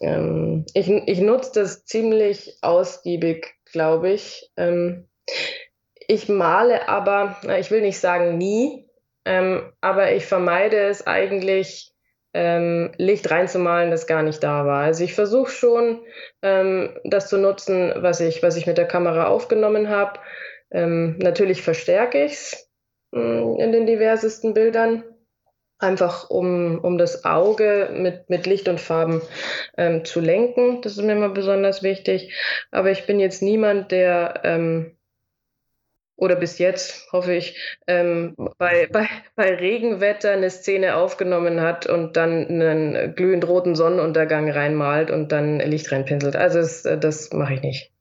Ähm, 0.00 0.64
ich, 0.72 0.88
ich 0.88 1.20
nutze 1.20 1.50
das 1.54 1.84
ziemlich 1.84 2.56
ausgiebig, 2.62 3.56
glaube 3.70 4.10
ich. 4.12 4.50
Ähm, 4.56 5.06
ich 6.08 6.30
male 6.30 6.88
aber, 6.88 7.36
ich 7.58 7.70
will 7.70 7.82
nicht 7.82 7.98
sagen 7.98 8.38
nie, 8.38 8.88
ähm, 9.26 9.70
aber 9.82 10.12
ich 10.12 10.24
vermeide 10.24 10.78
es 10.78 11.06
eigentlich, 11.06 11.92
ähm, 12.36 12.92
Licht 12.98 13.30
reinzumalen, 13.30 13.90
das 13.90 14.06
gar 14.06 14.22
nicht 14.22 14.42
da 14.42 14.66
war. 14.66 14.84
Also 14.84 15.02
ich 15.02 15.14
versuche 15.14 15.50
schon, 15.50 16.02
ähm, 16.42 16.90
das 17.04 17.30
zu 17.30 17.38
nutzen, 17.38 17.94
was 17.96 18.20
ich, 18.20 18.42
was 18.42 18.56
ich 18.56 18.66
mit 18.66 18.76
der 18.76 18.86
Kamera 18.86 19.28
aufgenommen 19.28 19.88
habe. 19.88 20.20
Ähm, 20.70 21.16
natürlich 21.18 21.62
verstärke 21.62 22.22
ich 22.22 22.32
es 22.32 22.70
hm, 23.14 23.56
in 23.58 23.72
den 23.72 23.86
diversesten 23.86 24.52
Bildern, 24.52 25.02
einfach 25.78 26.28
um, 26.28 26.78
um 26.78 26.98
das 26.98 27.24
Auge 27.24 27.88
mit, 27.92 28.28
mit 28.28 28.46
Licht 28.46 28.68
und 28.68 28.80
Farben 28.80 29.22
ähm, 29.78 30.04
zu 30.04 30.20
lenken. 30.20 30.82
Das 30.82 30.92
ist 30.92 31.02
mir 31.02 31.12
immer 31.12 31.30
besonders 31.30 31.82
wichtig. 31.82 32.34
Aber 32.70 32.90
ich 32.90 33.06
bin 33.06 33.18
jetzt 33.18 33.40
niemand, 33.40 33.92
der 33.92 34.42
ähm, 34.44 34.95
oder 36.16 36.36
bis 36.36 36.58
jetzt, 36.58 37.12
hoffe 37.12 37.34
ich, 37.34 37.78
ähm, 37.86 38.34
bei, 38.58 38.88
bei, 38.90 39.06
bei 39.34 39.54
Regenwetter 39.54 40.32
eine 40.32 40.50
Szene 40.50 40.96
aufgenommen 40.96 41.60
hat 41.60 41.86
und 41.86 42.16
dann 42.16 42.46
einen 42.46 43.14
glühend 43.14 43.46
roten 43.46 43.74
Sonnenuntergang 43.74 44.50
reinmalt 44.50 45.10
und 45.10 45.32
dann 45.32 45.60
Licht 45.60 45.92
reinpinselt. 45.92 46.36
Also 46.36 46.58
das, 46.60 46.82
das 46.82 47.32
mache 47.32 47.54
ich 47.54 47.62
nicht. 47.62 47.95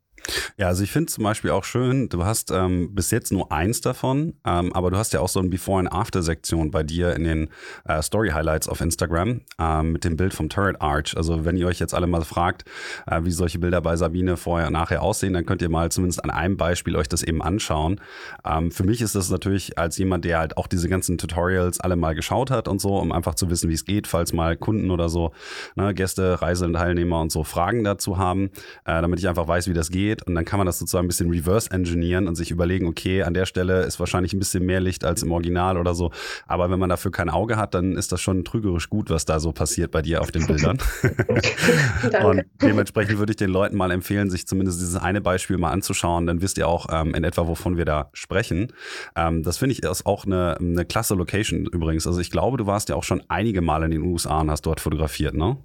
Ja, 0.58 0.68
also 0.68 0.84
ich 0.84 0.92
finde 0.92 1.12
zum 1.12 1.24
Beispiel 1.24 1.52
auch 1.52 1.64
schön, 1.64 2.10
du 2.10 2.24
hast 2.24 2.52
ähm, 2.52 2.94
bis 2.96 3.12
jetzt 3.12 3.32
nur 3.32 3.52
eins 3.52 3.82
davon, 3.82 4.34
ähm, 4.46 4.74
aber 4.74 4.92
du 4.92 4.98
hast 4.98 5.14
ja 5.14 5.20
auch 5.20 5.30
so 5.30 5.40
ein 5.40 5.50
Before- 5.50 5.80
and 5.80 5.92
After-Sektion 5.92 6.72
bei 6.72 6.84
dir 6.84 7.16
in 7.16 7.24
den 7.24 7.50
äh, 7.86 8.02
Story-Highlights 8.02 8.68
auf 8.70 8.82
Instagram 8.82 9.42
ähm, 9.60 9.92
mit 9.92 10.04
dem 10.04 10.18
Bild 10.18 10.34
vom 10.34 10.50
Turret 10.50 10.82
Arch. 10.82 11.16
Also 11.18 11.46
wenn 11.46 11.58
ihr 11.58 11.68
euch 11.68 11.80
jetzt 11.80 11.94
alle 11.94 12.08
mal 12.08 12.24
fragt, 12.24 12.66
äh, 13.08 13.22
wie 13.24 13.32
solche 13.32 13.60
Bilder 13.60 13.82
bei 13.82 13.96
Sabine 13.96 14.38
vorher 14.38 14.68
und 14.68 14.74
nachher 14.74 15.02
aussehen, 15.02 15.34
dann 15.34 15.46
könnt 15.46 15.62
ihr 15.62 15.70
mal 15.70 15.92
zumindest 15.92 16.24
an 16.24 16.30
einem 16.30 16.58
Beispiel 16.58 16.96
euch 16.96 17.10
das 17.10 17.24
eben 17.24 17.42
anschauen. 17.42 18.00
Ähm, 18.46 18.72
für 18.72 18.84
mich 18.84 19.02
ist 19.02 19.16
das 19.16 19.30
natürlich 19.30 19.78
als 19.78 19.98
jemand, 19.98 20.26
der 20.26 20.40
halt 20.40 20.58
auch 20.58 20.68
diese 20.68 20.90
ganzen 20.90 21.18
Tutorials 21.18 21.80
alle 21.80 21.96
mal 21.96 22.16
geschaut 22.16 22.52
hat 22.52 22.68
und 22.68 22.80
so, 22.80 22.98
um 22.98 23.12
einfach 23.12 23.36
zu 23.36 23.50
wissen, 23.50 23.70
wie 23.70 23.74
es 23.74 23.86
geht, 23.86 24.08
falls 24.08 24.34
mal 24.34 24.58
Kunden 24.58 24.92
oder 24.92 25.10
so, 25.10 25.32
ne, 25.76 25.94
Gäste, 25.94 26.42
Reiseteilnehmer 26.42 27.22
und 27.22 27.32
so 27.32 27.44
Fragen 27.44 27.84
dazu 27.84 28.18
haben, 28.18 28.52
äh, 28.86 29.02
damit 29.02 29.20
ich 29.20 29.28
einfach 29.28 29.48
weiß, 29.48 29.68
wie 29.68 29.74
das 29.74 29.90
geht 29.90 30.14
geht. 30.16 30.28
Und 30.28 30.36
dann 30.36 30.45
kann 30.45 30.57
man 30.57 30.66
das 30.66 30.80
sozusagen 30.80 31.05
ein 31.05 31.07
bisschen 31.07 31.30
reverse 31.30 31.72
engineeren 31.72 32.28
und 32.28 32.36
sich 32.36 32.51
überlegen, 32.51 32.88
okay, 32.88 33.24
an 33.24 33.34
der 33.34 33.45
Stelle 33.45 33.84
ist 33.84 33.99
wahrscheinlich 33.99 34.34
ein 34.34 34.39
bisschen 34.39 34.66
mehr 34.66 34.80
Licht 34.80 35.03
als 35.03 35.24
im 35.24 35.32
Original 35.32 35.78
oder 35.78 35.93
so. 35.93 36.11
Aber 36.47 36.70
wenn 36.70 36.80
man 36.80 36.89
dafür 36.89 37.11
kein 37.11 37.30
Auge 37.30 37.57
hat, 37.57 37.74
dann 37.74 37.95
ist 37.95 38.11
das 38.11 38.22
schon 38.22 38.43
trügerisch 38.43 38.89
gut, 38.89 39.09
was 39.09 39.26
da 39.26 39.39
so 39.39 39.51
passiert 39.51 39.91
bei 39.91 40.01
dir 40.01 40.22
auf 40.22 40.32
den 40.32 40.47
Bildern. 40.47 40.78
und 42.24 42.45
dementsprechend 42.61 43.20
würde 43.20 43.32
ich 43.32 43.38
den 43.38 43.49
Leuten 43.49 43.78
mal 43.78 43.91
empfehlen, 43.91 44.30
sich 44.30 44.47
zumindest 44.47 44.80
dieses 44.80 44.97
eine 44.97 45.22
Beispiel 45.22 45.57
mal 45.57 45.72
anzuschauen. 45.72 46.26
Dann 46.26 46.41
wisst 46.41 46.57
ihr 46.57 46.68
auch 46.68 46.88
ähm, 46.91 47.13
in 47.13 47.24
etwa, 47.24 47.47
wovon 47.47 47.78
wir 47.78 47.86
da 47.86 48.09
sprechen. 48.13 48.74
Ähm, 49.16 49.43
das 49.43 49.57
finde 49.57 49.74
ich 49.74 49.84
ist 49.84 50.05
auch 50.05 50.26
eine, 50.26 50.57
eine 50.59 50.86
klasse 50.86 51.13
Location 51.16 51.66
übrigens. 51.66 52.07
Also 52.07 52.20
ich 52.20 52.32
glaube, 52.32 52.57
du 52.57 52.66
warst 52.66 52.89
ja 52.89 52.95
auch 52.95 53.03
schon 53.03 53.24
einige 53.28 53.61
Mal 53.61 53.84
in 53.84 53.91
den 53.91 54.01
USA 54.01 54.41
und 54.41 54.51
hast 54.51 54.66
dort 54.66 54.80
fotografiert, 54.80 55.36
ne? 55.36 55.57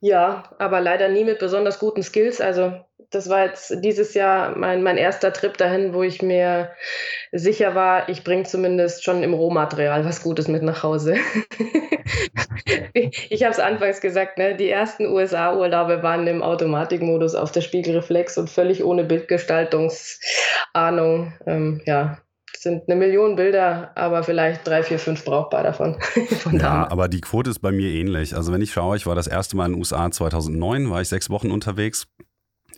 Ja, 0.00 0.44
aber 0.58 0.80
leider 0.80 1.08
nie 1.08 1.24
mit 1.24 1.38
besonders 1.38 1.78
guten 1.78 2.02
Skills. 2.02 2.40
Also 2.40 2.72
das 3.16 3.28
war 3.30 3.46
jetzt 3.46 3.82
dieses 3.82 4.14
Jahr 4.14 4.56
mein, 4.56 4.82
mein 4.82 4.98
erster 4.98 5.32
Trip 5.32 5.56
dahin, 5.56 5.94
wo 5.94 6.02
ich 6.02 6.20
mir 6.20 6.72
sicher 7.32 7.74
war, 7.74 8.10
ich 8.10 8.24
bringe 8.24 8.42
zumindest 8.44 9.04
schon 9.04 9.22
im 9.22 9.32
Rohmaterial 9.32 10.04
was 10.04 10.22
Gutes 10.22 10.48
mit 10.48 10.62
nach 10.62 10.82
Hause. 10.82 11.14
ich 12.94 13.42
habe 13.42 13.52
es 13.52 13.58
anfangs 13.58 14.02
gesagt, 14.02 14.36
ne? 14.36 14.54
die 14.54 14.68
ersten 14.68 15.06
USA-Urlaube 15.06 16.02
waren 16.02 16.26
im 16.26 16.42
Automatikmodus 16.42 17.34
auf 17.34 17.52
der 17.52 17.62
Spiegelreflex 17.62 18.36
und 18.36 18.50
völlig 18.50 18.84
ohne 18.84 19.04
Bildgestaltungsahnung. 19.04 21.32
Ähm, 21.46 21.80
ja, 21.86 22.18
sind 22.54 22.82
eine 22.86 22.96
Million 22.96 23.36
Bilder, 23.36 23.92
aber 23.94 24.24
vielleicht 24.24 24.66
drei, 24.66 24.82
vier, 24.82 24.98
fünf 24.98 25.24
brauchbar 25.24 25.62
davon. 25.62 25.96
ja, 26.52 26.86
aber 26.90 27.08
die 27.08 27.22
Quote 27.22 27.48
ist 27.48 27.60
bei 27.60 27.72
mir 27.72 27.88
ähnlich. 27.88 28.36
Also 28.36 28.52
wenn 28.52 28.60
ich 28.60 28.72
schaue, 28.72 28.96
ich 28.96 29.06
war 29.06 29.14
das 29.14 29.26
erste 29.26 29.56
Mal 29.56 29.64
in 29.66 29.72
den 29.72 29.78
USA 29.78 30.10
2009, 30.10 30.90
war 30.90 31.00
ich 31.00 31.08
sechs 31.08 31.30
Wochen 31.30 31.50
unterwegs 31.50 32.06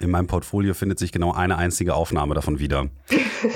in 0.01 0.11
meinem 0.11 0.27
Portfolio 0.27 0.75
findet 0.75 0.99
sich 0.99 1.13
genau 1.13 1.33
eine 1.33 1.57
einzige 1.57 1.95
Aufnahme 1.95 2.35
davon 2.35 2.59
wieder. 2.59 2.89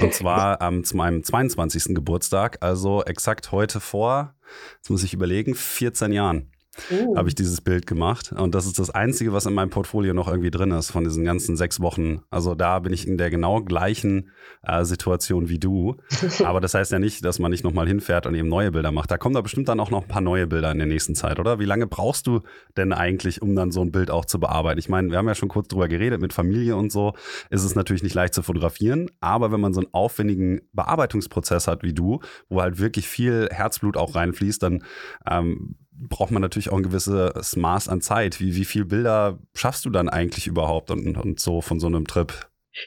Und 0.01 0.15
zwar 0.15 0.61
ähm, 0.63 0.85
zu 0.85 0.97
meinem 0.97 1.23
22. 1.23 1.95
Geburtstag, 1.95 2.59
also 2.61 3.03
exakt 3.05 3.53
heute 3.53 3.81
vor, 3.81 4.35
jetzt 4.77 4.91
muss 4.91 5.05
ich 5.05 5.15
überlegen, 5.15 5.55
14 5.55 6.13
Jahren. 6.13 6.51
Uh. 6.91 7.17
habe 7.17 7.29
ich 7.29 7.35
dieses 7.35 7.61
Bild 7.61 7.87
gemacht. 7.87 8.33
Und 8.33 8.55
das 8.55 8.67
ist 8.67 8.79
das 8.79 8.91
Einzige, 8.91 9.33
was 9.33 9.47
in 9.47 9.55
meinem 9.55 9.71
Portfolio 9.71 10.15
noch 10.15 10.29
irgendwie 10.29 10.51
drin 10.51 10.71
ist 10.71 10.91
von 10.91 11.05
diesen 11.05 11.25
ganzen 11.25 11.57
sechs 11.57 11.81
Wochen. 11.81 12.23
Also 12.31 12.55
da 12.55 12.79
bin 12.79 12.93
ich 12.93 13.07
in 13.07 13.19
der 13.19 13.31
genau 13.31 13.63
gleichen 13.63 14.31
äh, 14.63 14.85
Situation 14.85 15.49
wie 15.49 15.59
du. 15.59 15.97
Aber 16.45 16.61
das 16.61 16.75
heißt 16.75 16.93
ja 16.93 16.99
nicht, 16.99 17.25
dass 17.25 17.39
man 17.39 17.51
nicht 17.51 17.65
nochmal 17.65 17.87
hinfährt 17.87 18.27
und 18.27 18.35
eben 18.35 18.49
neue 18.49 18.73
Bilder 18.73 18.93
macht. 18.93 19.11
Da 19.11 19.19
kommen 19.19 19.35
da 19.35 19.41
bestimmt 19.41 19.69
dann 19.69 19.81
auch 19.81 19.91
noch 19.91 20.03
ein 20.03 20.09
paar 20.09 20.21
neue 20.23 20.47
Bilder 20.47 20.71
in 20.73 20.79
der 20.79 20.87
nächsten 20.87 21.15
Zeit, 21.15 21.39
oder? 21.39 21.59
Wie 21.59 21.65
lange 21.65 21.87
brauchst 21.87 22.27
du 22.27 22.41
denn 22.77 22.93
eigentlich, 22.93 23.43
um 23.43 23.55
dann 23.55 23.71
so 23.71 23.83
ein 23.83 23.93
Bild 23.93 24.11
auch 24.11 24.25
zu 24.25 24.41
bearbeiten? 24.41 24.79
Ich 24.79 24.89
meine, 24.89 25.11
wir 25.11 25.19
haben 25.19 25.29
ja 25.29 25.35
schon 25.35 25.49
kurz 25.49 25.69
drüber 25.69 25.89
geredet, 25.89 26.21
mit 26.21 26.33
Familie 26.33 26.77
und 26.77 26.91
so 26.91 27.15
ist 27.51 27.65
es 27.65 27.75
natürlich 27.75 28.03
nicht 28.03 28.15
leicht 28.15 28.35
zu 28.35 28.43
fotografieren. 28.43 29.11
Aber 29.21 29.53
wenn 29.53 29.61
man 29.61 29.75
so 29.75 29.81
einen 29.81 29.93
aufwendigen 29.93 30.63
Bearbeitungsprozess 30.73 31.69
hat 31.69 31.83
wie 31.83 31.93
du, 31.93 32.21
wo 32.49 32.61
halt 32.61 32.79
wirklich 32.79 33.09
viel 33.09 33.49
Herzblut 33.51 33.97
auch 33.97 34.15
reinfließt, 34.15 34.63
dann 34.63 34.85
ähm, 35.29 35.77
braucht 35.95 36.31
man 36.31 36.43
natürlich 36.43 36.71
auch 36.71 36.77
ein 36.77 36.83
gewisses 36.83 37.57
Maß 37.57 37.89
an 37.89 38.01
Zeit. 38.01 38.41
Wie, 38.41 38.57
wie 38.57 38.65
viele 38.65 38.87
Bilder 38.87 39.39
schaffst 39.55 39.85
du 39.85 39.91
dann 39.91 40.09
eigentlich 40.09 40.47
überhaupt 40.47 40.91
und, 40.91 41.17
und 41.17 41.41
so 41.41 41.61
von 41.61 41.81
so 41.81 41.87
einem 41.87 42.07
Trip? 42.07 42.33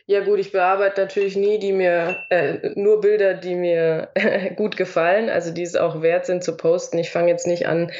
Ja 0.08 0.24
gut, 0.24 0.40
ich 0.40 0.52
bearbeite 0.52 1.02
natürlich 1.02 1.36
nie 1.36 1.60
die 1.60 1.72
mir 1.72 2.18
äh, 2.32 2.72
nur 2.76 3.02
Bilder, 3.02 3.36
die 3.36 3.54
mir 3.54 4.10
gut 4.56 4.78
gefallen, 4.78 5.30
also 5.30 5.52
die 5.52 5.62
es 5.62 5.76
auch 5.76 6.02
wert 6.02 6.26
sind 6.26 6.44
zu 6.44 6.58
posten. 6.58 6.98
Ich 6.98 7.12
fange 7.12 7.30
jetzt 7.30 7.46
nicht 7.46 7.68
an, 7.68 7.92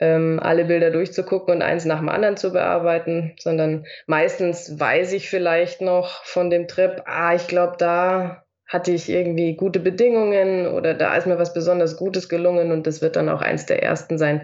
ähm, 0.00 0.40
alle 0.42 0.64
Bilder 0.64 0.90
durchzugucken 0.90 1.54
und 1.54 1.62
eins 1.62 1.84
nach 1.84 2.00
dem 2.00 2.08
anderen 2.08 2.36
zu 2.36 2.52
bearbeiten, 2.52 3.36
sondern 3.38 3.86
meistens 4.06 4.78
weiß 4.80 5.12
ich 5.12 5.30
vielleicht 5.30 5.80
noch 5.80 6.24
von 6.24 6.50
dem 6.50 6.66
Trip, 6.66 7.02
ah, 7.06 7.34
ich 7.34 7.46
glaube, 7.46 7.76
da 7.78 8.43
hatte 8.66 8.92
ich 8.92 9.08
irgendwie 9.08 9.56
gute 9.56 9.80
Bedingungen 9.80 10.66
oder 10.66 10.94
da 10.94 11.16
ist 11.16 11.26
mir 11.26 11.38
was 11.38 11.52
besonders 11.52 11.96
Gutes 11.96 12.28
gelungen 12.28 12.72
und 12.72 12.86
das 12.86 13.02
wird 13.02 13.16
dann 13.16 13.28
auch 13.28 13.42
eins 13.42 13.66
der 13.66 13.82
ersten 13.82 14.18
sein, 14.18 14.42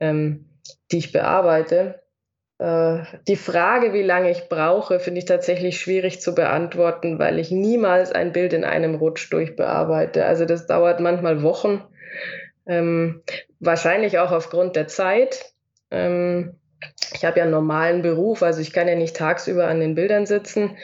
ähm, 0.00 0.46
die 0.90 0.98
ich 0.98 1.12
bearbeite. 1.12 2.02
Äh, 2.58 3.00
die 3.28 3.36
Frage, 3.36 3.92
wie 3.92 4.02
lange 4.02 4.30
ich 4.30 4.48
brauche, 4.48 4.98
finde 4.98 5.18
ich 5.18 5.26
tatsächlich 5.26 5.78
schwierig 5.78 6.20
zu 6.20 6.34
beantworten, 6.34 7.18
weil 7.18 7.38
ich 7.38 7.50
niemals 7.50 8.12
ein 8.12 8.32
Bild 8.32 8.52
in 8.52 8.64
einem 8.64 8.94
Rutsch 8.94 9.30
durchbearbeite. 9.30 10.24
Also 10.24 10.46
das 10.46 10.66
dauert 10.66 11.00
manchmal 11.00 11.42
Wochen, 11.42 11.82
ähm, 12.66 13.22
wahrscheinlich 13.60 14.18
auch 14.18 14.32
aufgrund 14.32 14.76
der 14.76 14.88
Zeit. 14.88 15.52
Ähm, 15.90 16.54
ich 17.14 17.24
habe 17.24 17.38
ja 17.38 17.44
einen 17.44 17.52
normalen 17.52 18.02
Beruf, 18.02 18.42
also 18.42 18.60
ich 18.60 18.72
kann 18.72 18.88
ja 18.88 18.94
nicht 18.94 19.16
tagsüber 19.16 19.68
an 19.68 19.80
den 19.80 19.94
Bildern 19.94 20.26
sitzen. 20.26 20.76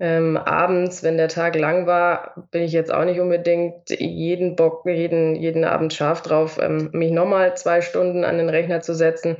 Ähm, 0.00 0.38
abends, 0.38 1.02
wenn 1.02 1.18
der 1.18 1.28
Tag 1.28 1.56
lang 1.56 1.86
war, 1.86 2.34
bin 2.50 2.62
ich 2.62 2.72
jetzt 2.72 2.92
auch 2.92 3.04
nicht 3.04 3.20
unbedingt 3.20 3.90
jeden 3.90 4.56
Bock, 4.56 4.86
jeden, 4.86 5.36
jeden 5.36 5.64
Abend 5.64 5.92
scharf 5.92 6.22
drauf, 6.22 6.58
ähm, 6.58 6.88
mich 6.92 7.12
nochmal 7.12 7.54
zwei 7.58 7.82
Stunden 7.82 8.24
an 8.24 8.38
den 8.38 8.48
Rechner 8.48 8.80
zu 8.80 8.94
setzen. 8.94 9.36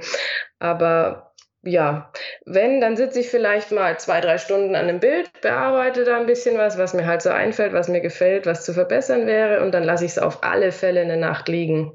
Aber 0.59 1.33
ja, 1.63 2.13
wenn, 2.45 2.81
dann 2.81 2.97
sitze 2.97 3.21
ich 3.21 3.31
vielleicht 3.31 3.73
mal 3.73 3.99
zwei, 3.99 4.21
drei 4.21 4.37
Stunden 4.37 4.75
an 4.75 4.89
einem 4.89 5.01
Bild, 5.01 5.31
bearbeite 5.41 6.05
da 6.05 6.19
ein 6.19 6.27
bisschen 6.27 6.57
was, 6.59 6.79
was 6.79 6.95
mir 6.95 7.07
halt 7.07 7.23
so 7.23 7.31
einfällt, 7.31 7.73
was 7.73 7.89
mir 7.89 8.01
gefällt, 8.01 8.47
was 8.47 8.65
zu 8.65 8.75
verbessern 8.75 9.27
wäre 9.27 9.63
und 9.63 9.73
dann 9.73 9.85
lasse 9.85 10.05
ich 10.05 10.13
es 10.13 10.19
auf 10.19 10.43
alle 10.43 10.73
Fälle 10.73 11.03
in 11.03 11.09
der 11.09 11.17
Nacht 11.17 11.49
liegen. 11.49 11.93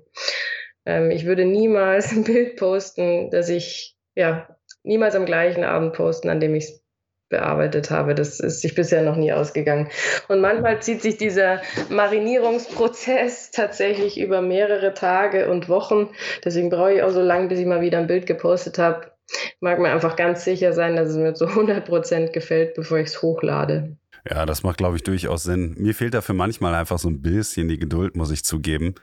Ähm, 0.86 1.12
ich 1.12 1.26
würde 1.26 1.46
niemals 1.46 2.12
ein 2.16 2.24
Bild 2.24 2.58
posten, 2.58 3.30
das 3.32 3.50
ich, 3.50 3.96
ja, 4.16 4.48
niemals 4.84 5.16
am 5.16 5.26
gleichen 5.26 5.64
Abend 5.64 5.94
posten, 5.94 6.30
an 6.30 6.40
dem 6.40 6.56
ich 6.56 6.66
es 6.66 6.85
bearbeitet 7.30 7.92
habe. 7.92 8.16
Das 8.16 8.40
ist 8.40 8.62
sich 8.62 8.76
bisher 8.76 9.02
noch 9.02 9.16
nie 9.16 9.34
ausgegangen. 9.34 9.90
Und 10.28 10.42
manchmal 10.42 10.82
zieht 10.82 11.02
sich 11.02 11.18
dieser 11.18 11.62
Marinierungsprozess 11.90 13.52
tatsächlich 13.54 14.20
über 14.20 14.42
mehrere 14.42 14.94
Tage 14.94 15.50
und 15.50 15.70
Wochen. 15.70 16.10
Deswegen 16.44 16.70
brauche 16.70 16.94
ich 16.94 17.04
auch 17.04 17.12
so 17.12 17.22
lange, 17.22 17.48
bis 17.48 17.60
ich 17.60 17.66
mal 17.66 17.82
wieder 17.82 17.98
ein 17.98 18.08
Bild 18.08 18.26
gepostet 18.28 18.78
habe. 18.78 19.12
Mag 19.60 19.80
mir 19.80 19.90
einfach 19.90 20.16
ganz 20.16 20.44
sicher 20.44 20.74
sein, 20.74 20.96
dass 20.96 21.10
es 21.10 21.18
mir 21.18 21.34
zu 21.34 21.48
100 21.48 21.86
Prozent 21.86 22.34
gefällt, 22.34 22.76
bevor 22.76 23.00
ich 23.00 23.08
es 23.08 23.22
hochlade. 23.22 23.98
Ja, 24.30 24.46
das 24.46 24.64
macht, 24.64 24.78
glaube 24.78 24.96
ich, 24.96 25.04
durchaus 25.04 25.44
Sinn. 25.44 25.76
Mir 25.78 25.94
fehlt 25.94 26.14
dafür 26.14 26.34
manchmal 26.34 26.74
einfach 26.74 26.98
so 26.98 27.10
ein 27.10 27.22
bisschen 27.22 27.68
die 27.68 27.78
Geduld, 27.78 28.16
muss 28.16 28.32
ich 28.32 28.44
zugeben. 28.44 28.96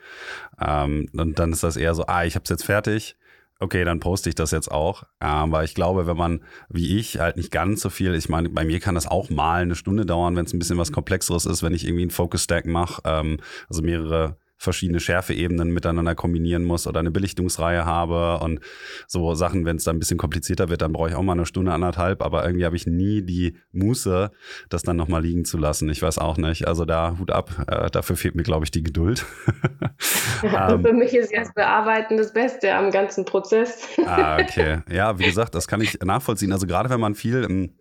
Ähm, 0.60 1.08
und 1.16 1.38
dann 1.38 1.52
ist 1.52 1.62
das 1.62 1.76
eher 1.76 1.94
so, 1.94 2.06
ah, 2.06 2.24
ich 2.24 2.34
habe 2.34 2.44
es 2.44 2.50
jetzt 2.50 2.64
fertig 2.64 3.16
okay, 3.62 3.84
dann 3.84 4.00
poste 4.00 4.28
ich 4.28 4.34
das 4.34 4.50
jetzt 4.50 4.70
auch. 4.70 5.04
Aber 5.20 5.64
ich 5.64 5.74
glaube, 5.74 6.06
wenn 6.06 6.16
man, 6.16 6.42
wie 6.68 6.98
ich, 6.98 7.18
halt 7.18 7.36
nicht 7.36 7.50
ganz 7.50 7.80
so 7.80 7.90
viel, 7.90 8.14
ich 8.14 8.28
meine, 8.28 8.48
bei 8.50 8.64
mir 8.64 8.80
kann 8.80 8.94
das 8.94 9.06
auch 9.06 9.30
mal 9.30 9.62
eine 9.62 9.76
Stunde 9.76 10.04
dauern, 10.04 10.36
wenn 10.36 10.44
es 10.44 10.52
ein 10.52 10.58
bisschen 10.58 10.78
was 10.78 10.92
Komplexeres 10.92 11.46
ist, 11.46 11.62
wenn 11.62 11.72
ich 11.72 11.84
irgendwie 11.86 12.02
einen 12.02 12.10
Focus 12.10 12.42
Stack 12.42 12.66
mache, 12.66 13.02
ähm, 13.04 13.38
also 13.68 13.82
mehrere 13.82 14.36
verschiedene 14.62 15.00
Schärfeebenen 15.00 15.70
miteinander 15.70 16.14
kombinieren 16.14 16.62
muss 16.62 16.86
oder 16.86 17.00
eine 17.00 17.10
Belichtungsreihe 17.10 17.84
habe 17.84 18.38
und 18.38 18.60
so 19.08 19.34
Sachen, 19.34 19.64
wenn 19.64 19.76
es 19.76 19.84
dann 19.84 19.96
ein 19.96 19.98
bisschen 19.98 20.18
komplizierter 20.18 20.68
wird, 20.68 20.82
dann 20.82 20.92
brauche 20.92 21.08
ich 21.08 21.14
auch 21.14 21.22
mal 21.22 21.32
eine 21.32 21.46
Stunde, 21.46 21.72
anderthalb, 21.72 22.22
aber 22.22 22.44
irgendwie 22.44 22.64
habe 22.64 22.76
ich 22.76 22.86
nie 22.86 23.22
die 23.22 23.56
Muße, 23.72 24.30
das 24.68 24.82
dann 24.82 24.96
nochmal 24.96 25.22
liegen 25.22 25.44
zu 25.44 25.58
lassen. 25.58 25.88
Ich 25.90 26.00
weiß 26.00 26.18
auch 26.18 26.36
nicht. 26.36 26.68
Also 26.68 26.84
da 26.84 27.16
Hut 27.18 27.30
ab, 27.30 27.50
äh, 27.66 27.90
dafür 27.90 28.16
fehlt 28.16 28.36
mir, 28.36 28.44
glaube 28.44 28.64
ich, 28.64 28.70
die 28.70 28.82
Geduld. 28.82 29.26
ähm, 30.42 30.82
für 30.82 30.92
mich 30.92 31.14
ist 31.14 31.32
das 31.34 31.52
Bearbeiten 31.54 32.16
das 32.16 32.32
Beste 32.32 32.74
am 32.74 32.90
ganzen 32.90 33.24
Prozess. 33.24 33.88
ah, 34.06 34.38
okay. 34.40 34.82
Ja, 34.90 35.18
wie 35.18 35.24
gesagt, 35.24 35.54
das 35.54 35.66
kann 35.66 35.80
ich 35.80 35.98
nachvollziehen. 36.00 36.52
Also 36.52 36.66
gerade 36.66 36.88
wenn 36.88 37.00
man 37.00 37.14
viel 37.14 37.42
im 37.42 37.74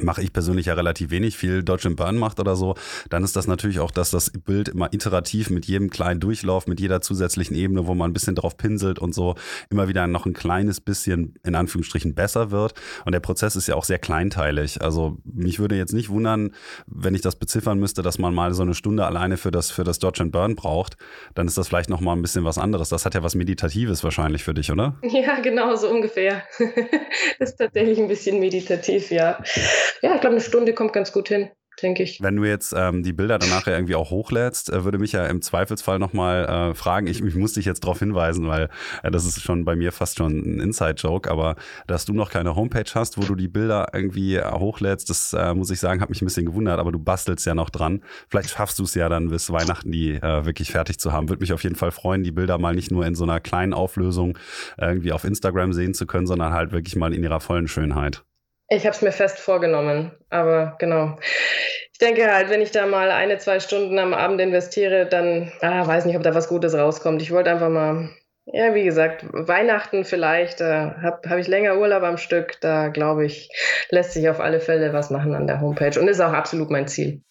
mache 0.00 0.22
ich 0.22 0.32
persönlich 0.32 0.66
ja 0.66 0.74
relativ 0.74 1.10
wenig, 1.10 1.36
viel 1.36 1.62
Dodge 1.62 1.88
and 1.88 1.96
Burn 1.96 2.16
macht 2.16 2.40
oder 2.40 2.56
so, 2.56 2.74
dann 3.10 3.22
ist 3.22 3.36
das 3.36 3.46
natürlich 3.46 3.78
auch, 3.78 3.90
dass 3.90 4.10
das 4.10 4.30
Bild 4.30 4.68
immer 4.68 4.92
iterativ 4.92 5.50
mit 5.50 5.66
jedem 5.66 5.90
kleinen 5.90 6.20
Durchlauf, 6.20 6.66
mit 6.66 6.80
jeder 6.80 7.00
zusätzlichen 7.00 7.56
Ebene, 7.56 7.86
wo 7.86 7.94
man 7.94 8.10
ein 8.10 8.12
bisschen 8.12 8.34
drauf 8.34 8.56
pinselt 8.56 8.98
und 8.98 9.14
so, 9.14 9.36
immer 9.70 9.88
wieder 9.88 10.06
noch 10.06 10.26
ein 10.26 10.32
kleines 10.32 10.80
bisschen 10.80 11.34
in 11.44 11.54
Anführungsstrichen 11.54 12.14
besser 12.14 12.50
wird. 12.50 12.74
Und 13.04 13.12
der 13.12 13.20
Prozess 13.20 13.56
ist 13.56 13.68
ja 13.68 13.76
auch 13.76 13.84
sehr 13.84 13.98
kleinteilig. 13.98 14.82
Also 14.82 15.18
mich 15.24 15.58
würde 15.58 15.76
jetzt 15.76 15.92
nicht 15.92 16.08
wundern, 16.08 16.54
wenn 16.86 17.14
ich 17.14 17.20
das 17.20 17.36
beziffern 17.36 17.78
müsste, 17.78 18.02
dass 18.02 18.18
man 18.18 18.34
mal 18.34 18.52
so 18.54 18.62
eine 18.62 18.74
Stunde 18.74 19.06
alleine 19.06 19.36
für 19.36 19.50
das, 19.50 19.70
für 19.70 19.84
das 19.84 19.98
Dodge 19.98 20.22
and 20.22 20.32
Burn 20.32 20.56
braucht, 20.56 20.96
dann 21.34 21.46
ist 21.46 21.56
das 21.56 21.68
vielleicht 21.68 21.90
noch 21.90 22.00
mal 22.00 22.12
ein 22.12 22.22
bisschen 22.22 22.44
was 22.44 22.58
anderes. 22.58 22.88
Das 22.88 23.04
hat 23.04 23.14
ja 23.14 23.22
was 23.22 23.34
Meditatives 23.34 24.02
wahrscheinlich 24.02 24.42
für 24.42 24.54
dich, 24.54 24.72
oder? 24.72 24.96
Ja, 25.02 25.40
genau, 25.40 25.76
so 25.76 25.88
ungefähr. 25.88 26.42
das 27.38 27.50
ist 27.50 27.56
tatsächlich 27.56 27.98
ein 27.98 28.08
bisschen 28.08 28.40
meditativ, 28.40 29.10
ja 29.10 29.38
ja, 30.02 30.14
ich 30.14 30.20
glaube, 30.20 30.36
eine 30.36 30.40
Stunde 30.40 30.74
kommt 30.74 30.92
ganz 30.92 31.12
gut 31.12 31.28
hin 31.28 31.50
denke 31.82 32.02
ich. 32.02 32.22
Wenn 32.22 32.36
du 32.36 32.44
jetzt 32.44 32.74
ähm, 32.76 33.02
die 33.02 33.12
Bilder 33.12 33.38
danach 33.38 33.66
ja 33.66 33.74
irgendwie 33.74 33.94
auch 33.94 34.10
hochlädst, 34.10 34.72
äh, 34.72 34.84
würde 34.84 34.98
mich 34.98 35.12
ja 35.12 35.26
im 35.26 35.42
Zweifelsfall 35.42 35.98
nochmal 35.98 36.44
äh, 36.44 36.74
fragen, 36.74 37.06
ich, 37.06 37.22
ich 37.22 37.34
muss 37.34 37.54
dich 37.54 37.64
jetzt 37.64 37.84
darauf 37.84 37.98
hinweisen, 37.98 38.46
weil 38.48 38.68
äh, 39.02 39.10
das 39.10 39.24
ist 39.24 39.42
schon 39.42 39.64
bei 39.64 39.76
mir 39.76 39.92
fast 39.92 40.18
schon 40.18 40.38
ein 40.38 40.60
Inside-Joke, 40.60 41.30
aber 41.30 41.56
dass 41.86 42.04
du 42.04 42.12
noch 42.12 42.30
keine 42.30 42.56
Homepage 42.56 42.90
hast, 42.94 43.18
wo 43.18 43.22
du 43.22 43.34
die 43.34 43.48
Bilder 43.48 43.88
irgendwie 43.92 44.36
äh, 44.36 44.50
hochlädst, 44.52 45.10
das 45.10 45.32
äh, 45.32 45.54
muss 45.54 45.70
ich 45.70 45.80
sagen, 45.80 46.00
hat 46.00 46.10
mich 46.10 46.22
ein 46.22 46.26
bisschen 46.26 46.46
gewundert, 46.46 46.78
aber 46.78 46.92
du 46.92 46.98
bastelst 46.98 47.46
ja 47.46 47.54
noch 47.54 47.70
dran. 47.70 48.02
Vielleicht 48.28 48.50
schaffst 48.50 48.78
du 48.78 48.84
es 48.84 48.94
ja 48.94 49.08
dann 49.08 49.28
bis 49.28 49.50
Weihnachten, 49.50 49.90
die 49.90 50.14
äh, 50.14 50.44
wirklich 50.44 50.70
fertig 50.70 50.98
zu 50.98 51.12
haben. 51.12 51.28
Würde 51.28 51.40
mich 51.40 51.52
auf 51.52 51.62
jeden 51.62 51.76
Fall 51.76 51.90
freuen, 51.90 52.22
die 52.22 52.32
Bilder 52.32 52.58
mal 52.58 52.74
nicht 52.74 52.90
nur 52.90 53.06
in 53.06 53.14
so 53.14 53.24
einer 53.24 53.40
kleinen 53.40 53.74
Auflösung 53.74 54.38
irgendwie 54.78 55.12
auf 55.12 55.24
Instagram 55.24 55.72
sehen 55.72 55.94
zu 55.94 56.06
können, 56.06 56.26
sondern 56.26 56.52
halt 56.52 56.72
wirklich 56.72 56.96
mal 56.96 57.12
in 57.12 57.22
ihrer 57.22 57.40
vollen 57.40 57.68
Schönheit. 57.68 58.24
Ich 58.68 58.86
habe 58.86 58.96
es 58.96 59.02
mir 59.02 59.12
fest 59.12 59.38
vorgenommen, 59.38 60.12
aber 60.30 60.76
genau. 60.78 61.18
Ich 61.92 61.98
denke 61.98 62.32
halt, 62.32 62.50
wenn 62.50 62.62
ich 62.62 62.70
da 62.70 62.86
mal 62.86 63.10
eine, 63.10 63.38
zwei 63.38 63.60
Stunden 63.60 63.98
am 63.98 64.14
Abend 64.14 64.40
investiere, 64.40 65.06
dann 65.06 65.52
ah, 65.60 65.86
weiß 65.86 66.06
nicht, 66.06 66.16
ob 66.16 66.22
da 66.22 66.34
was 66.34 66.48
Gutes 66.48 66.74
rauskommt. 66.74 67.22
Ich 67.22 67.30
wollte 67.30 67.50
einfach 67.50 67.68
mal, 67.68 68.08
ja, 68.46 68.74
wie 68.74 68.84
gesagt, 68.84 69.24
Weihnachten 69.32 70.04
vielleicht, 70.04 70.60
da 70.60 70.96
habe 71.02 71.28
hab 71.28 71.38
ich 71.38 71.46
länger 71.46 71.76
Urlaub 71.76 72.02
am 72.02 72.16
Stück. 72.16 72.60
Da 72.60 72.88
glaube 72.88 73.26
ich, 73.26 73.50
lässt 73.90 74.12
sich 74.12 74.28
auf 74.28 74.40
alle 74.40 74.60
Fälle 74.60 74.92
was 74.92 75.10
machen 75.10 75.34
an 75.34 75.46
der 75.46 75.60
Homepage 75.60 75.98
und 76.00 76.08
ist 76.08 76.20
auch 76.20 76.32
absolut 76.32 76.70
mein 76.70 76.88
Ziel. 76.88 77.22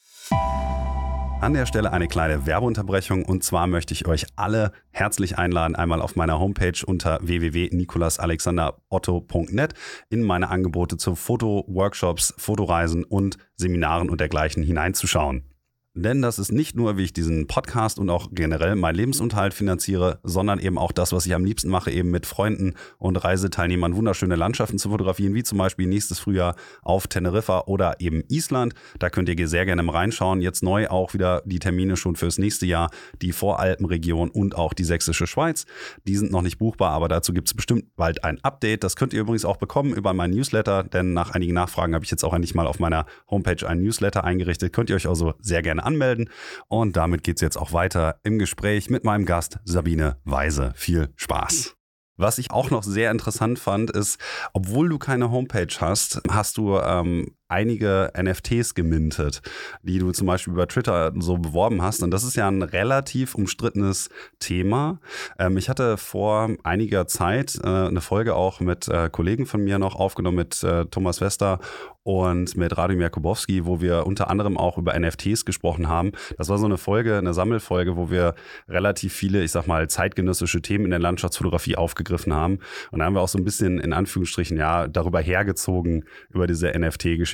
An 1.44 1.54
der 1.54 1.66
Stelle 1.66 1.92
eine 1.92 2.08
kleine 2.08 2.46
Werbeunterbrechung 2.46 3.26
und 3.26 3.44
zwar 3.44 3.68
möchte 3.68 3.94
ich 3.94 4.08
euch 4.08 4.28
alle 4.38 4.72
herzlich 4.92 5.38
einladen, 5.38 5.76
einmal 5.76 6.02
auf 6.02 6.16
meiner 6.16 6.40
Homepage 6.40 6.86
unter 6.86 7.20
www.nikolasalexanderotto.net 7.22 9.74
in 10.10 10.24
meine 10.24 10.50
Angebote 10.50 10.96
zu 10.96 11.16
Fotoworkshops, 11.16 12.34
Fotoreisen 12.38 13.04
und 13.04 13.38
Seminaren 13.58 14.10
und 14.10 14.22
dergleichen 14.22 14.64
hineinzuschauen. 14.64 15.53
Denn 15.96 16.24
das 16.24 16.40
ist 16.40 16.52
nicht 16.52 16.76
nur, 16.76 16.98
wie 16.98 17.04
ich 17.04 17.14
diesen 17.14 17.46
Podcast 17.46 18.00
und 18.00 18.10
auch 18.10 18.30
generell 18.32 18.76
meinen 18.76 18.96
Lebensunterhalt 18.96 19.54
finanziere, 19.54 20.20
sondern 20.24 20.58
eben 20.58 20.80
auch 20.80 20.92
das, 20.92 21.12
was 21.12 21.28
ich 21.28 21.36
am 21.36 21.46
liebsten 21.46 21.70
mache, 21.70 21.92
eben 21.92 22.10
mit 22.10 22.26
Freunden 22.26 22.74
und 22.98 23.18
Reiseteilnehmern 23.18 23.96
wunderschöne 23.96 24.36
Landschaften 24.36 24.80
zu 24.80 24.90
fotografieren, 24.90 25.36
wie 25.36 25.44
zum 25.44 25.60
Beispiel 25.60 25.86
nächstes 25.86 26.18
Frühjahr 26.18 26.56
auf 26.82 27.06
Teneriffa 27.06 27.66
oder 27.68 28.00
eben 28.00 28.24
Island. 28.28 28.74
Da 28.98 29.12
könnt 29.12 29.30
ihr 29.30 29.48
sehr 29.48 29.66
gerne 29.66 29.84
mal 29.84 29.92
reinschauen. 29.92 30.42
Jetzt 30.42 30.64
neu 30.64 30.88
auch 30.88 31.14
wieder 31.14 31.44
die 31.46 31.60
Termine 31.60 31.96
schon 31.96 32.16
fürs 32.16 32.40
nächste 32.40 32.66
Jahr, 32.66 32.90
die 33.22 33.32
Voralpenregion 33.32 34.32
und 34.32 34.56
auch 34.56 34.74
die 34.74 34.86
sächsische 34.86 35.28
Schweiz. 35.28 35.66
Die 36.08 36.18
sind 36.18 36.32
noch 36.32 36.42
nicht 36.42 36.58
buchbar, 36.58 36.90
aber 36.90 37.08
dazu 37.08 37.34
gibt 37.34 37.50
es 37.50 37.54
bestimmt 37.54 37.96
bald 37.96 38.24
ein 38.24 38.44
Update. 38.44 38.84
Das 38.84 38.96
könnt 38.96 39.14
ihr 39.14 39.22
übrigens 39.22 39.46
auch 39.46 39.58
bekommen 39.58 39.94
über 39.94 40.16
meinen 40.16 40.34
Newsletter, 40.34 40.84
denn 40.84 41.14
nach 41.14 41.32
einigen 41.32 41.54
Nachfragen 41.54 41.94
habe 41.94 42.04
ich 42.04 42.10
jetzt 42.10 42.24
auch 42.24 42.34
endlich 42.34 42.56
mal 42.56 42.66
auf 42.66 42.80
meiner 42.80 43.06
Homepage 43.30 43.68
einen 43.68 43.84
Newsletter 43.84 44.24
eingerichtet. 44.24 44.74
Könnt 44.74 44.90
ihr 44.90 44.96
euch 44.96 45.08
also 45.08 45.36
sehr 45.40 45.62
gerne 45.62 45.83
anmelden. 45.84 46.30
Und 46.68 46.98
damit 46.98 47.24
geht 47.24 47.38
es 47.38 47.42
jetzt 47.42 47.58
auch 47.58 47.74
weiter 47.74 48.20
im 48.24 48.40
Gespräch 48.40 48.90
mit 48.90 49.04
meinem 49.04 49.26
Gast 49.26 49.60
Sabine 49.66 50.18
Weise. 50.24 50.74
Viel 50.76 51.10
Spaß. 51.16 51.76
Was 52.16 52.38
ich 52.38 52.52
auch 52.52 52.70
noch 52.70 52.84
sehr 52.84 53.10
interessant 53.10 53.58
fand, 53.58 53.90
ist, 53.90 54.20
obwohl 54.54 54.88
du 54.88 55.00
keine 55.00 55.32
Homepage 55.32 55.74
hast, 55.80 56.22
hast 56.30 56.58
du 56.58 56.78
ähm, 56.78 57.36
einige 57.54 58.12
NFTs 58.20 58.74
gemintet, 58.74 59.42
die 59.84 60.00
du 60.00 60.12
zum 60.12 60.26
Beispiel 60.26 60.54
über 60.54 60.68
Twitter 60.68 61.14
so 61.20 61.38
beworben 61.38 61.84
hast. 61.84 62.02
Und 62.02 62.10
das 62.10 62.24
ist 62.24 62.36
ja 62.36 62.48
ein 62.48 62.64
relativ 62.64 63.36
umstrittenes 63.36 64.10
Thema. 64.40 65.00
Ähm, 65.38 65.58
ich 65.58 65.70
hatte 65.70 65.98
vor 65.98 66.50
einiger 66.64 67.06
Zeit 67.08 67.60
äh, 67.64 67.68
eine 67.68 68.02
Folge 68.02 68.34
auch 68.36 68.60
mit 68.60 68.88
äh, 68.88 69.10
Kollegen 69.12 69.46
von 69.46 69.64
mir 69.64 69.78
noch 69.78 69.96
aufgenommen, 69.96 70.38
mit 70.38 70.64
äh, 70.64 70.86
Thomas 70.86 71.22
Wester 71.22 71.60
und 72.04 72.58
mit 72.58 72.78
Radomir 72.78 73.10
Kubowski, 73.10 73.66
wo 73.66 73.82
wir 73.82 74.06
unter 74.06 74.30
anderem 74.30 74.58
auch 74.58 74.78
über 74.78 74.98
NFTs 74.98 75.46
gesprochen 75.46 75.88
haben. 75.88 76.12
Das 76.38 76.50
war 76.50 76.58
so 76.58 76.66
eine 76.66 76.78
Folge, 76.78 77.18
eine 77.18 77.34
Sammelfolge, 77.34 77.96
wo 77.96 78.10
wir 78.10 78.36
relativ 78.68 79.14
viele, 79.14 79.44
ich 79.44 79.52
sag 79.52 79.68
mal, 79.68 79.90
zeitgenössische 79.90 80.62
Themen 80.62 80.86
in 80.86 80.92
der 80.92 81.00
Landschaftsfotografie 81.00 81.78
aufgegriffen 81.78 82.34
haben. 82.34 82.60
Und 82.92 83.00
da 83.00 83.06
haben 83.06 83.14
wir 83.14 83.22
auch 83.22 83.30
so 83.30 83.38
ein 83.38 83.46
bisschen 83.46 83.80
in 83.80 83.94
Anführungsstrichen 83.94 84.58
ja 84.58 84.88
darüber 84.88 85.22
hergezogen 85.22 86.04
über 86.30 86.46
diese 86.46 86.74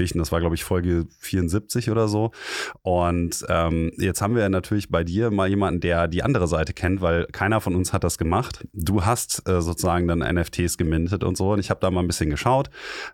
NFT-Geschichten. 0.09 0.19
Das 0.19 0.31
war, 0.31 0.39
glaube 0.39 0.55
ich, 0.55 0.63
Folge 0.63 1.07
74 1.19 1.89
oder 1.89 2.07
so. 2.07 2.31
Und 2.81 3.45
ähm, 3.49 3.91
jetzt 3.97 4.21
haben 4.21 4.35
wir 4.35 4.47
natürlich 4.49 4.89
bei 4.89 5.03
dir 5.03 5.31
mal 5.31 5.47
jemanden, 5.47 5.81
der 5.81 6.07
die 6.07 6.23
andere 6.23 6.47
Seite 6.47 6.73
kennt, 6.73 7.01
weil 7.01 7.25
keiner 7.27 7.61
von 7.61 7.75
uns 7.75 7.93
hat 7.93 8.03
das 8.03 8.17
gemacht. 8.17 8.67
Du 8.73 9.05
hast 9.05 9.47
äh, 9.47 9.61
sozusagen 9.61 10.07
dann 10.07 10.19
NFTs 10.19 10.77
gemintet 10.77 11.23
und 11.23 11.37
so. 11.37 11.53
Und 11.53 11.59
ich 11.59 11.69
habe 11.69 11.79
da 11.79 11.91
mal 11.91 12.01
ein 12.01 12.07
bisschen 12.07 12.29
geschaut, 12.29 12.69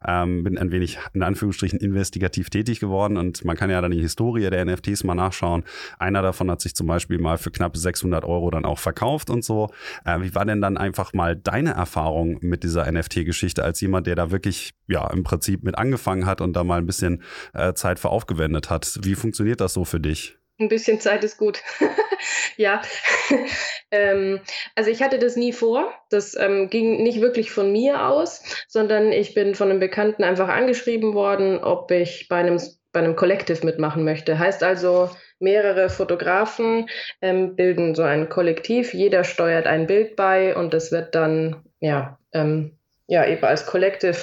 ähm, 0.06 0.43
bin 0.43 0.58
ein 0.58 0.72
wenig 0.72 0.98
in 1.14 1.24
Anführungsstrichen 1.24 1.36
Anführungsstrichen 1.36 1.80
investigativ 1.80 2.50
tätig 2.50 2.80
geworden 2.80 3.18
und 3.18 3.43
man 3.46 3.56
kann 3.56 3.70
ja 3.70 3.82
dann 3.82 3.91
die 3.91 4.00
Historie 4.00 4.50
der 4.50 4.66
NFTs 4.66 5.04
mal 5.04 5.16
nachschauen. 5.16 5.64
Einer 6.00 6.22
davon 6.22 6.50
hat 6.50 6.62
sich 6.62 6.76
zum 6.76 6.88
Beispiel 6.88 7.20
mal 7.20 7.38
für 7.38 7.52
knapp 7.52 7.76
600 7.78 8.24
Euro 8.24 8.50
dann 8.52 8.66
auch 8.66 8.80
verkauft 8.80 9.30
und 9.30 9.43
so. 9.43 9.70
Äh, 10.06 10.22
wie 10.22 10.34
war 10.36 10.46
denn 10.46 10.62
dann 10.62 10.78
einfach 10.78 11.14
mal 11.14 11.36
deine 11.36 11.72
Erfahrung 11.72 12.38
mit 12.41 12.64
dieser 12.64 12.89
NFT-Geschichte 12.91 13.64
als 13.64 13.82
jemand, 13.82 14.08
der 14.08 14.16
da 14.16 14.32
wirklich 14.32 14.74
ja 14.88 15.10
im 15.12 15.24
Prinzip 15.24 15.64
mit 15.64 15.78
angefangen 15.78 16.26
hat 16.26 16.42
und 16.42 16.54
da 16.54 16.64
mal 16.64 16.78
ein 16.78 16.86
bisschen 16.86 17.24
äh, 17.54 17.74
Zeit 17.74 18.00
für 18.00 18.10
aufgewendet 18.10 18.70
hat? 18.70 19.00
Wie 19.02 19.16
funktioniert 19.16 19.62
das 19.62 19.74
so 19.74 19.86
für 19.86 20.00
dich? 20.00 20.38
Ein 20.58 20.70
bisschen 20.70 21.02
Zeit 21.02 21.24
ist 21.24 21.38
gut. 21.38 21.62
ja, 22.58 22.82
ähm, 23.92 24.40
also 24.76 24.90
ich 24.90 25.04
hatte 25.04 25.20
das 25.20 25.36
nie 25.36 25.52
vor. 25.52 25.94
Das 26.10 26.38
ähm, 26.40 26.70
ging 26.70 27.04
nicht 27.04 27.20
wirklich 27.20 27.52
von 27.52 27.72
mir 27.72 28.08
aus, 28.08 28.42
sondern 28.68 29.12
ich 29.12 29.34
bin 29.34 29.54
von 29.54 29.70
einem 29.70 29.80
Bekannten 29.82 30.24
einfach 30.24 30.48
angeschrieben 30.48 31.14
worden, 31.14 31.60
ob 31.62 31.92
ich 31.92 32.30
bei 32.30 32.38
einem, 32.38 32.62
bei 32.94 33.02
einem 33.02 33.18
Collective 33.18 33.66
mitmachen 33.66 34.06
möchte. 34.06 34.40
Heißt 34.40 34.64
also, 34.64 35.10
mehrere 35.40 35.90
Fotografen 35.90 36.90
ähm, 37.22 37.58
bilden 37.58 37.94
so 37.94 38.04
ein 38.04 38.30
Kollektiv. 38.30 38.94
Jeder 38.94 39.26
steuert 39.26 39.68
ein 39.68 39.88
Bild 39.88 40.16
bei 40.16 40.56
und 40.56 40.74
das 40.74 40.94
wird 40.94 41.16
dann 41.16 41.64
ja, 41.82 42.18
ähm, 42.32 42.78
ja 43.08 43.26
eben 43.26 43.43
als 43.43 43.66
Collective 43.66 44.18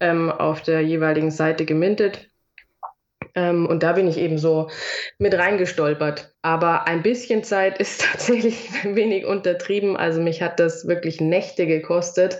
ähm, 0.00 0.30
auf 0.30 0.62
der 0.62 0.82
jeweiligen 0.82 1.30
Seite 1.30 1.64
gemintet. 1.64 2.28
Ähm, 3.34 3.66
und 3.66 3.82
da 3.82 3.92
bin 3.92 4.08
ich 4.08 4.16
eben 4.16 4.38
so 4.38 4.70
mit 5.18 5.34
reingestolpert. 5.34 6.32
Aber 6.42 6.86
ein 6.86 7.02
bisschen 7.02 7.44
Zeit 7.44 7.78
ist 7.80 8.02
tatsächlich 8.02 8.70
wenig 8.82 9.26
untertrieben. 9.26 9.96
Also 9.96 10.20
mich 10.20 10.42
hat 10.42 10.58
das 10.58 10.88
wirklich 10.88 11.20
Nächte 11.20 11.66
gekostet, 11.66 12.38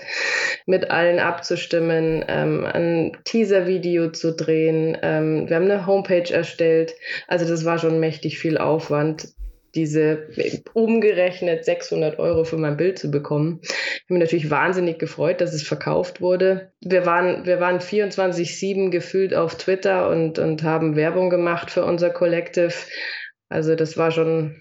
mit 0.65 0.91
allen 0.91 1.21
abzustimmen, 1.21 2.25
ähm, 2.27 2.65
ein 2.65 3.17
Teaser-Video 3.25 4.11
zu 4.11 4.35
drehen. 4.35 4.97
Ähm, 5.03 5.49
wir 5.49 5.57
haben 5.57 5.71
eine 5.71 5.87
Homepage 5.87 6.33
erstellt. 6.33 6.95
Also 7.29 7.47
das 7.47 7.65
war 7.65 7.79
schon 7.79 8.01
mächtig 8.01 8.39
viel 8.39 8.59
Aufwand 8.59 9.36
diese 9.77 10.29
umgerechnet 10.73 11.65
600 11.65 12.19
Euro 12.19 12.45
für 12.45 12.57
mein 12.57 12.77
Bild 12.77 12.99
zu 12.99 13.11
bekommen. 13.11 13.61
Ich 13.63 13.71
habe 13.71 14.15
mich 14.15 14.21
natürlich 14.21 14.51
wahnsinnig 14.51 14.99
gefreut, 14.99 15.41
dass 15.41 15.53
es 15.53 15.63
verkauft 15.63 16.21
wurde. 16.21 16.73
Wir 16.81 17.07
waren, 17.07 17.45
wir 17.45 17.61
waren 17.61 17.79
24-7 17.79 18.91
gefühlt 18.91 19.35
auf 19.35 19.57
Twitter 19.57 20.09
und, 20.09 20.39
und 20.39 20.63
haben 20.63 20.97
Werbung 20.97 21.31
gemacht 21.31 21.71
für 21.71 21.85
unser 21.85 22.11
Collective. 22.11 22.73
Also 23.49 23.75
das 23.75 23.97
war 23.97 24.11
schon 24.11 24.57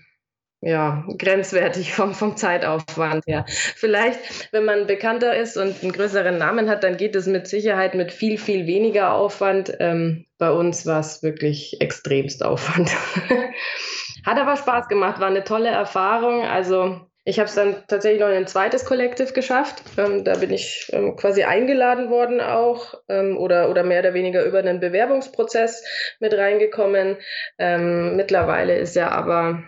ja, 0.62 1.06
grenzwertig 1.20 1.94
vom, 1.94 2.14
vom 2.16 2.38
Zeitaufwand 2.38 3.26
her. 3.28 3.46
Vielleicht, 3.48 4.52
wenn 4.52 4.66
man 4.66 4.88
bekannter 4.88 5.36
ist 5.36 5.58
und 5.58 5.84
einen 5.84 5.92
größeren 5.92 6.38
Namen 6.38 6.70
hat, 6.70 6.84
dann 6.84 6.98
geht 6.98 7.16
es 7.16 7.28
mit 7.28 7.48
Sicherheit 7.48 7.94
mit 7.94 8.12
viel, 8.12 8.38
viel 8.38 8.66
weniger 8.66 9.14
Aufwand. 9.14 9.78
Ähm, 9.80 10.26
bei 10.40 10.52
uns 10.52 10.86
war 10.88 11.00
es 11.00 11.22
wirklich 11.22 11.78
extremst 11.82 12.44
Aufwand. 12.44 12.92
Hat 14.24 14.38
aber 14.38 14.56
Spaß 14.56 14.88
gemacht, 14.88 15.20
war 15.20 15.28
eine 15.28 15.44
tolle 15.44 15.70
Erfahrung. 15.70 16.44
Also 16.44 17.02
ich 17.28 17.40
habe 17.40 17.50
es 17.50 17.56
dann 17.56 17.76
tatsächlich 17.88 18.22
noch 18.22 18.30
in 18.30 18.36
ein 18.36 18.48
zweites 18.48 18.86
Collective 18.86 19.34
geschafft. 19.34 19.82
Ähm, 19.98 20.24
da 20.24 20.36
bin 20.38 20.52
ich 20.52 20.90
ähm, 20.94 21.16
quasi 21.16 21.44
eingeladen 21.44 22.12
worden 22.12 22.40
auch 22.40 22.94
ähm, 23.10 23.36
oder, 23.38 23.70
oder 23.72 23.84
mehr 23.84 24.02
oder 24.02 24.14
weniger 24.14 24.46
über 24.46 24.60
einen 24.60 24.80
Bewerbungsprozess 24.80 25.84
mit 26.20 26.36
reingekommen. 26.36 27.18
Ähm, 27.58 28.16
mittlerweile 28.16 28.78
ist 28.78 28.96
ja 28.96 29.10
aber, 29.10 29.64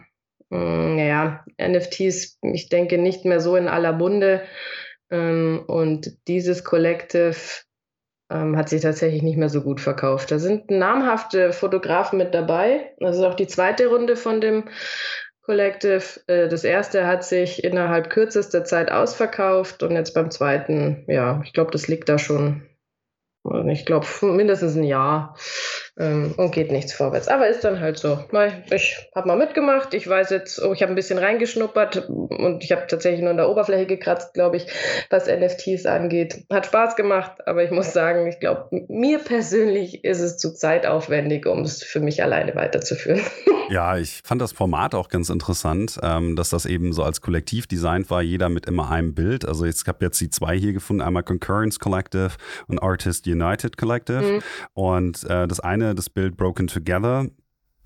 mh, 0.49 0.59
mm, 0.59 0.95
naja, 0.97 1.45
NFTs, 1.59 2.37
ich 2.43 2.69
denke, 2.69 2.99
nicht 2.99 3.25
mehr 3.25 3.39
so 3.39 3.55
in 3.55 3.67
aller 3.67 3.93
Munde. 3.93 4.43
Ähm, 5.09 5.63
und 5.65 6.15
dieses 6.27 6.63
Collective 6.63 7.35
ähm, 8.29 8.57
hat 8.57 8.69
sich 8.69 8.81
tatsächlich 8.81 9.23
nicht 9.23 9.37
mehr 9.37 9.49
so 9.49 9.61
gut 9.61 9.81
verkauft. 9.81 10.31
Da 10.31 10.39
sind 10.39 10.69
namhafte 10.69 11.53
Fotografen 11.53 12.17
mit 12.17 12.33
dabei. 12.33 12.93
Das 12.99 13.17
ist 13.17 13.23
auch 13.23 13.35
die 13.35 13.47
zweite 13.47 13.87
Runde 13.87 14.15
von 14.15 14.41
dem 14.41 14.65
Collective. 15.41 16.03
Äh, 16.27 16.49
das 16.49 16.63
erste 16.63 17.07
hat 17.07 17.23
sich 17.23 17.63
innerhalb 17.63 18.09
kürzester 18.09 18.63
Zeit 18.65 18.91
ausverkauft 18.91 19.81
und 19.83 19.91
jetzt 19.91 20.13
beim 20.13 20.29
zweiten, 20.29 21.05
ja, 21.07 21.41
ich 21.43 21.53
glaube, 21.53 21.71
das 21.71 21.87
liegt 21.87 22.09
da 22.09 22.17
schon, 22.17 22.63
ich 23.69 23.85
glaube, 23.85 24.05
mindestens 24.21 24.75
ein 24.75 24.83
Jahr 24.83 25.35
ähm, 25.99 26.33
und 26.37 26.51
geht 26.51 26.71
nichts 26.71 26.93
vorwärts. 26.93 27.27
Aber 27.27 27.47
ist 27.47 27.63
dann 27.63 27.79
halt 27.79 27.97
so. 27.97 28.19
Ich 28.71 29.09
habe 29.15 29.27
mal 29.27 29.37
mitgemacht. 29.37 29.93
Ich 29.93 30.07
weiß 30.07 30.29
jetzt, 30.29 30.61
oh, 30.63 30.73
ich 30.73 30.81
habe 30.81 30.91
ein 30.91 30.95
bisschen 30.95 31.17
reingeschnuppert 31.17 32.07
und 32.09 32.63
ich 32.63 32.71
habe 32.71 32.87
tatsächlich 32.87 33.21
nur 33.21 33.31
an 33.31 33.37
der 33.37 33.49
Oberfläche 33.49 33.85
gekratzt, 33.85 34.33
glaube 34.33 34.57
ich, 34.57 34.67
was 35.09 35.27
NFTs 35.27 35.85
angeht. 35.85 36.45
Hat 36.51 36.67
Spaß 36.67 36.95
gemacht, 36.95 37.47
aber 37.47 37.63
ich 37.63 37.71
muss 37.71 37.93
sagen, 37.93 38.27
ich 38.27 38.39
glaube, 38.39 38.67
mir 38.87 39.19
persönlich 39.19 40.03
ist 40.03 40.21
es 40.21 40.37
zu 40.37 40.53
zeitaufwendig, 40.53 41.45
um 41.45 41.61
es 41.61 41.83
für 41.83 41.99
mich 41.99 42.21
alleine 42.23 42.55
weiterzuführen. 42.55 43.21
Ja, 43.69 43.97
ich 43.97 44.21
fand 44.23 44.41
das 44.41 44.53
Format 44.53 44.95
auch 44.95 45.09
ganz 45.09 45.29
interessant, 45.29 45.99
ähm, 46.01 46.35
dass 46.35 46.49
das 46.49 46.65
eben 46.65 46.93
so 46.93 47.03
als 47.03 47.21
Kollektiv 47.21 47.67
designt 47.67 48.09
war, 48.09 48.21
jeder 48.21 48.47
mit 48.49 48.65
immer 48.65 48.89
einem 48.89 49.13
Bild. 49.13 49.45
Also 49.45 49.65
ich 49.65 49.75
habe 49.87 50.05
jetzt 50.05 50.21
die 50.21 50.29
zwei 50.29 50.57
hier 50.57 50.73
gefunden, 50.73 51.01
einmal 51.01 51.23
Concurrence 51.23 51.79
Collective 51.79 52.31
und 52.67 52.79
Artist 52.79 53.27
United 53.27 53.77
Collective. 53.77 54.21
Mhm. 54.21 54.39
Und 54.73 55.23
äh, 55.25 55.47
das 55.47 55.59
eine 55.59 55.86
das 55.95 56.09
Bild 56.09 56.37
Broken 56.37 56.67
Together 56.67 57.27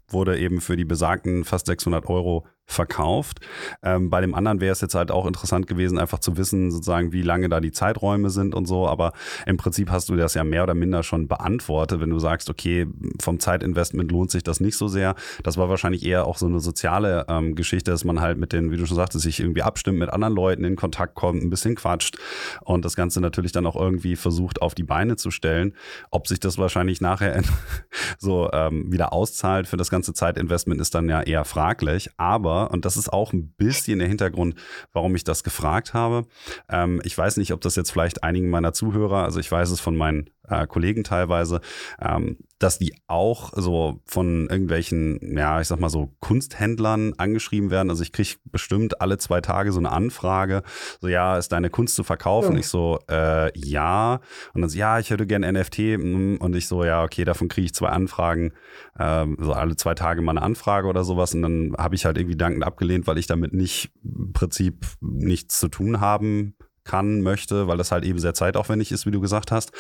wurde 0.08 0.38
eben 0.38 0.62
für 0.62 0.76
die 0.76 0.86
besagten 0.86 1.46
fast 1.46 1.68
600 1.68 2.06
Euro 2.08 2.46
verkauft. 2.72 3.40
Ähm, 3.84 4.10
bei 4.10 4.22
dem 4.22 4.34
anderen 4.34 4.62
wäre 4.62 4.72
es 4.72 4.82
jetzt 4.82 4.96
halt 4.96 5.12
auch 5.12 5.26
interessant 5.26 5.68
gewesen, 5.68 6.00
einfach 6.00 6.20
zu 6.20 6.38
wissen, 6.38 6.72
sozusagen, 6.72 7.12
wie 7.12 7.22
lange 7.22 7.50
da 7.50 7.60
die 7.60 7.72
Zeiträume 7.72 8.30
sind 8.30 8.56
und 8.56 8.66
so. 8.66 8.88
Aber 8.88 9.14
im 9.46 9.58
Prinzip 9.58 9.92
hast 9.92 10.10
du 10.10 10.16
das 10.16 10.34
ja 10.34 10.44
mehr 10.44 10.64
oder 10.64 10.74
minder 10.74 11.04
schon 11.04 11.28
beantwortet, 11.28 12.00
wenn 12.00 12.10
du 12.10 12.20
sagst, 12.20 12.50
okay, 12.50 12.88
vom 13.22 13.40
Zeitinvestment 13.40 14.12
lohnt 14.12 14.32
sich 14.32 14.44
das 14.44 14.60
nicht 14.60 14.78
so 14.78 14.88
sehr. 14.88 15.16
Das 15.44 15.58
war 15.58 15.70
wahrscheinlich 15.70 16.06
eher 16.06 16.26
auch 16.26 16.38
so 16.38 16.46
eine 16.46 16.60
soziale 16.60 17.26
ähm, 17.28 17.56
Geschichte, 17.56 17.92
dass 17.92 18.06
man 18.06 18.22
halt 18.22 18.38
mit 18.38 18.54
den, 18.54 18.72
wie 18.72 18.78
du 18.78 18.86
schon 18.86 18.98
sagtest, 18.98 19.24
sich 19.24 19.40
irgendwie 19.40 19.64
abstimmt, 19.64 20.00
mit 20.00 20.10
anderen 20.10 20.34
Leuten 20.34 20.64
in 20.64 20.76
Kontakt 20.76 21.16
kommt, 21.16 21.44
ein 21.44 21.50
bisschen 21.50 21.76
quatscht 21.76 22.18
und 22.62 22.86
das 22.86 22.96
Ganze 22.96 23.22
natürlich 23.22 23.52
dann 23.52 23.66
auch 23.66 23.76
irgendwie 23.76 24.16
versucht 24.16 24.62
auf 24.62 24.76
die 24.76 24.84
Beine 24.84 25.18
zu 25.18 25.30
stellen. 25.32 25.74
Ob 26.10 26.28
sich 26.28 26.40
das 26.40 26.58
wahrscheinlich 26.58 27.02
nachher 27.02 27.42
so 28.18 28.50
ähm, 28.54 28.92
wieder 28.92 29.14
auszahlt 29.14 29.68
für 29.68 29.78
das 29.78 29.90
ganze 29.90 30.14
Zeitinvestment 30.14 30.80
ist 30.80 30.96
dann 30.96 31.10
ja 31.10 31.22
eher 31.22 31.44
fraglich. 31.44 32.10
Aber 32.18 32.51
und 32.52 32.86
das 32.86 32.98
ist 32.98 33.12
auch 33.12 33.34
ein 33.34 33.50
bisschen 33.58 34.00
der 34.00 34.08
Hintergrund, 34.08 34.56
warum 34.94 35.16
ich 35.16 35.24
das 35.24 35.44
gefragt 35.44 35.94
habe. 35.94 36.26
Ähm, 36.70 37.02
ich 37.04 37.18
weiß 37.18 37.38
nicht, 37.38 37.54
ob 37.54 37.62
das 37.62 37.76
jetzt 37.76 37.92
vielleicht 37.92 38.24
einigen 38.24 38.50
meiner 38.50 38.74
Zuhörer, 38.74 39.24
also 39.24 39.40
ich 39.40 39.52
weiß 39.52 39.72
es 39.72 39.80
von 39.80 39.96
meinen 39.96 40.30
äh, 40.52 40.68
Kollegen 40.68 41.04
teilweise, 41.04 41.62
ähm, 42.00 42.38
dass 42.60 42.78
die 42.78 42.94
auch 43.08 43.54
so 43.56 44.02
von 44.06 44.48
irgendwelchen, 44.50 45.36
ja, 45.36 45.62
ich 45.62 45.68
sag 45.68 45.80
mal 45.80 45.90
so 45.90 46.14
Kunsthändlern 46.20 47.14
angeschrieben 47.18 47.72
werden. 47.72 47.90
Also 47.90 48.04
ich 48.04 48.12
kriege 48.12 48.36
bestimmt 48.46 49.02
alle 49.02 49.18
zwei 49.18 49.42
Tage 49.42 49.72
so 49.72 49.80
eine 49.80 49.92
Anfrage, 49.92 50.62
so 51.00 51.08
ja, 51.08 51.38
ist 51.38 51.52
deine 51.52 51.70
Kunst 51.70 51.96
zu 51.96 52.04
verkaufen? 52.04 52.54
Ja. 52.54 52.60
Ich 52.60 52.68
so, 52.68 53.00
äh, 53.10 53.58
ja. 53.58 54.20
Und 54.54 54.62
dann 54.62 54.70
so, 54.70 54.78
ja, 54.78 55.00
ich 55.00 55.10
hätte 55.10 55.26
gerne 55.26 55.52
NFT. 55.52 55.80
Mm, 55.98 56.36
und 56.40 56.56
ich 56.56 56.68
so, 56.68 56.84
ja, 56.84 57.04
okay, 57.04 57.24
davon 57.24 57.48
kriege 57.48 57.66
ich 57.66 57.74
zwei 57.74 57.90
Anfragen, 57.90 58.54
äh, 59.00 59.26
so 59.40 59.54
alle 59.54 59.76
zwei 59.76 59.96
Tage 59.96 60.22
mal 60.22 60.32
eine 60.32 60.44
Anfrage 60.44 60.88
oder 60.88 61.04
sowas. 61.04 61.34
Und 61.34 61.42
dann 61.42 61.74
habe 61.78 61.96
ich 61.96 62.06
halt 62.06 62.18
irgendwie 62.18 62.38
dankend 62.38 62.64
abgelehnt, 62.64 63.08
weil 63.08 63.18
ich 63.18 63.28
damit 63.28 63.54
nicht 63.54 63.92
im 64.04 64.34
Prinzip 64.34 64.86
nichts 65.00 65.60
zu 65.60 65.70
tun 65.70 66.00
haben 66.00 66.56
kann, 66.84 67.22
möchte, 67.22 67.68
weil 67.68 67.78
das 67.78 67.92
halt 67.92 68.06
eben 68.06 68.20
sehr 68.20 68.34
zeitaufwendig 68.34 68.92
ist, 68.92 69.06
wie 69.06 69.12
du 69.12 69.22
gesagt 69.22 69.52
hast. 69.52 69.72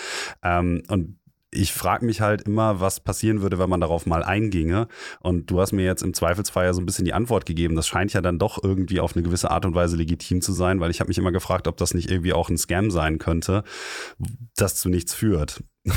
Ähm, 0.43 0.83
und 0.87 1.17
ich 1.53 1.73
frage 1.73 2.05
mich 2.05 2.21
halt 2.21 2.43
immer, 2.43 2.79
was 2.79 3.01
passieren 3.01 3.41
würde, 3.41 3.59
wenn 3.59 3.69
man 3.69 3.81
darauf 3.81 4.05
mal 4.05 4.23
einginge. 4.23 4.87
Und 5.19 5.51
du 5.51 5.59
hast 5.59 5.73
mir 5.73 5.83
jetzt 5.83 6.01
im 6.01 6.13
Zweifelsfall 6.13 6.65
ja 6.65 6.73
so 6.73 6.81
ein 6.81 6.85
bisschen 6.85 7.05
die 7.05 7.13
Antwort 7.13 7.45
gegeben. 7.45 7.75
Das 7.75 7.87
scheint 7.87 8.13
ja 8.13 8.21
dann 8.21 8.39
doch 8.39 8.63
irgendwie 8.63 9.01
auf 9.01 9.15
eine 9.15 9.23
gewisse 9.23 9.51
Art 9.51 9.65
und 9.65 9.75
Weise 9.75 9.97
legitim 9.97 10.41
zu 10.41 10.53
sein, 10.53 10.79
weil 10.79 10.91
ich 10.91 11.01
habe 11.01 11.09
mich 11.09 11.17
immer 11.17 11.33
gefragt, 11.33 11.67
ob 11.67 11.75
das 11.77 11.93
nicht 11.93 12.09
irgendwie 12.09 12.33
auch 12.33 12.49
ein 12.49 12.57
Scam 12.57 12.89
sein 12.89 13.17
könnte, 13.17 13.63
das 14.55 14.75
zu 14.75 14.89
nichts 14.89 15.13
führt. 15.13 15.63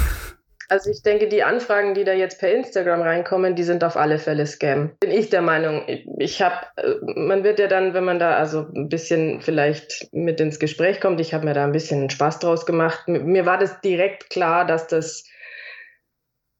Also 0.69 0.91
ich 0.91 1.03
denke, 1.03 1.29
die 1.29 1.43
Anfragen, 1.43 1.95
die 1.95 2.05
da 2.05 2.12
jetzt 2.12 2.41
per 2.41 2.53
Instagram 2.53 3.03
reinkommen, 3.03 3.55
die 3.55 3.65
sind 3.65 3.85
auf 3.85 3.97
alle 3.97 4.19
Fälle 4.19 4.47
Scam. 4.47 4.93
Bin 5.01 5.11
ich 5.11 5.31
der 5.31 5.43
Meinung. 5.43 5.85
Ich 6.19 6.41
habe, 6.41 6.67
äh, 6.77 6.95
man 7.17 7.45
wird 7.45 7.59
ja 7.59 7.67
dann, 7.67 7.95
wenn 7.95 8.05
man 8.05 8.19
da 8.19 8.37
also 8.37 8.67
ein 8.75 8.89
bisschen 8.89 9.41
vielleicht 9.41 10.09
mit 10.12 10.41
ins 10.41 10.59
Gespräch 10.59 11.01
kommt, 11.01 11.21
ich 11.21 11.35
habe 11.35 11.45
mir 11.45 11.55
da 11.55 11.65
ein 11.65 11.73
bisschen 11.73 12.11
Spaß 12.11 12.39
draus 12.39 12.67
gemacht. 12.67 13.07
Mir 13.09 13.47
war 13.47 13.59
das 13.59 13.81
direkt 13.81 14.31
klar, 14.31 14.67
dass 14.67 14.87
das 14.87 15.25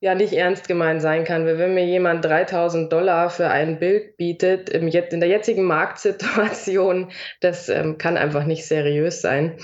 ja 0.05 0.13
nicht 0.13 0.33
ernst 0.33 0.67
gemeint 0.67 1.01
sein 1.01 1.23
kann. 1.23 1.45
Wenn 1.45 1.73
mir 1.73 1.85
jemand 1.85 2.23
3000 2.23 2.93
Dollar 2.93 3.29
für 3.29 3.49
ein 3.49 3.79
Bild 3.79 4.17
bietet, 4.17 4.69
in 4.69 4.91
der 4.91 5.29
jetzigen 5.29 5.63
Marktsituation, 5.63 7.11
das 7.41 7.69
ähm, 7.69 7.97
kann 7.97 8.17
einfach 8.17 8.45
nicht 8.45 8.67
seriös 8.67 9.21
sein. 9.21 9.57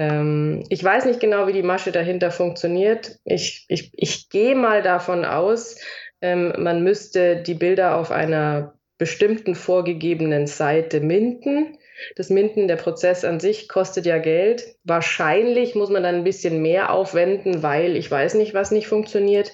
Ähm, 0.00 0.64
ich 0.70 0.82
weiß 0.82 1.04
nicht 1.04 1.20
genau, 1.20 1.46
wie 1.46 1.52
die 1.52 1.62
Masche 1.62 1.92
dahinter 1.92 2.30
funktioniert. 2.30 3.18
Ich, 3.24 3.66
ich, 3.68 3.92
ich 3.94 4.30
gehe 4.30 4.56
mal 4.56 4.80
davon 4.80 5.26
aus, 5.26 5.76
ähm, 6.22 6.54
man 6.56 6.82
müsste 6.82 7.36
die 7.36 7.52
Bilder 7.52 7.96
auf 7.96 8.10
einer 8.10 8.72
bestimmten 8.96 9.54
vorgegebenen 9.54 10.46
Seite 10.46 11.00
minden. 11.00 11.76
Das 12.16 12.30
Minden, 12.30 12.66
der 12.66 12.76
Prozess 12.76 13.26
an 13.26 13.40
sich 13.40 13.68
kostet 13.68 14.06
ja 14.06 14.16
Geld. 14.16 14.74
Wahrscheinlich 14.84 15.74
muss 15.74 15.90
man 15.90 16.02
dann 16.02 16.14
ein 16.14 16.24
bisschen 16.24 16.62
mehr 16.62 16.92
aufwenden, 16.92 17.62
weil 17.62 17.94
ich 17.94 18.10
weiß 18.10 18.34
nicht, 18.34 18.54
was 18.54 18.70
nicht 18.70 18.86
funktioniert. 18.86 19.52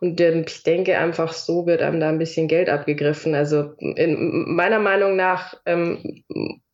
Und 0.00 0.18
ähm, 0.22 0.44
ich 0.48 0.62
denke 0.62 0.96
einfach, 0.96 1.34
so 1.34 1.66
wird 1.66 1.82
einem 1.82 2.00
da 2.00 2.08
ein 2.08 2.18
bisschen 2.18 2.48
Geld 2.48 2.70
abgegriffen. 2.70 3.34
Also 3.34 3.74
in 3.76 4.54
meiner 4.54 4.78
Meinung 4.78 5.16
nach 5.16 5.60
ähm, 5.66 6.24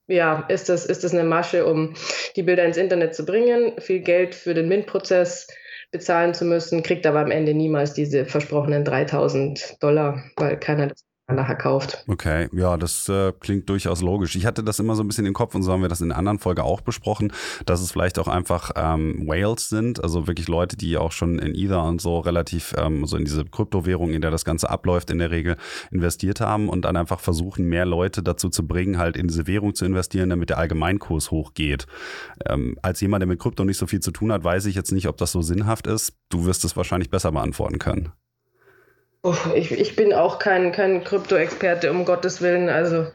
ja, 0.09 0.41
ist 0.49 0.69
das, 0.69 0.87
ist 0.87 1.05
das 1.05 1.13
eine 1.13 1.25
Masche, 1.25 1.67
um 1.67 1.95
die 2.35 2.43
Bilder 2.43 2.65
ins 2.65 2.77
Internet 2.77 3.15
zu 3.15 3.25
bringen, 3.25 3.73
viel 3.79 4.01
Geld 4.01 4.35
für 4.35 4.55
den 4.55 4.69
MINT-Prozess 4.69 5.47
bezahlen 5.91 6.35
zu 6.35 6.45
müssen, 6.45 6.83
kriegt 6.83 7.07
aber 7.07 7.21
am 7.21 7.31
Ende 7.31 7.55
niemals 7.55 7.95
diese 7.95 8.27
versprochenen 8.27 8.85
3000 8.85 9.83
Dollar, 9.83 10.25
weil 10.37 10.59
keiner 10.59 10.89
das 10.89 11.08
nachher 11.35 11.57
kauft. 11.57 12.05
Okay, 12.09 12.49
ja, 12.53 12.77
das 12.77 13.09
äh, 13.09 13.33
klingt 13.39 13.69
durchaus 13.69 14.01
logisch. 14.01 14.35
Ich 14.37 14.47
hatte 14.47 14.65
das 14.65 14.79
immer 14.79 14.95
so 14.95 15.03
ein 15.03 15.09
bisschen 15.09 15.27
im 15.27 15.35
Kopf 15.35 15.55
und 15.55 15.63
so 15.63 15.73
haben 15.73 15.83
wir 15.83 15.89
das 15.89 16.01
in 16.01 16.11
einer 16.11 16.19
anderen 16.19 16.39
Folge 16.39 16.65
auch 16.65 16.81
besprochen, 16.81 17.33
dass 17.67 17.81
es 17.81 17.93
vielleicht 17.93 18.19
auch 18.19 18.29
einfach 18.29 18.71
ähm, 18.77 19.27
Whales 19.27 19.69
sind, 19.69 20.03
also 20.03 20.27
wirklich 20.27 20.49
Leute, 20.49 20.77
die 20.77 20.97
auch 20.97 21.13
schon 21.13 21.39
in 21.39 21.55
Ether 21.55 21.85
und 21.85 22.01
so 22.01 22.19
relativ 22.19 22.75
ähm, 22.79 23.05
so 23.07 23.17
in 23.17 23.25
diese 23.25 23.45
Kryptowährung, 23.45 24.13
in 24.13 24.23
der 24.23 24.31
das 24.31 24.45
Ganze 24.45 24.71
abläuft, 24.71 25.11
in 25.11 25.19
der 25.19 25.31
Regel 25.31 25.57
investiert 25.91 26.41
haben 26.41 26.69
und 26.69 26.83
dann 26.87 26.97
einfach 26.97 27.21
versuchen, 27.21 27.67
mehr 27.67 27.85
Leute 27.85 28.23
dazu 28.23 28.49
zu 28.49 28.67
bringen, 28.67 28.99
halt 28.99 29.17
in 29.17 29.29
diese 29.29 29.47
Währung 29.47 29.75
zu 29.75 29.85
investieren, 29.85 30.31
damit 30.31 30.49
der 30.51 30.59
Allgemeinkurs 30.59 31.31
hochgeht. 31.31 31.87
Ähm, 32.47 32.79
als 32.83 33.01
jemand, 33.01 33.21
der 33.21 33.29
mit 33.29 33.39
Krypto 33.39 33.65
nicht 33.65 33.79
so 33.79 33.87
viel 33.87 34.01
zu 34.01 34.13
tun 34.13 34.33
hat, 34.33 34.45
weiß 34.45 34.67
ich 34.67 34.75
jetzt 34.75 34.93
nicht, 34.93 35.09
ob 35.09 35.19
das 35.19 35.33
so 35.33 35.43
sinnhaft 35.43 35.87
ist. 35.87 36.15
Du 36.31 36.47
wirst 36.47 36.65
es 36.65 36.77
wahrscheinlich 36.77 37.11
besser 37.11 37.33
beantworten 37.33 37.79
können. 37.79 38.13
Ich, 39.55 39.73
ich 39.73 39.97
bin 39.97 40.13
auch 40.13 40.39
kein, 40.39 40.71
kein 40.71 41.03
Krypto-Experte, 41.03 41.91
um 41.91 42.05
Gottes 42.05 42.41
Willen. 42.41 42.69
Also, 42.69 43.09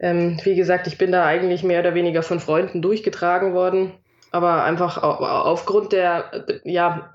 ähm, 0.00 0.40
wie 0.44 0.54
gesagt, 0.54 0.86
ich 0.86 0.96
bin 0.96 1.12
da 1.12 1.26
eigentlich 1.26 1.62
mehr 1.62 1.80
oder 1.80 1.94
weniger 1.94 2.22
von 2.22 2.40
Freunden 2.40 2.80
durchgetragen 2.80 3.52
worden 3.52 3.92
aber 4.36 4.64
einfach 4.64 5.02
aufgrund 5.02 5.92
der, 5.92 6.44
ja, 6.62 7.10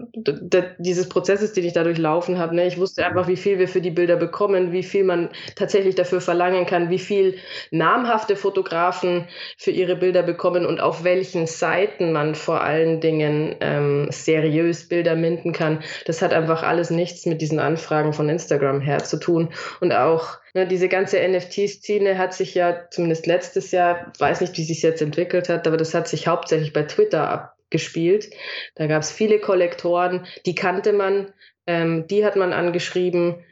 dieses 0.79 1.07
Prozesses, 1.07 1.53
den 1.53 1.65
ich 1.65 1.73
da 1.73 1.83
durchlaufen 1.83 2.39
habe. 2.39 2.55
Ne? 2.55 2.65
Ich 2.65 2.79
wusste 2.79 3.05
einfach, 3.05 3.27
wie 3.27 3.37
viel 3.37 3.59
wir 3.59 3.67
für 3.67 3.79
die 3.79 3.91
Bilder 3.91 4.15
bekommen, 4.15 4.71
wie 4.71 4.81
viel 4.81 5.03
man 5.03 5.29
tatsächlich 5.55 5.93
dafür 5.93 6.19
verlangen 6.19 6.65
kann, 6.65 6.89
wie 6.89 6.97
viel 6.97 7.35
namhafte 7.69 8.35
Fotografen 8.35 9.27
für 9.55 9.69
ihre 9.69 9.95
Bilder 9.95 10.23
bekommen 10.23 10.65
und 10.65 10.81
auf 10.81 11.03
welchen 11.03 11.45
Seiten 11.45 12.11
man 12.11 12.33
vor 12.33 12.61
allen 12.61 13.01
Dingen 13.01 13.55
ähm, 13.61 14.07
seriös 14.09 14.89
Bilder 14.89 15.15
minden 15.15 15.53
kann. 15.53 15.83
Das 16.07 16.23
hat 16.23 16.33
einfach 16.33 16.63
alles 16.63 16.89
nichts 16.89 17.27
mit 17.27 17.39
diesen 17.39 17.59
Anfragen 17.59 18.13
von 18.13 18.29
Instagram 18.29 18.81
her 18.81 19.03
zu 19.03 19.17
tun. 19.17 19.49
Und 19.79 19.93
auch 19.93 20.40
Ne, 20.53 20.67
diese 20.67 20.89
ganze 20.89 21.17
NFT-Szene 21.25 22.17
hat 22.17 22.33
sich 22.33 22.55
ja 22.55 22.89
zumindest 22.89 23.25
letztes 23.25 23.71
Jahr, 23.71 24.11
weiß 24.19 24.41
nicht, 24.41 24.57
wie 24.57 24.63
sich 24.63 24.81
jetzt 24.81 25.01
entwickelt 25.01 25.49
hat, 25.49 25.67
aber 25.67 25.77
das 25.77 25.93
hat 25.93 26.07
sich 26.07 26.27
hauptsächlich 26.27 26.73
bei 26.73 26.83
Twitter 26.83 27.29
abgespielt. 27.29 28.29
Da 28.75 28.87
gab 28.87 29.01
es 29.01 29.11
viele 29.11 29.39
Kollektoren, 29.39 30.25
die 30.45 30.55
kannte 30.55 30.93
man, 30.93 31.33
ähm, 31.67 32.07
die 32.07 32.25
hat 32.25 32.35
man 32.35 32.53
angeschrieben. 32.53 33.43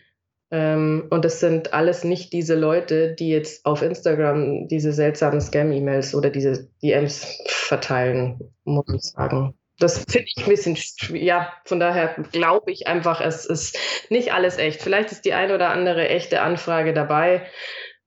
Ähm, 0.52 1.08
und 1.10 1.26
das 1.26 1.40
sind 1.40 1.74
alles 1.74 2.04
nicht 2.04 2.34
diese 2.34 2.56
Leute, 2.56 3.14
die 3.14 3.30
jetzt 3.30 3.66
auf 3.66 3.82
Instagram 3.82 4.68
diese 4.68 4.92
seltsamen 4.92 5.40
Scam-E-Mails 5.40 6.16
oder 6.16 6.32
diese 6.32 6.70
DMs 6.82 7.40
verteilen, 7.48 8.40
muss 8.64 8.86
ich 8.94 9.04
sagen 9.04 9.59
das 9.80 10.06
finde 10.10 10.28
ich 10.36 10.44
ein 10.44 10.50
bisschen, 10.50 10.78
ja, 11.16 11.54
von 11.66 11.80
daher 11.80 12.16
glaube 12.32 12.72
ich 12.72 12.88
einfach, 12.88 13.22
es 13.22 13.46
ist 13.46 13.78
nicht 14.10 14.34
alles 14.34 14.58
echt. 14.58 14.82
Vielleicht 14.82 15.12
ist 15.12 15.26
die 15.26 15.34
eine 15.34 15.56
oder 15.56 15.70
andere 15.70 16.10
echte 16.10 16.42
Anfrage 16.42 16.94
dabei. 16.94 17.48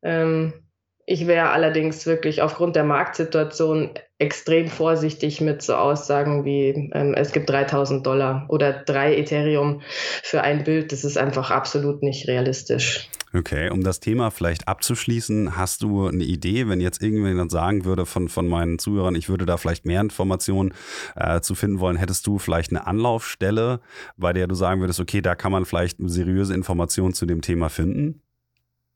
Ähm, 0.02 0.52
ich 1.04 1.26
wäre 1.26 1.50
allerdings 1.50 2.06
wirklich 2.06 2.42
aufgrund 2.42 2.76
der 2.76 2.84
Marktsituation 2.84 3.94
extrem 4.18 4.68
vorsichtig 4.68 5.40
mit 5.40 5.60
so 5.60 5.74
Aussagen 5.74 6.44
wie 6.44 6.90
ähm, 6.94 7.14
es 7.14 7.32
gibt 7.32 7.50
3000 7.50 8.06
Dollar 8.06 8.46
oder 8.48 8.72
drei 8.72 9.16
Ethereum 9.16 9.82
für 10.22 10.42
ein 10.42 10.62
Bild. 10.62 10.92
Das 10.92 11.04
ist 11.04 11.18
einfach 11.18 11.50
absolut 11.50 12.02
nicht 12.02 12.28
realistisch. 12.28 13.10
Okay, 13.34 13.70
um 13.70 13.82
das 13.82 13.98
Thema 13.98 14.30
vielleicht 14.30 14.68
abzuschließen, 14.68 15.56
hast 15.56 15.82
du 15.82 16.06
eine 16.06 16.22
Idee, 16.22 16.68
wenn 16.68 16.82
jetzt 16.82 17.02
irgendjemand 17.02 17.50
sagen 17.50 17.86
würde 17.86 18.04
von, 18.04 18.28
von 18.28 18.46
meinen 18.46 18.78
Zuhörern, 18.78 19.14
ich 19.14 19.30
würde 19.30 19.46
da 19.46 19.56
vielleicht 19.56 19.86
mehr 19.86 20.02
Informationen 20.02 20.74
äh, 21.16 21.40
zu 21.40 21.54
finden 21.54 21.80
wollen, 21.80 21.96
hättest 21.96 22.26
du 22.26 22.38
vielleicht 22.38 22.72
eine 22.72 22.86
Anlaufstelle, 22.86 23.80
bei 24.18 24.34
der 24.34 24.48
du 24.48 24.54
sagen 24.54 24.80
würdest, 24.80 25.00
okay, 25.00 25.22
da 25.22 25.34
kann 25.34 25.50
man 25.50 25.64
vielleicht 25.64 25.96
seriöse 26.00 26.52
Informationen 26.52 27.14
zu 27.14 27.24
dem 27.24 27.40
Thema 27.40 27.70
finden? 27.70 28.20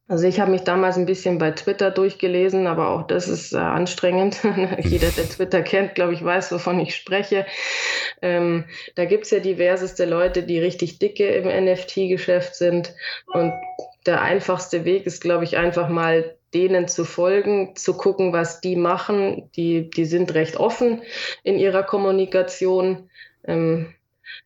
Also 0.08 0.28
ich 0.28 0.38
habe 0.38 0.52
mich 0.52 0.62
damals 0.62 0.96
ein 0.96 1.06
bisschen 1.06 1.38
bei 1.38 1.50
Twitter 1.50 1.90
durchgelesen, 1.90 2.68
aber 2.68 2.90
auch 2.90 3.08
das 3.08 3.26
ist 3.26 3.52
äh, 3.52 3.56
anstrengend. 3.56 4.38
Jeder, 4.78 5.08
der 5.08 5.28
Twitter 5.28 5.62
kennt, 5.62 5.96
glaube 5.96 6.14
ich, 6.14 6.22
weiß, 6.22 6.52
wovon 6.52 6.78
ich 6.78 6.94
spreche. 6.94 7.44
Ähm, 8.22 8.66
da 8.94 9.04
gibt's 9.04 9.32
ja 9.32 9.40
diverseste 9.40 10.04
Leute, 10.04 10.44
die 10.44 10.60
richtig 10.60 11.00
dicke 11.00 11.26
im 11.26 11.48
NFT-Geschäft 11.64 12.54
sind. 12.54 12.94
Und 13.32 13.52
der 14.06 14.22
einfachste 14.22 14.84
Weg 14.84 15.06
ist, 15.06 15.20
glaube 15.20 15.44
ich, 15.44 15.56
einfach 15.56 15.88
mal 15.88 16.36
denen 16.54 16.88
zu 16.88 17.04
folgen, 17.04 17.76
zu 17.76 17.96
gucken, 17.96 18.32
was 18.32 18.60
die 18.60 18.76
machen. 18.76 19.50
Die, 19.56 19.90
die 19.90 20.04
sind 20.04 20.34
recht 20.34 20.56
offen 20.56 21.02
in 21.42 21.58
ihrer 21.58 21.82
Kommunikation. 21.82 23.10
Ähm, 23.44 23.94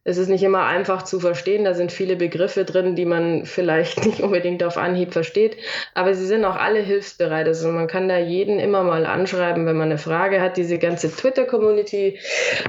es 0.05 0.17
ist 0.17 0.29
nicht 0.29 0.43
immer 0.43 0.67
einfach 0.67 1.03
zu 1.03 1.21
verstehen. 1.21 1.65
Da 1.65 1.75
sind 1.75 1.93
viele 1.93 2.17
Begriffe 2.17 2.65
drin, 2.65 2.97
die 2.97 3.05
man 3.05 3.45
vielleicht 3.45 4.05
nicht 4.07 4.21
unbedingt 4.21 4.63
auf 4.65 4.77
Anhieb 4.77 5.13
versteht. 5.13 5.57
Aber 5.95 6.15
sie 6.15 6.27
sind 6.27 6.45
auch 6.45 6.57
alle 6.57 6.81
hilfsbereit. 6.81 7.47
Also 7.47 7.71
man 7.71 7.87
kann 7.87 8.09
da 8.09 8.19
jeden 8.19 8.59
immer 8.59 8.83
mal 8.83 9.07
anschreiben, 9.07 9.67
wenn 9.67 9.77
man 9.77 9.89
eine 9.89 9.99
Frage 9.99 10.41
hat. 10.41 10.57
Diese 10.57 10.79
ganze 10.79 11.11
Twitter-Community 11.15 12.19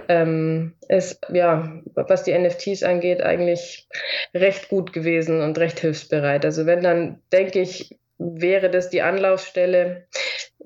ähm, 0.08 0.74
ist, 0.88 1.20
ja, 1.32 1.82
was 1.96 2.24
die 2.24 2.38
NFTs 2.38 2.84
angeht, 2.84 3.22
eigentlich 3.22 3.88
recht 4.34 4.70
gut 4.70 4.94
gewesen 4.94 5.42
und 5.42 5.58
recht 5.58 5.80
hilfsbereit. 5.80 6.46
Also 6.46 6.66
wenn 6.66 6.82
dann, 6.82 7.20
denke 7.32 7.62
ich, 7.62 7.98
wäre 8.18 8.70
das 8.70 8.90
die 8.90 9.02
Anlaufstelle 9.02 10.06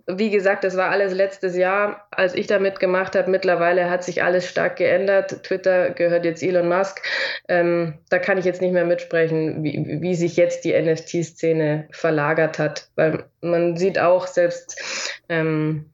wie 0.07 0.29
gesagt, 0.29 0.63
das 0.63 0.77
war 0.77 0.91
alles 0.91 1.13
letztes 1.13 1.55
Jahr, 1.57 2.07
als 2.11 2.35
ich 2.35 2.45
da 2.45 2.59
mitgemacht 2.59 3.15
habe. 3.15 3.31
Mittlerweile 3.31 3.89
hat 3.89 4.03
sich 4.03 4.21
alles 4.23 4.47
stark 4.47 4.75
geändert. 4.75 5.43
Twitter 5.43 5.89
gehört 5.89 6.25
jetzt 6.25 6.43
Elon 6.43 6.69
Musk. 6.69 7.01
Ähm, 7.47 7.95
da 8.09 8.19
kann 8.19 8.37
ich 8.37 8.45
jetzt 8.45 8.61
nicht 8.61 8.73
mehr 8.73 8.85
mitsprechen, 8.85 9.63
wie, 9.63 9.97
wie 10.01 10.15
sich 10.15 10.37
jetzt 10.37 10.63
die 10.63 10.79
NFT-Szene 10.79 11.87
verlagert 11.91 12.59
hat. 12.59 12.89
Weil 12.95 13.25
man 13.41 13.77
sieht 13.77 13.97
auch 13.97 14.27
selbst 14.27 15.21
ähm, 15.27 15.89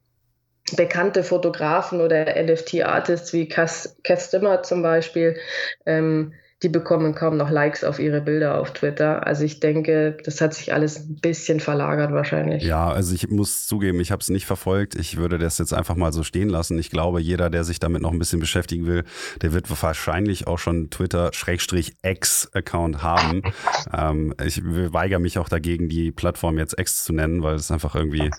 bekannte 0.75 1.23
Fotografen 1.23 2.01
oder 2.01 2.25
NFT-Artists 2.41 3.31
wie 3.31 3.47
Cass, 3.47 3.97
Cass 4.03 4.27
Stimmer 4.27 4.63
zum 4.63 4.81
Beispiel, 4.81 5.37
ähm, 5.85 6.33
die 6.63 6.69
bekommen 6.69 7.13
kaum 7.15 7.37
noch 7.37 7.49
Likes 7.49 7.83
auf 7.83 7.97
ihre 7.97 8.21
Bilder 8.21 8.59
auf 8.59 8.71
Twitter. 8.71 9.25
Also 9.25 9.43
ich 9.43 9.59
denke, 9.59 10.15
das 10.23 10.39
hat 10.41 10.53
sich 10.53 10.71
alles 10.73 10.99
ein 10.99 11.15
bisschen 11.15 11.59
verlagert 11.59 12.11
wahrscheinlich. 12.11 12.61
Ja, 12.63 12.91
also 12.91 13.15
ich 13.15 13.29
muss 13.29 13.65
zugeben, 13.65 13.99
ich 13.99 14.11
habe 14.11 14.21
es 14.21 14.29
nicht 14.29 14.45
verfolgt. 14.45 14.93
Ich 14.93 15.17
würde 15.17 15.39
das 15.39 15.57
jetzt 15.57 15.73
einfach 15.73 15.95
mal 15.95 16.13
so 16.13 16.21
stehen 16.21 16.49
lassen. 16.49 16.77
Ich 16.77 16.91
glaube, 16.91 17.19
jeder, 17.19 17.49
der 17.49 17.63
sich 17.63 17.79
damit 17.79 18.03
noch 18.03 18.11
ein 18.11 18.19
bisschen 18.19 18.39
beschäftigen 18.39 18.85
will, 18.85 19.05
der 19.41 19.53
wird 19.53 19.65
wahrscheinlich 19.81 20.45
auch 20.45 20.59
schon 20.59 20.91
Twitter-X-Account 20.91 23.01
haben. 23.01 23.41
ähm, 23.97 24.35
ich 24.45 24.61
weigere 24.63 25.19
mich 25.19 25.39
auch 25.39 25.49
dagegen, 25.49 25.89
die 25.89 26.11
Plattform 26.11 26.59
jetzt 26.59 26.79
X 26.79 27.03
zu 27.03 27.13
nennen, 27.13 27.41
weil 27.41 27.55
es 27.55 27.71
einfach 27.71 27.95
irgendwie 27.95 28.29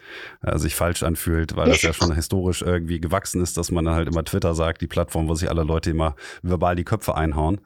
äh, 0.43 0.59
sich 0.59 0.77
falsch 0.77 1.03
anfühlt, 1.03 1.57
weil 1.57 1.71
das 1.71 1.83
ja 1.83 1.93
schon 1.93 2.15
historisch 2.23 2.63
irgendwie 2.63 3.01
gewachsen 3.01 3.43
ist, 3.43 3.57
dass 3.57 3.73
man 3.73 3.85
dann 3.85 3.95
halt 3.95 4.07
immer 4.07 4.25
Twitter 4.25 4.55
sagt, 4.55 4.81
die 4.81 4.87
Plattform, 4.87 5.29
wo 5.29 5.35
sich 5.35 5.51
alle 5.51 5.65
Leute 5.65 5.91
immer 5.91 6.15
verbal 6.43 6.77
die 6.77 6.85
Köpfe 6.85 7.17
einhauen. 7.17 7.61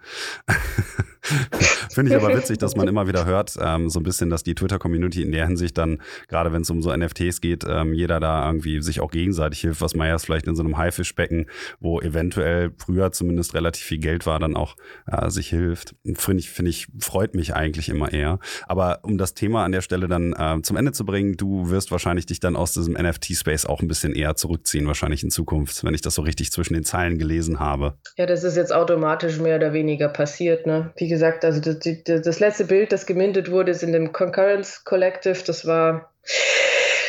Finde 1.90 2.12
ich 2.14 2.22
aber 2.22 2.36
witzig, 2.36 2.58
dass 2.58 2.76
man 2.76 2.86
immer 2.88 3.08
wieder 3.08 3.26
hört, 3.26 3.56
ähm, 3.60 3.88
so 3.88 3.98
ein 3.98 4.02
bisschen, 4.04 4.30
dass 4.30 4.42
die 4.42 4.54
Twitter-Community 4.54 5.22
in 5.22 5.32
der 5.32 5.46
Hinsicht 5.46 5.76
dann, 5.76 6.00
gerade 6.28 6.52
wenn 6.52 6.62
es 6.62 6.70
um 6.70 6.82
so 6.82 6.94
NFTs 6.94 7.40
geht, 7.40 7.64
ähm, 7.68 7.92
jeder 7.92 8.20
da 8.20 8.46
irgendwie 8.46 8.80
sich 8.80 9.00
auch 9.00 9.10
gegenseitig 9.10 9.60
hilft, 9.60 9.80
was 9.80 9.94
ja 9.94 10.18
vielleicht 10.18 10.46
in 10.46 10.54
so 10.54 10.62
einem 10.62 10.76
Haifischbecken, 10.76 11.46
wo 11.80 12.00
eventuell 12.00 12.72
früher 12.76 13.12
zumindest 13.12 13.54
relativ 13.54 13.84
viel 13.84 13.98
Geld 13.98 14.26
war, 14.26 14.38
dann 14.38 14.56
auch 14.56 14.76
äh, 15.06 15.30
sich 15.30 15.48
hilft. 15.48 15.96
Finde 16.14 16.40
ich, 16.40 16.50
finde 16.50 16.70
ich, 16.70 16.86
freut 17.00 17.34
mich 17.34 17.54
eigentlich 17.54 17.88
immer 17.88 18.12
eher. 18.12 18.38
Aber 18.68 19.00
um 19.02 19.18
das 19.18 19.34
Thema 19.34 19.64
an 19.64 19.72
der 19.72 19.80
Stelle 19.80 20.06
dann 20.06 20.32
äh, 20.32 20.62
zum 20.62 20.76
Ende 20.76 20.92
zu 20.92 21.04
bringen, 21.04 21.36
du 21.36 21.70
wirst 21.70 21.90
wahrscheinlich 21.90 22.26
dich 22.26 22.40
dann 22.40 22.56
aus 22.56 22.72
diesem 22.72 22.94
NFT-Space 22.94 23.66
auch 23.66 23.80
ein 23.80 23.88
bisschen 23.88 24.14
eher 24.14 24.36
zurückziehen, 24.36 24.86
wahrscheinlich 24.86 25.24
in 25.24 25.30
Zukunft, 25.30 25.82
wenn 25.82 25.94
ich 25.94 26.02
das 26.02 26.14
so 26.14 26.22
richtig 26.22 26.52
zwischen 26.52 26.74
den 26.74 26.84
Zeilen 26.84 27.18
gelesen 27.18 27.58
habe. 27.58 27.94
Ja, 28.16 28.26
das 28.26 28.44
ist 28.44 28.56
jetzt 28.56 28.72
automatisch 28.72 29.38
mehr 29.38 29.56
oder 29.56 29.72
weniger 29.72 30.08
passiert. 30.08 30.35
Ne? 30.40 30.92
Wie 30.96 31.08
gesagt, 31.08 31.44
also 31.44 31.60
das, 31.60 31.78
das 32.04 32.40
letzte 32.40 32.64
Bild, 32.64 32.92
das 32.92 33.06
gemintet 33.06 33.50
wurde, 33.50 33.70
ist 33.72 33.82
in 33.82 33.92
dem 33.92 34.12
Concurrence 34.12 34.84
Collective. 34.84 35.42
Das 35.46 35.66
war, 35.66 36.12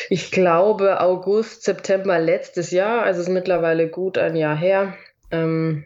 ich 0.09 0.31
glaube, 0.31 1.01
August, 1.01 1.63
September 1.63 2.19
letztes 2.19 2.71
Jahr. 2.71 3.03
Also 3.03 3.21
ist 3.21 3.29
mittlerweile 3.29 3.87
gut 3.89 4.17
ein 4.17 4.35
Jahr 4.35 4.55
her. 4.55 4.93
Ähm, 5.31 5.83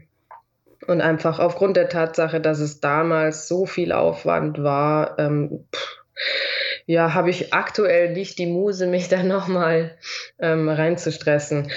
und 0.88 1.02
einfach 1.02 1.40
aufgrund 1.40 1.78
der 1.78 1.90
Tatsache, 1.90 2.42
dass 2.42 2.60
es 2.60 2.80
damals 2.80 3.48
so 3.48 3.66
viel 3.66 3.92
Aufwand 3.92 4.64
war, 4.64 5.20
ähm, 5.20 5.66
ja, 6.86 7.14
habe 7.14 7.30
ich 7.30 7.54
aktuell 7.54 8.14
nicht 8.14 8.38
die 8.40 8.48
Muse, 8.48 8.88
mich 8.88 9.10
da 9.10 9.24
nochmal 9.24 9.98
ähm, 10.40 10.70
reinzustressen. 10.70 11.72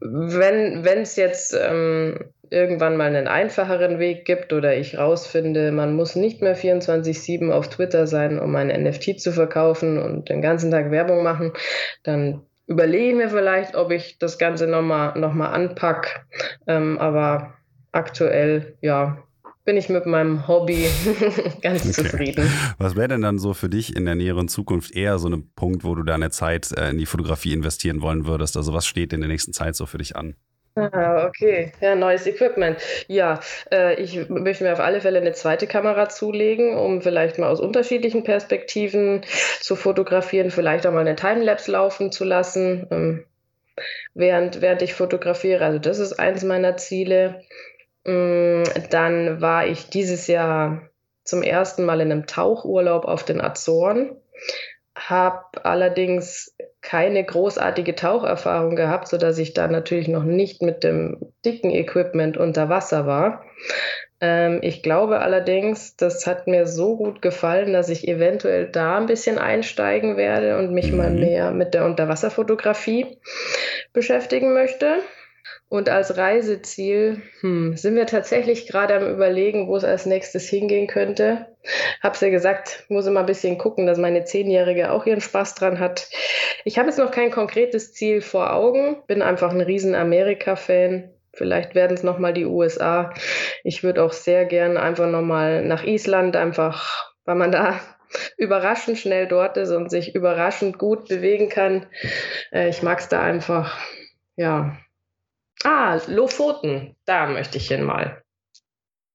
Wenn 0.00 0.84
es 0.84 1.16
jetzt 1.16 1.56
ähm, 1.60 2.18
irgendwann 2.50 2.96
mal 2.96 3.06
einen 3.06 3.26
einfacheren 3.26 3.98
Weg 3.98 4.24
gibt 4.24 4.52
oder 4.52 4.76
ich 4.76 4.98
rausfinde, 4.98 5.72
man 5.72 5.94
muss 5.94 6.16
nicht 6.16 6.40
mehr 6.40 6.56
24-7 6.56 7.50
auf 7.50 7.68
Twitter 7.68 8.06
sein, 8.06 8.38
um 8.38 8.54
ein 8.56 8.68
NFT 8.68 9.20
zu 9.20 9.32
verkaufen 9.32 9.98
und 9.98 10.28
den 10.28 10.40
ganzen 10.40 10.70
Tag 10.70 10.90
Werbung 10.90 11.22
machen, 11.22 11.52
dann 12.02 12.42
überlege 12.66 13.10
ich 13.10 13.14
mir 13.14 13.28
vielleicht, 13.28 13.74
ob 13.74 13.90
ich 13.90 14.18
das 14.18 14.38
Ganze 14.38 14.66
nochmal 14.66 15.18
noch 15.18 15.34
mal 15.34 15.48
anpacke. 15.48 16.10
Ähm, 16.66 16.98
aber 16.98 17.54
aktuell, 17.92 18.76
ja, 18.80 19.18
bin 19.64 19.76
ich 19.76 19.88
mit 19.88 20.06
meinem 20.06 20.46
Hobby 20.46 20.86
ganz 21.62 21.82
okay. 21.82 21.92
zufrieden. 21.92 22.50
Was 22.78 22.96
wäre 22.96 23.08
denn 23.08 23.22
dann 23.22 23.38
so 23.38 23.54
für 23.54 23.68
dich 23.68 23.96
in 23.96 24.04
der 24.04 24.14
näheren 24.14 24.48
Zukunft 24.48 24.94
eher 24.94 25.18
so 25.18 25.28
ein 25.28 25.50
Punkt, 25.54 25.84
wo 25.84 25.94
du 25.94 26.02
deine 26.02 26.30
Zeit 26.30 26.70
äh, 26.72 26.90
in 26.90 26.98
die 26.98 27.06
Fotografie 27.06 27.52
investieren 27.52 28.02
wollen 28.02 28.26
würdest? 28.26 28.56
Also 28.56 28.74
was 28.74 28.86
steht 28.86 29.12
in 29.12 29.20
der 29.20 29.28
nächsten 29.28 29.52
Zeit 29.52 29.74
so 29.76 29.86
für 29.86 29.98
dich 29.98 30.16
an? 30.16 30.36
Ah, 30.76 31.26
okay. 31.26 31.72
Ja, 31.80 31.94
neues 31.94 32.26
Equipment. 32.26 32.78
Ja, 33.06 33.38
äh, 33.70 33.94
ich 34.02 34.28
möchte 34.28 34.64
mir 34.64 34.72
auf 34.72 34.80
alle 34.80 35.00
Fälle 35.00 35.20
eine 35.20 35.32
zweite 35.32 35.68
Kamera 35.68 36.08
zulegen, 36.08 36.76
um 36.76 37.00
vielleicht 37.00 37.38
mal 37.38 37.48
aus 37.48 37.60
unterschiedlichen 37.60 38.24
Perspektiven 38.24 39.22
zu 39.60 39.76
fotografieren, 39.76 40.50
vielleicht 40.50 40.84
auch 40.86 40.92
mal 40.92 41.00
eine 41.00 41.14
Timelapse 41.14 41.70
laufen 41.70 42.10
zu 42.10 42.24
lassen, 42.24 42.88
ähm, 42.90 43.24
während, 44.14 44.62
während 44.62 44.82
ich 44.82 44.94
fotografiere. 44.94 45.64
Also 45.64 45.78
das 45.78 46.00
ist 46.00 46.14
eins 46.14 46.42
meiner 46.42 46.76
Ziele. 46.76 47.42
Ähm, 48.04 48.64
dann 48.90 49.40
war 49.40 49.66
ich 49.66 49.88
dieses 49.88 50.26
Jahr 50.26 50.82
zum 51.24 51.42
ersten 51.42 51.84
Mal 51.84 52.00
in 52.00 52.12
einem 52.12 52.26
Tauchurlaub 52.26 53.04
auf 53.04 53.24
den 53.24 53.40
Azoren 53.40 54.16
habe 54.96 55.64
allerdings 55.64 56.54
keine 56.80 57.24
großartige 57.24 57.94
Taucherfahrung 57.94 58.76
gehabt, 58.76 59.08
sodass 59.08 59.38
ich 59.38 59.54
da 59.54 59.68
natürlich 59.68 60.08
noch 60.08 60.22
nicht 60.22 60.62
mit 60.62 60.84
dem 60.84 61.32
dicken 61.44 61.70
Equipment 61.70 62.36
unter 62.36 62.68
Wasser 62.68 63.06
war. 63.06 63.44
Ähm, 64.20 64.60
ich 64.62 64.82
glaube 64.82 65.20
allerdings, 65.20 65.96
das 65.96 66.26
hat 66.26 66.46
mir 66.46 66.66
so 66.66 66.96
gut 66.96 67.22
gefallen, 67.22 67.72
dass 67.72 67.88
ich 67.88 68.06
eventuell 68.06 68.68
da 68.70 68.98
ein 68.98 69.06
bisschen 69.06 69.38
einsteigen 69.38 70.16
werde 70.16 70.58
und 70.58 70.72
mich 70.72 70.92
mhm. 70.92 70.98
mal 70.98 71.10
mehr 71.10 71.50
mit 71.50 71.74
der 71.74 71.84
Unterwasserfotografie 71.86 73.18
beschäftigen 73.92 74.54
möchte. 74.54 74.98
Und 75.68 75.88
als 75.88 76.16
Reiseziel 76.16 77.22
hm, 77.40 77.76
sind 77.76 77.96
wir 77.96 78.06
tatsächlich 78.06 78.66
gerade 78.66 78.94
am 78.94 79.10
Überlegen, 79.10 79.66
wo 79.66 79.76
es 79.76 79.84
als 79.84 80.06
nächstes 80.06 80.48
hingehen 80.48 80.86
könnte. 80.86 81.46
Hab's 82.02 82.20
ja 82.20 82.28
gesagt, 82.28 82.84
muss 82.88 83.06
immer 83.06 83.20
ein 83.20 83.26
bisschen 83.26 83.58
gucken, 83.58 83.86
dass 83.86 83.98
meine 83.98 84.24
Zehnjährige 84.24 84.92
auch 84.92 85.06
ihren 85.06 85.20
Spaß 85.20 85.54
dran 85.54 85.80
hat. 85.80 86.08
Ich 86.64 86.78
habe 86.78 86.88
jetzt 86.88 86.98
noch 86.98 87.10
kein 87.10 87.30
konkretes 87.30 87.92
Ziel 87.92 88.20
vor 88.20 88.52
Augen, 88.52 89.02
bin 89.06 89.22
einfach 89.22 89.50
ein 89.50 89.60
riesen 89.60 89.94
Amerika-Fan. 89.94 91.10
Vielleicht 91.32 91.74
werden 91.74 91.96
es 91.96 92.04
nochmal 92.04 92.32
die 92.32 92.46
USA. 92.46 93.12
Ich 93.64 93.82
würde 93.82 94.02
auch 94.02 94.12
sehr 94.12 94.44
gern 94.44 94.76
einfach 94.76 95.10
nochmal 95.10 95.64
nach 95.64 95.84
Island, 95.84 96.36
einfach 96.36 97.12
weil 97.24 97.34
man 97.36 97.50
da 97.50 97.80
überraschend 98.36 98.98
schnell 98.98 99.26
dort 99.26 99.56
ist 99.56 99.70
und 99.70 99.90
sich 99.90 100.14
überraschend 100.14 100.78
gut 100.78 101.08
bewegen 101.08 101.48
kann. 101.48 101.86
Äh, 102.52 102.68
ich 102.68 102.82
mag 102.82 103.00
es 103.00 103.08
da 103.08 103.20
einfach, 103.22 103.78
ja, 104.36 104.76
Ah, 105.64 106.00
Lofoten, 106.06 106.94
da 107.06 107.26
möchte 107.26 107.58
ich 107.58 107.68
hin 107.68 107.82
mal. 107.84 108.22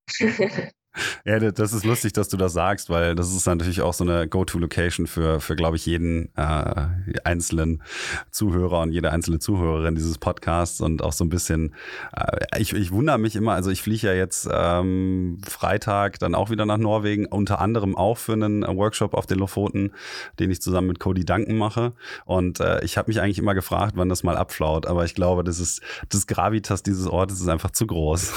Ja, 1.24 1.40
das 1.40 1.74
ist 1.74 1.86
lustig, 1.86 2.14
dass 2.14 2.30
du 2.30 2.38
das 2.38 2.54
sagst, 2.54 2.90
weil 2.90 3.14
das 3.16 3.34
ist 3.34 3.46
natürlich 3.46 3.82
auch 3.82 3.94
so 3.94 4.04
eine 4.04 4.28
Go-To-Location 4.28 5.06
für, 5.06 5.40
für 5.40 5.56
glaube 5.56 5.78
ich, 5.78 5.86
jeden 5.86 6.30
äh, 6.36 6.86
einzelnen 7.24 7.84
Zuhörer 8.32 8.80
und 8.82 8.92
jede 8.92 9.12
einzelne 9.12 9.40
Zuhörerin 9.40 9.96
dieses 9.96 10.18
Podcasts 10.18 10.82
und 10.82 11.04
auch 11.04 11.14
so 11.14 11.24
ein 11.24 11.30
bisschen, 11.30 11.76
äh, 12.16 12.60
ich, 12.60 12.74
ich 12.74 12.92
wundere 12.92 13.20
mich 13.20 13.36
immer, 13.36 13.54
also 13.54 13.70
ich 13.70 13.82
fliege 13.82 14.08
ja 14.08 14.14
jetzt 14.14 14.50
ähm, 14.52 15.40
Freitag 15.48 16.20
dann 16.20 16.34
auch 16.34 16.50
wieder 16.50 16.66
nach 16.66 16.78
Norwegen, 16.78 17.28
unter 17.28 17.60
anderem 17.62 17.96
auch 17.96 18.18
für 18.18 18.34
einen 18.34 18.64
Workshop 18.66 19.14
auf 19.14 19.28
den 19.28 19.38
Lofoten, 19.38 19.92
den 20.40 20.50
ich 20.50 20.62
zusammen 20.62 20.88
mit 20.88 21.00
Cody 21.00 21.24
Duncan 21.24 21.58
mache 21.58 21.94
und 22.26 22.60
äh, 22.60 22.84
ich 22.84 22.98
habe 22.98 23.10
mich 23.10 23.22
eigentlich 23.22 23.40
immer 23.40 23.54
gefragt, 23.54 23.94
wann 23.96 24.10
das 24.10 24.24
mal 24.24 24.38
abflaut, 24.38 24.88
aber 24.88 25.06
ich 25.06 25.14
glaube, 25.14 25.44
das 25.44 25.60
ist, 25.60 25.82
das 26.10 26.26
Gravitas 26.26 26.82
dieses 26.82 27.08
Ortes 27.08 27.40
ist 27.40 27.48
einfach 27.48 27.72
zu 27.72 27.86
groß. 27.86 28.34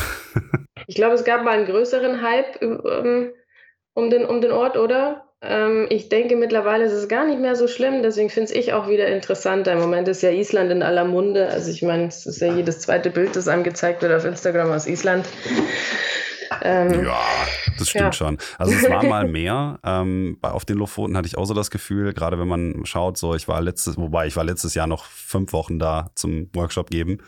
Ich 0.89 0.97
glaube, 0.97 1.15
es 1.15 1.25
gab 1.25 1.45
mal 1.45 1.53
einen 1.53 1.67
größeren 1.67 2.23
Hype 2.23 2.42
ähm, 2.61 3.33
um, 3.95 4.11
den, 4.11 4.25
um 4.25 4.41
den 4.41 4.53
Ort, 4.53 4.77
oder? 4.77 5.27
Ähm, 5.43 5.87
ich 5.91 6.09
denke, 6.09 6.37
mittlerweile 6.37 6.85
ist 6.85 6.93
es 6.93 7.09
gar 7.09 7.25
nicht 7.25 7.41
mehr 7.41 7.57
so 7.57 7.67
schlimm, 7.67 8.03
deswegen 8.03 8.31
finde 8.31 8.55
ich 8.55 8.73
auch 8.73 8.89
wieder 8.89 9.09
interessanter. 9.09 9.73
Im 9.73 9.81
Moment 9.81 10.07
ist 10.09 10.23
ja 10.23 10.31
Island 10.31 10.71
in 10.71 10.83
aller 10.83 11.05
Munde. 11.05 11.49
Also 11.49 11.71
ich 11.71 11.83
meine, 11.83 12.07
es 12.07 12.27
ist 12.27 12.41
ja 12.41 12.53
jedes 12.53 12.81
zweite 12.81 13.11
Bild, 13.11 13.35
das 13.35 13.49
einem 13.49 13.65
gezeigt 13.65 14.03
wird 14.03 14.13
auf 14.13 14.25
Instagram 14.25 14.71
aus 14.71 14.87
Island. 14.87 15.27
Ähm, 16.63 17.05
ja, 17.05 17.21
das 17.83 17.91
stimmt 17.91 18.05
ja. 18.05 18.13
schon. 18.13 18.39
Also 18.59 18.75
es 18.75 18.89
war 18.89 19.05
mal 19.09 19.29
mehr. 19.29 19.79
Ähm, 19.85 20.39
auf 20.43 20.65
den 20.65 20.79
Lofoten 20.79 21.17
hatte 21.17 21.27
ich 21.27 21.39
auch 21.39 21.45
so 21.45 21.55
das 21.55 21.71
Gefühl, 21.71 22.13
gerade 22.13 22.39
wenn 22.39 22.49
man 22.49 22.85
schaut, 22.85 23.19
so 23.19 23.35
ich 23.35 23.49
war 23.49 23.61
letztes, 23.61 23.97
wobei 23.97 24.27
ich 24.27 24.37
war 24.37 24.45
letztes 24.45 24.75
Jahr 24.75 24.87
noch 24.87 25.05
fünf 25.05 25.53
Wochen 25.53 25.79
da 25.79 26.11
zum 26.15 26.49
Workshop 26.55 26.91
geben. 26.91 27.19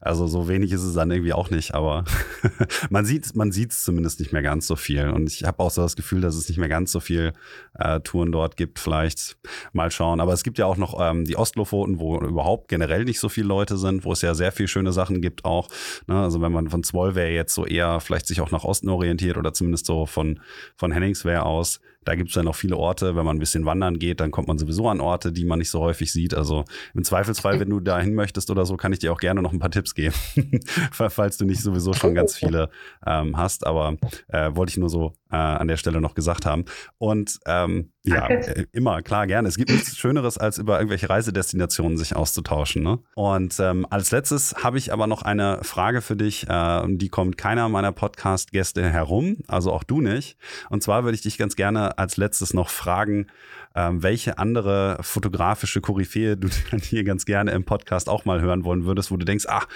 Also 0.00 0.26
so 0.26 0.48
wenig 0.48 0.72
ist 0.72 0.82
es 0.82 0.94
dann 0.94 1.10
irgendwie 1.10 1.32
auch 1.32 1.50
nicht, 1.50 1.74
aber 1.74 2.04
man 2.90 3.04
sieht 3.04 3.34
man 3.34 3.52
sieht 3.52 3.72
es 3.72 3.84
zumindest 3.84 4.20
nicht 4.20 4.32
mehr 4.32 4.42
ganz 4.42 4.66
so 4.66 4.76
viel. 4.76 5.08
Und 5.08 5.28
ich 5.28 5.44
habe 5.44 5.60
auch 5.60 5.70
so 5.70 5.82
das 5.82 5.96
Gefühl, 5.96 6.20
dass 6.20 6.36
es 6.36 6.48
nicht 6.48 6.58
mehr 6.58 6.68
ganz 6.68 6.92
so 6.92 7.00
viel 7.00 7.32
äh, 7.78 8.00
Touren 8.00 8.32
dort 8.32 8.56
gibt. 8.56 8.78
Vielleicht 8.78 9.36
mal 9.72 9.90
schauen. 9.90 10.20
Aber 10.20 10.32
es 10.32 10.42
gibt 10.42 10.58
ja 10.58 10.66
auch 10.66 10.76
noch 10.76 10.98
ähm, 11.00 11.24
die 11.24 11.36
Ostlofoten, 11.36 11.98
wo 11.98 12.18
überhaupt 12.18 12.68
generell 12.68 13.04
nicht 13.04 13.20
so 13.20 13.28
viele 13.28 13.48
Leute 13.48 13.76
sind, 13.76 14.04
wo 14.04 14.12
es 14.12 14.22
ja 14.22 14.34
sehr 14.34 14.52
viele 14.52 14.68
schöne 14.68 14.92
Sachen 14.92 15.20
gibt 15.20 15.44
auch. 15.44 15.68
Ne? 16.06 16.20
Also 16.20 16.40
wenn 16.40 16.52
man 16.52 16.70
von 16.70 16.82
Zwollwehr 16.82 17.32
jetzt 17.32 17.54
so 17.54 17.66
eher 17.66 18.00
vielleicht 18.00 18.26
sich 18.26 18.40
auch 18.40 18.50
nach 18.50 18.64
Osten 18.64 18.88
orientiert 18.88 19.36
oder 19.36 19.52
zumindest 19.52 19.83
so 19.84 20.06
von, 20.06 20.40
von 20.76 20.92
Henningswehr 20.92 21.46
aus. 21.46 21.80
Da 22.04 22.14
gibt 22.14 22.28
es 22.28 22.34
dann 22.34 22.44
noch 22.44 22.54
viele 22.54 22.76
Orte. 22.76 23.16
Wenn 23.16 23.24
man 23.24 23.36
ein 23.36 23.40
bisschen 23.40 23.64
wandern 23.64 23.98
geht, 23.98 24.20
dann 24.20 24.30
kommt 24.30 24.48
man 24.48 24.58
sowieso 24.58 24.88
an 24.88 25.00
Orte, 25.00 25.32
die 25.32 25.44
man 25.44 25.58
nicht 25.58 25.70
so 25.70 25.80
häufig 25.80 26.12
sieht. 26.12 26.34
Also 26.34 26.64
im 26.94 27.02
Zweifelsfall, 27.02 27.60
wenn 27.60 27.70
du 27.70 27.80
da 27.80 27.98
hin 27.98 28.14
möchtest 28.14 28.50
oder 28.50 28.66
so, 28.66 28.76
kann 28.76 28.92
ich 28.92 28.98
dir 28.98 29.12
auch 29.12 29.20
gerne 29.20 29.42
noch 29.42 29.52
ein 29.52 29.58
paar 29.58 29.70
Tipps 29.70 29.94
geben, 29.94 30.14
falls 30.92 31.38
du 31.38 31.44
nicht 31.44 31.62
sowieso 31.62 31.92
schon 31.94 32.14
ganz 32.14 32.36
viele 32.36 32.68
ähm, 33.06 33.36
hast. 33.36 33.66
Aber 33.66 33.96
äh, 34.28 34.50
wollte 34.54 34.70
ich 34.70 34.76
nur 34.76 34.90
so 34.90 35.14
äh, 35.34 35.58
an 35.58 35.68
der 35.68 35.76
Stelle 35.76 36.00
noch 36.00 36.14
gesagt 36.14 36.46
haben. 36.46 36.64
Und 36.98 37.38
ähm, 37.46 37.92
ja, 38.04 38.26
äh, 38.28 38.66
immer, 38.72 39.02
klar, 39.02 39.26
gerne. 39.26 39.48
Es 39.48 39.56
gibt 39.56 39.70
nichts 39.70 39.96
Schöneres, 39.96 40.38
als 40.38 40.58
über 40.58 40.78
irgendwelche 40.78 41.08
Reisedestinationen 41.08 41.96
sich 41.96 42.14
auszutauschen. 42.14 42.82
Ne? 42.82 42.98
Und 43.14 43.58
ähm, 43.58 43.86
als 43.90 44.10
letztes 44.10 44.54
habe 44.62 44.78
ich 44.78 44.92
aber 44.92 45.06
noch 45.06 45.22
eine 45.22 45.60
Frage 45.62 46.02
für 46.02 46.16
dich. 46.16 46.48
Äh, 46.48 46.82
die 46.88 47.08
kommt 47.08 47.38
keiner 47.38 47.68
meiner 47.68 47.92
Podcast-Gäste 47.92 48.88
herum, 48.88 49.38
also 49.48 49.72
auch 49.72 49.84
du 49.84 50.00
nicht. 50.00 50.36
Und 50.70 50.82
zwar 50.82 51.04
würde 51.04 51.14
ich 51.16 51.22
dich 51.22 51.38
ganz 51.38 51.56
gerne 51.56 51.98
als 51.98 52.16
letztes 52.16 52.54
noch 52.54 52.68
fragen, 52.68 53.26
ähm, 53.74 54.02
welche 54.02 54.38
andere 54.38 54.98
fotografische 55.00 55.80
Koryphäe 55.80 56.36
du 56.36 56.48
hier 56.82 57.04
ganz 57.04 57.24
gerne 57.24 57.50
im 57.52 57.64
Podcast 57.64 58.08
auch 58.08 58.24
mal 58.24 58.40
hören 58.40 58.64
wollen 58.64 58.84
würdest, 58.84 59.10
wo 59.10 59.16
du 59.16 59.24
denkst, 59.24 59.46
ach, 59.48 59.66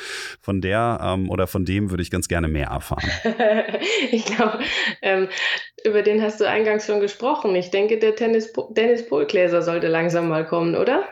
von 0.40 0.60
der 0.60 1.00
ähm, 1.02 1.30
oder 1.30 1.46
von 1.46 1.64
dem 1.64 1.90
würde 1.90 2.02
ich 2.02 2.10
ganz 2.10 2.28
gerne 2.28 2.48
mehr 2.48 2.68
erfahren. 2.68 3.10
ich 4.10 4.24
glaube, 4.24 4.60
ähm, 5.02 5.28
über 5.84 6.02
den 6.02 6.22
hast 6.22 6.40
du 6.40 6.48
eingangs 6.48 6.86
schon 6.86 7.00
gesprochen. 7.00 7.54
Ich 7.54 7.70
denke, 7.70 7.98
der 7.98 8.16
Tennis, 8.16 8.52
Dennis 8.70 9.06
Pohlgläser 9.06 9.62
sollte 9.62 9.88
langsam 9.88 10.28
mal 10.28 10.44
kommen, 10.44 10.74
oder? 10.74 11.04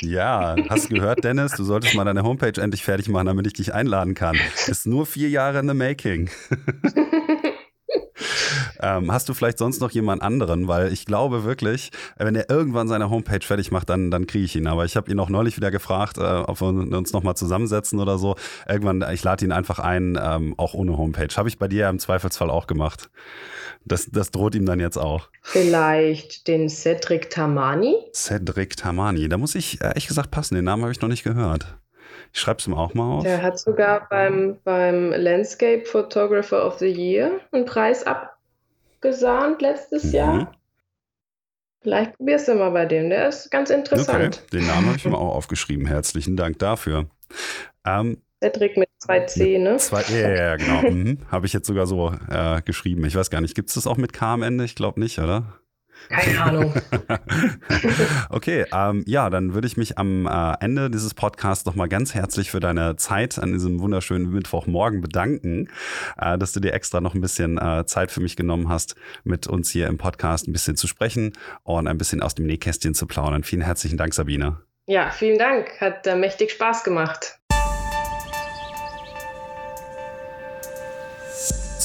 Ja, 0.00 0.56
hast 0.68 0.90
du 0.90 0.94
gehört, 0.94 1.24
Dennis? 1.24 1.52
Du 1.52 1.64
solltest 1.64 1.94
mal 1.94 2.04
deine 2.04 2.22
Homepage 2.22 2.60
endlich 2.60 2.82
fertig 2.82 3.08
machen, 3.08 3.26
damit 3.26 3.46
ich 3.46 3.52
dich 3.54 3.74
einladen 3.74 4.14
kann. 4.14 4.36
Ist 4.66 4.86
nur 4.86 5.06
vier 5.06 5.28
Jahre 5.28 5.60
in 5.60 5.68
the 5.68 5.74
making. 5.74 6.30
Ähm, 8.80 9.12
hast 9.12 9.28
du 9.28 9.34
vielleicht 9.34 9.58
sonst 9.58 9.80
noch 9.80 9.90
jemand 9.90 10.22
anderen? 10.22 10.68
Weil 10.68 10.92
ich 10.92 11.06
glaube 11.06 11.44
wirklich, 11.44 11.90
wenn 12.16 12.34
er 12.34 12.48
irgendwann 12.50 12.88
seine 12.88 13.10
Homepage 13.10 13.44
fertig 13.44 13.70
macht, 13.70 13.88
dann, 13.88 14.10
dann 14.10 14.26
kriege 14.26 14.44
ich 14.44 14.56
ihn. 14.56 14.66
Aber 14.66 14.84
ich 14.84 14.96
habe 14.96 15.10
ihn 15.10 15.18
auch 15.18 15.28
neulich 15.28 15.56
wieder 15.56 15.70
gefragt, 15.70 16.18
äh, 16.18 16.20
ob 16.20 16.60
wir 16.60 16.68
uns 16.68 17.12
nochmal 17.12 17.36
zusammensetzen 17.36 18.00
oder 18.00 18.18
so. 18.18 18.36
Irgendwann, 18.68 19.04
ich 19.12 19.22
lade 19.22 19.44
ihn 19.44 19.52
einfach 19.52 19.78
ein, 19.78 20.18
ähm, 20.22 20.54
auch 20.56 20.74
ohne 20.74 20.96
Homepage. 20.96 21.34
Habe 21.36 21.48
ich 21.48 21.58
bei 21.58 21.68
dir 21.68 21.88
im 21.88 21.98
Zweifelsfall 21.98 22.50
auch 22.50 22.66
gemacht. 22.66 23.10
Das, 23.84 24.08
das 24.10 24.30
droht 24.30 24.54
ihm 24.54 24.64
dann 24.64 24.80
jetzt 24.80 24.96
auch. 24.96 25.28
Vielleicht 25.42 26.48
den 26.48 26.70
Cedric 26.70 27.28
Tamani? 27.30 27.96
Cedric 28.14 28.76
Tamani, 28.76 29.28
da 29.28 29.36
muss 29.36 29.54
ich 29.54 29.82
ehrlich 29.82 30.06
gesagt 30.06 30.30
passen. 30.30 30.54
Den 30.54 30.64
Namen 30.64 30.82
habe 30.82 30.92
ich 30.92 31.00
noch 31.00 31.08
nicht 31.08 31.22
gehört. 31.22 31.76
Ich 32.32 32.40
schreibe 32.40 32.58
es 32.58 32.66
ihm 32.66 32.74
auch 32.74 32.94
mal 32.94 33.18
auf. 33.18 33.22
Der 33.22 33.42
hat 33.42 33.58
sogar 33.58 34.08
beim, 34.08 34.58
beim 34.64 35.10
Landscape 35.12 35.84
Photographer 35.84 36.66
of 36.66 36.78
the 36.78 36.88
Year 36.88 37.40
einen 37.52 37.64
Preis 37.64 38.04
abgesahnt 38.04 39.62
letztes 39.62 40.04
mhm. 40.04 40.12
Jahr. 40.12 40.54
Vielleicht 41.82 42.16
probierst 42.16 42.48
du 42.48 42.54
mal 42.54 42.70
bei 42.70 42.86
dem, 42.86 43.10
der 43.10 43.28
ist 43.28 43.50
ganz 43.50 43.68
interessant. 43.70 44.38
Okay, 44.38 44.58
den 44.58 44.66
Namen 44.66 44.86
habe 44.86 44.96
ich 44.96 45.04
mir 45.04 45.18
auch 45.18 45.34
aufgeschrieben. 45.34 45.86
Herzlichen 45.86 46.34
Dank 46.34 46.58
dafür. 46.58 47.06
Ähm, 47.86 48.22
Cedric 48.42 48.76
mit 48.76 48.88
2C, 49.06 49.58
ne? 49.58 49.76
Zwei, 49.76 50.02
ja, 50.02 50.30
ja, 50.30 50.56
genau. 50.56 50.82
mhm. 50.90 51.18
Habe 51.30 51.46
ich 51.46 51.52
jetzt 51.52 51.66
sogar 51.66 51.86
so 51.86 52.12
äh, 52.30 52.62
geschrieben. 52.62 53.04
Ich 53.04 53.14
weiß 53.14 53.30
gar 53.30 53.40
nicht, 53.40 53.54
gibt 53.54 53.68
es 53.68 53.74
das 53.74 53.86
auch 53.86 53.96
mit 53.96 54.12
K 54.12 54.34
am 54.34 54.42
Ende? 54.42 54.64
Ich 54.64 54.74
glaube 54.74 55.00
nicht, 55.00 55.18
oder? 55.18 55.58
Keine 56.08 56.42
Ahnung. 56.42 56.74
okay, 58.30 58.64
ähm, 58.72 59.04
ja, 59.06 59.30
dann 59.30 59.54
würde 59.54 59.66
ich 59.66 59.76
mich 59.76 59.98
am 59.98 60.26
äh, 60.26 60.54
Ende 60.60 60.90
dieses 60.90 61.14
Podcasts 61.14 61.64
nochmal 61.64 61.88
ganz 61.88 62.14
herzlich 62.14 62.50
für 62.50 62.60
deine 62.60 62.96
Zeit 62.96 63.38
an 63.38 63.52
diesem 63.52 63.80
wunderschönen 63.80 64.30
Mittwochmorgen 64.30 65.00
bedanken, 65.00 65.68
äh, 66.18 66.38
dass 66.38 66.52
du 66.52 66.60
dir 66.60 66.72
extra 66.72 67.00
noch 67.00 67.14
ein 67.14 67.20
bisschen 67.20 67.58
äh, 67.58 67.86
Zeit 67.86 68.10
für 68.10 68.20
mich 68.20 68.36
genommen 68.36 68.68
hast, 68.68 68.94
mit 69.24 69.46
uns 69.46 69.70
hier 69.70 69.86
im 69.88 69.98
Podcast 69.98 70.48
ein 70.48 70.52
bisschen 70.52 70.76
zu 70.76 70.86
sprechen 70.86 71.32
und 71.62 71.88
ein 71.88 71.98
bisschen 71.98 72.22
aus 72.22 72.34
dem 72.34 72.46
Nähkästchen 72.46 72.94
zu 72.94 73.06
plaudern. 73.06 73.44
Vielen 73.44 73.62
herzlichen 73.62 73.96
Dank, 73.96 74.14
Sabine. 74.14 74.58
Ja, 74.86 75.10
vielen 75.10 75.38
Dank. 75.38 75.80
Hat 75.80 76.06
äh, 76.06 76.14
mächtig 76.14 76.52
Spaß 76.52 76.84
gemacht. 76.84 77.38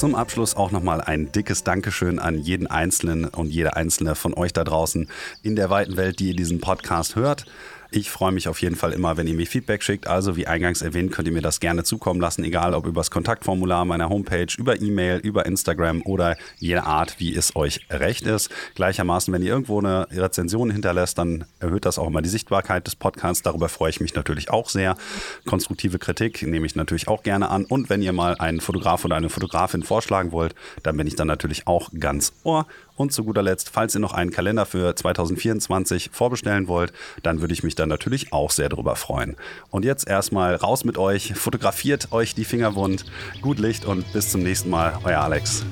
Zum 0.00 0.14
Abschluss 0.14 0.56
auch 0.56 0.70
nochmal 0.70 1.02
ein 1.02 1.30
dickes 1.30 1.62
Dankeschön 1.62 2.18
an 2.18 2.38
jeden 2.38 2.66
Einzelnen 2.66 3.26
und 3.26 3.50
jede 3.50 3.76
Einzelne 3.76 4.14
von 4.14 4.32
euch 4.32 4.54
da 4.54 4.64
draußen 4.64 5.10
in 5.42 5.56
der 5.56 5.68
weiten 5.68 5.98
Welt, 5.98 6.20
die 6.20 6.28
ihr 6.28 6.34
diesen 6.34 6.58
Podcast 6.58 7.16
hört. 7.16 7.44
Ich 7.92 8.08
freue 8.08 8.30
mich 8.30 8.46
auf 8.46 8.62
jeden 8.62 8.76
Fall 8.76 8.92
immer, 8.92 9.16
wenn 9.16 9.26
ihr 9.26 9.34
mir 9.34 9.46
Feedback 9.46 9.82
schickt. 9.82 10.06
Also 10.06 10.36
wie 10.36 10.46
eingangs 10.46 10.80
erwähnt, 10.80 11.10
könnt 11.10 11.26
ihr 11.26 11.34
mir 11.34 11.42
das 11.42 11.58
gerne 11.58 11.82
zukommen 11.82 12.20
lassen, 12.20 12.44
egal 12.44 12.72
ob 12.74 12.86
übers 12.86 13.10
Kontaktformular 13.10 13.84
meiner 13.84 14.08
Homepage, 14.08 14.46
über 14.56 14.80
E-Mail, 14.80 15.18
über 15.18 15.44
Instagram 15.44 16.02
oder 16.02 16.36
jede 16.58 16.84
Art, 16.84 17.18
wie 17.18 17.34
es 17.34 17.56
euch 17.56 17.80
recht 17.90 18.26
ist. 18.26 18.48
Gleichermaßen, 18.76 19.34
wenn 19.34 19.42
ihr 19.42 19.50
irgendwo 19.50 19.80
eine 19.80 20.06
Rezension 20.12 20.70
hinterlässt, 20.70 21.18
dann 21.18 21.46
erhöht 21.58 21.84
das 21.84 21.98
auch 21.98 22.06
immer 22.06 22.22
die 22.22 22.28
Sichtbarkeit 22.28 22.86
des 22.86 22.94
Podcasts. 22.94 23.42
Darüber 23.42 23.68
freue 23.68 23.90
ich 23.90 24.00
mich 24.00 24.14
natürlich 24.14 24.50
auch 24.50 24.68
sehr. 24.68 24.96
Konstruktive 25.44 25.98
Kritik 25.98 26.46
nehme 26.46 26.66
ich 26.66 26.76
natürlich 26.76 27.08
auch 27.08 27.24
gerne 27.24 27.50
an. 27.50 27.64
Und 27.64 27.90
wenn 27.90 28.02
ihr 28.02 28.12
mal 28.12 28.36
einen 28.36 28.60
Fotograf 28.60 29.04
oder 29.04 29.16
eine 29.16 29.30
Fotografin 29.30 29.82
vorschlagen 29.82 30.30
wollt, 30.30 30.54
dann 30.84 30.96
bin 30.96 31.08
ich 31.08 31.16
dann 31.16 31.26
natürlich 31.26 31.66
auch 31.66 31.90
ganz 31.98 32.34
ohr. 32.44 32.66
Und 33.00 33.14
zu 33.14 33.24
guter 33.24 33.40
Letzt, 33.40 33.70
falls 33.70 33.94
ihr 33.94 34.00
noch 34.02 34.12
einen 34.12 34.30
Kalender 34.30 34.66
für 34.66 34.94
2024 34.94 36.10
vorbestellen 36.12 36.68
wollt, 36.68 36.92
dann 37.22 37.40
würde 37.40 37.54
ich 37.54 37.62
mich 37.62 37.74
dann 37.74 37.88
natürlich 37.88 38.34
auch 38.34 38.50
sehr 38.50 38.68
darüber 38.68 38.94
freuen. 38.94 39.36
Und 39.70 39.86
jetzt 39.86 40.06
erstmal 40.06 40.54
raus 40.54 40.84
mit 40.84 40.98
euch, 40.98 41.32
fotografiert 41.32 42.12
euch 42.12 42.34
die 42.34 42.44
Finger 42.44 42.74
wund, 42.74 43.06
gut 43.40 43.58
Licht 43.58 43.86
und 43.86 44.12
bis 44.12 44.30
zum 44.30 44.42
nächsten 44.42 44.68
Mal, 44.68 44.98
euer 45.02 45.20
Alex. 45.20 45.64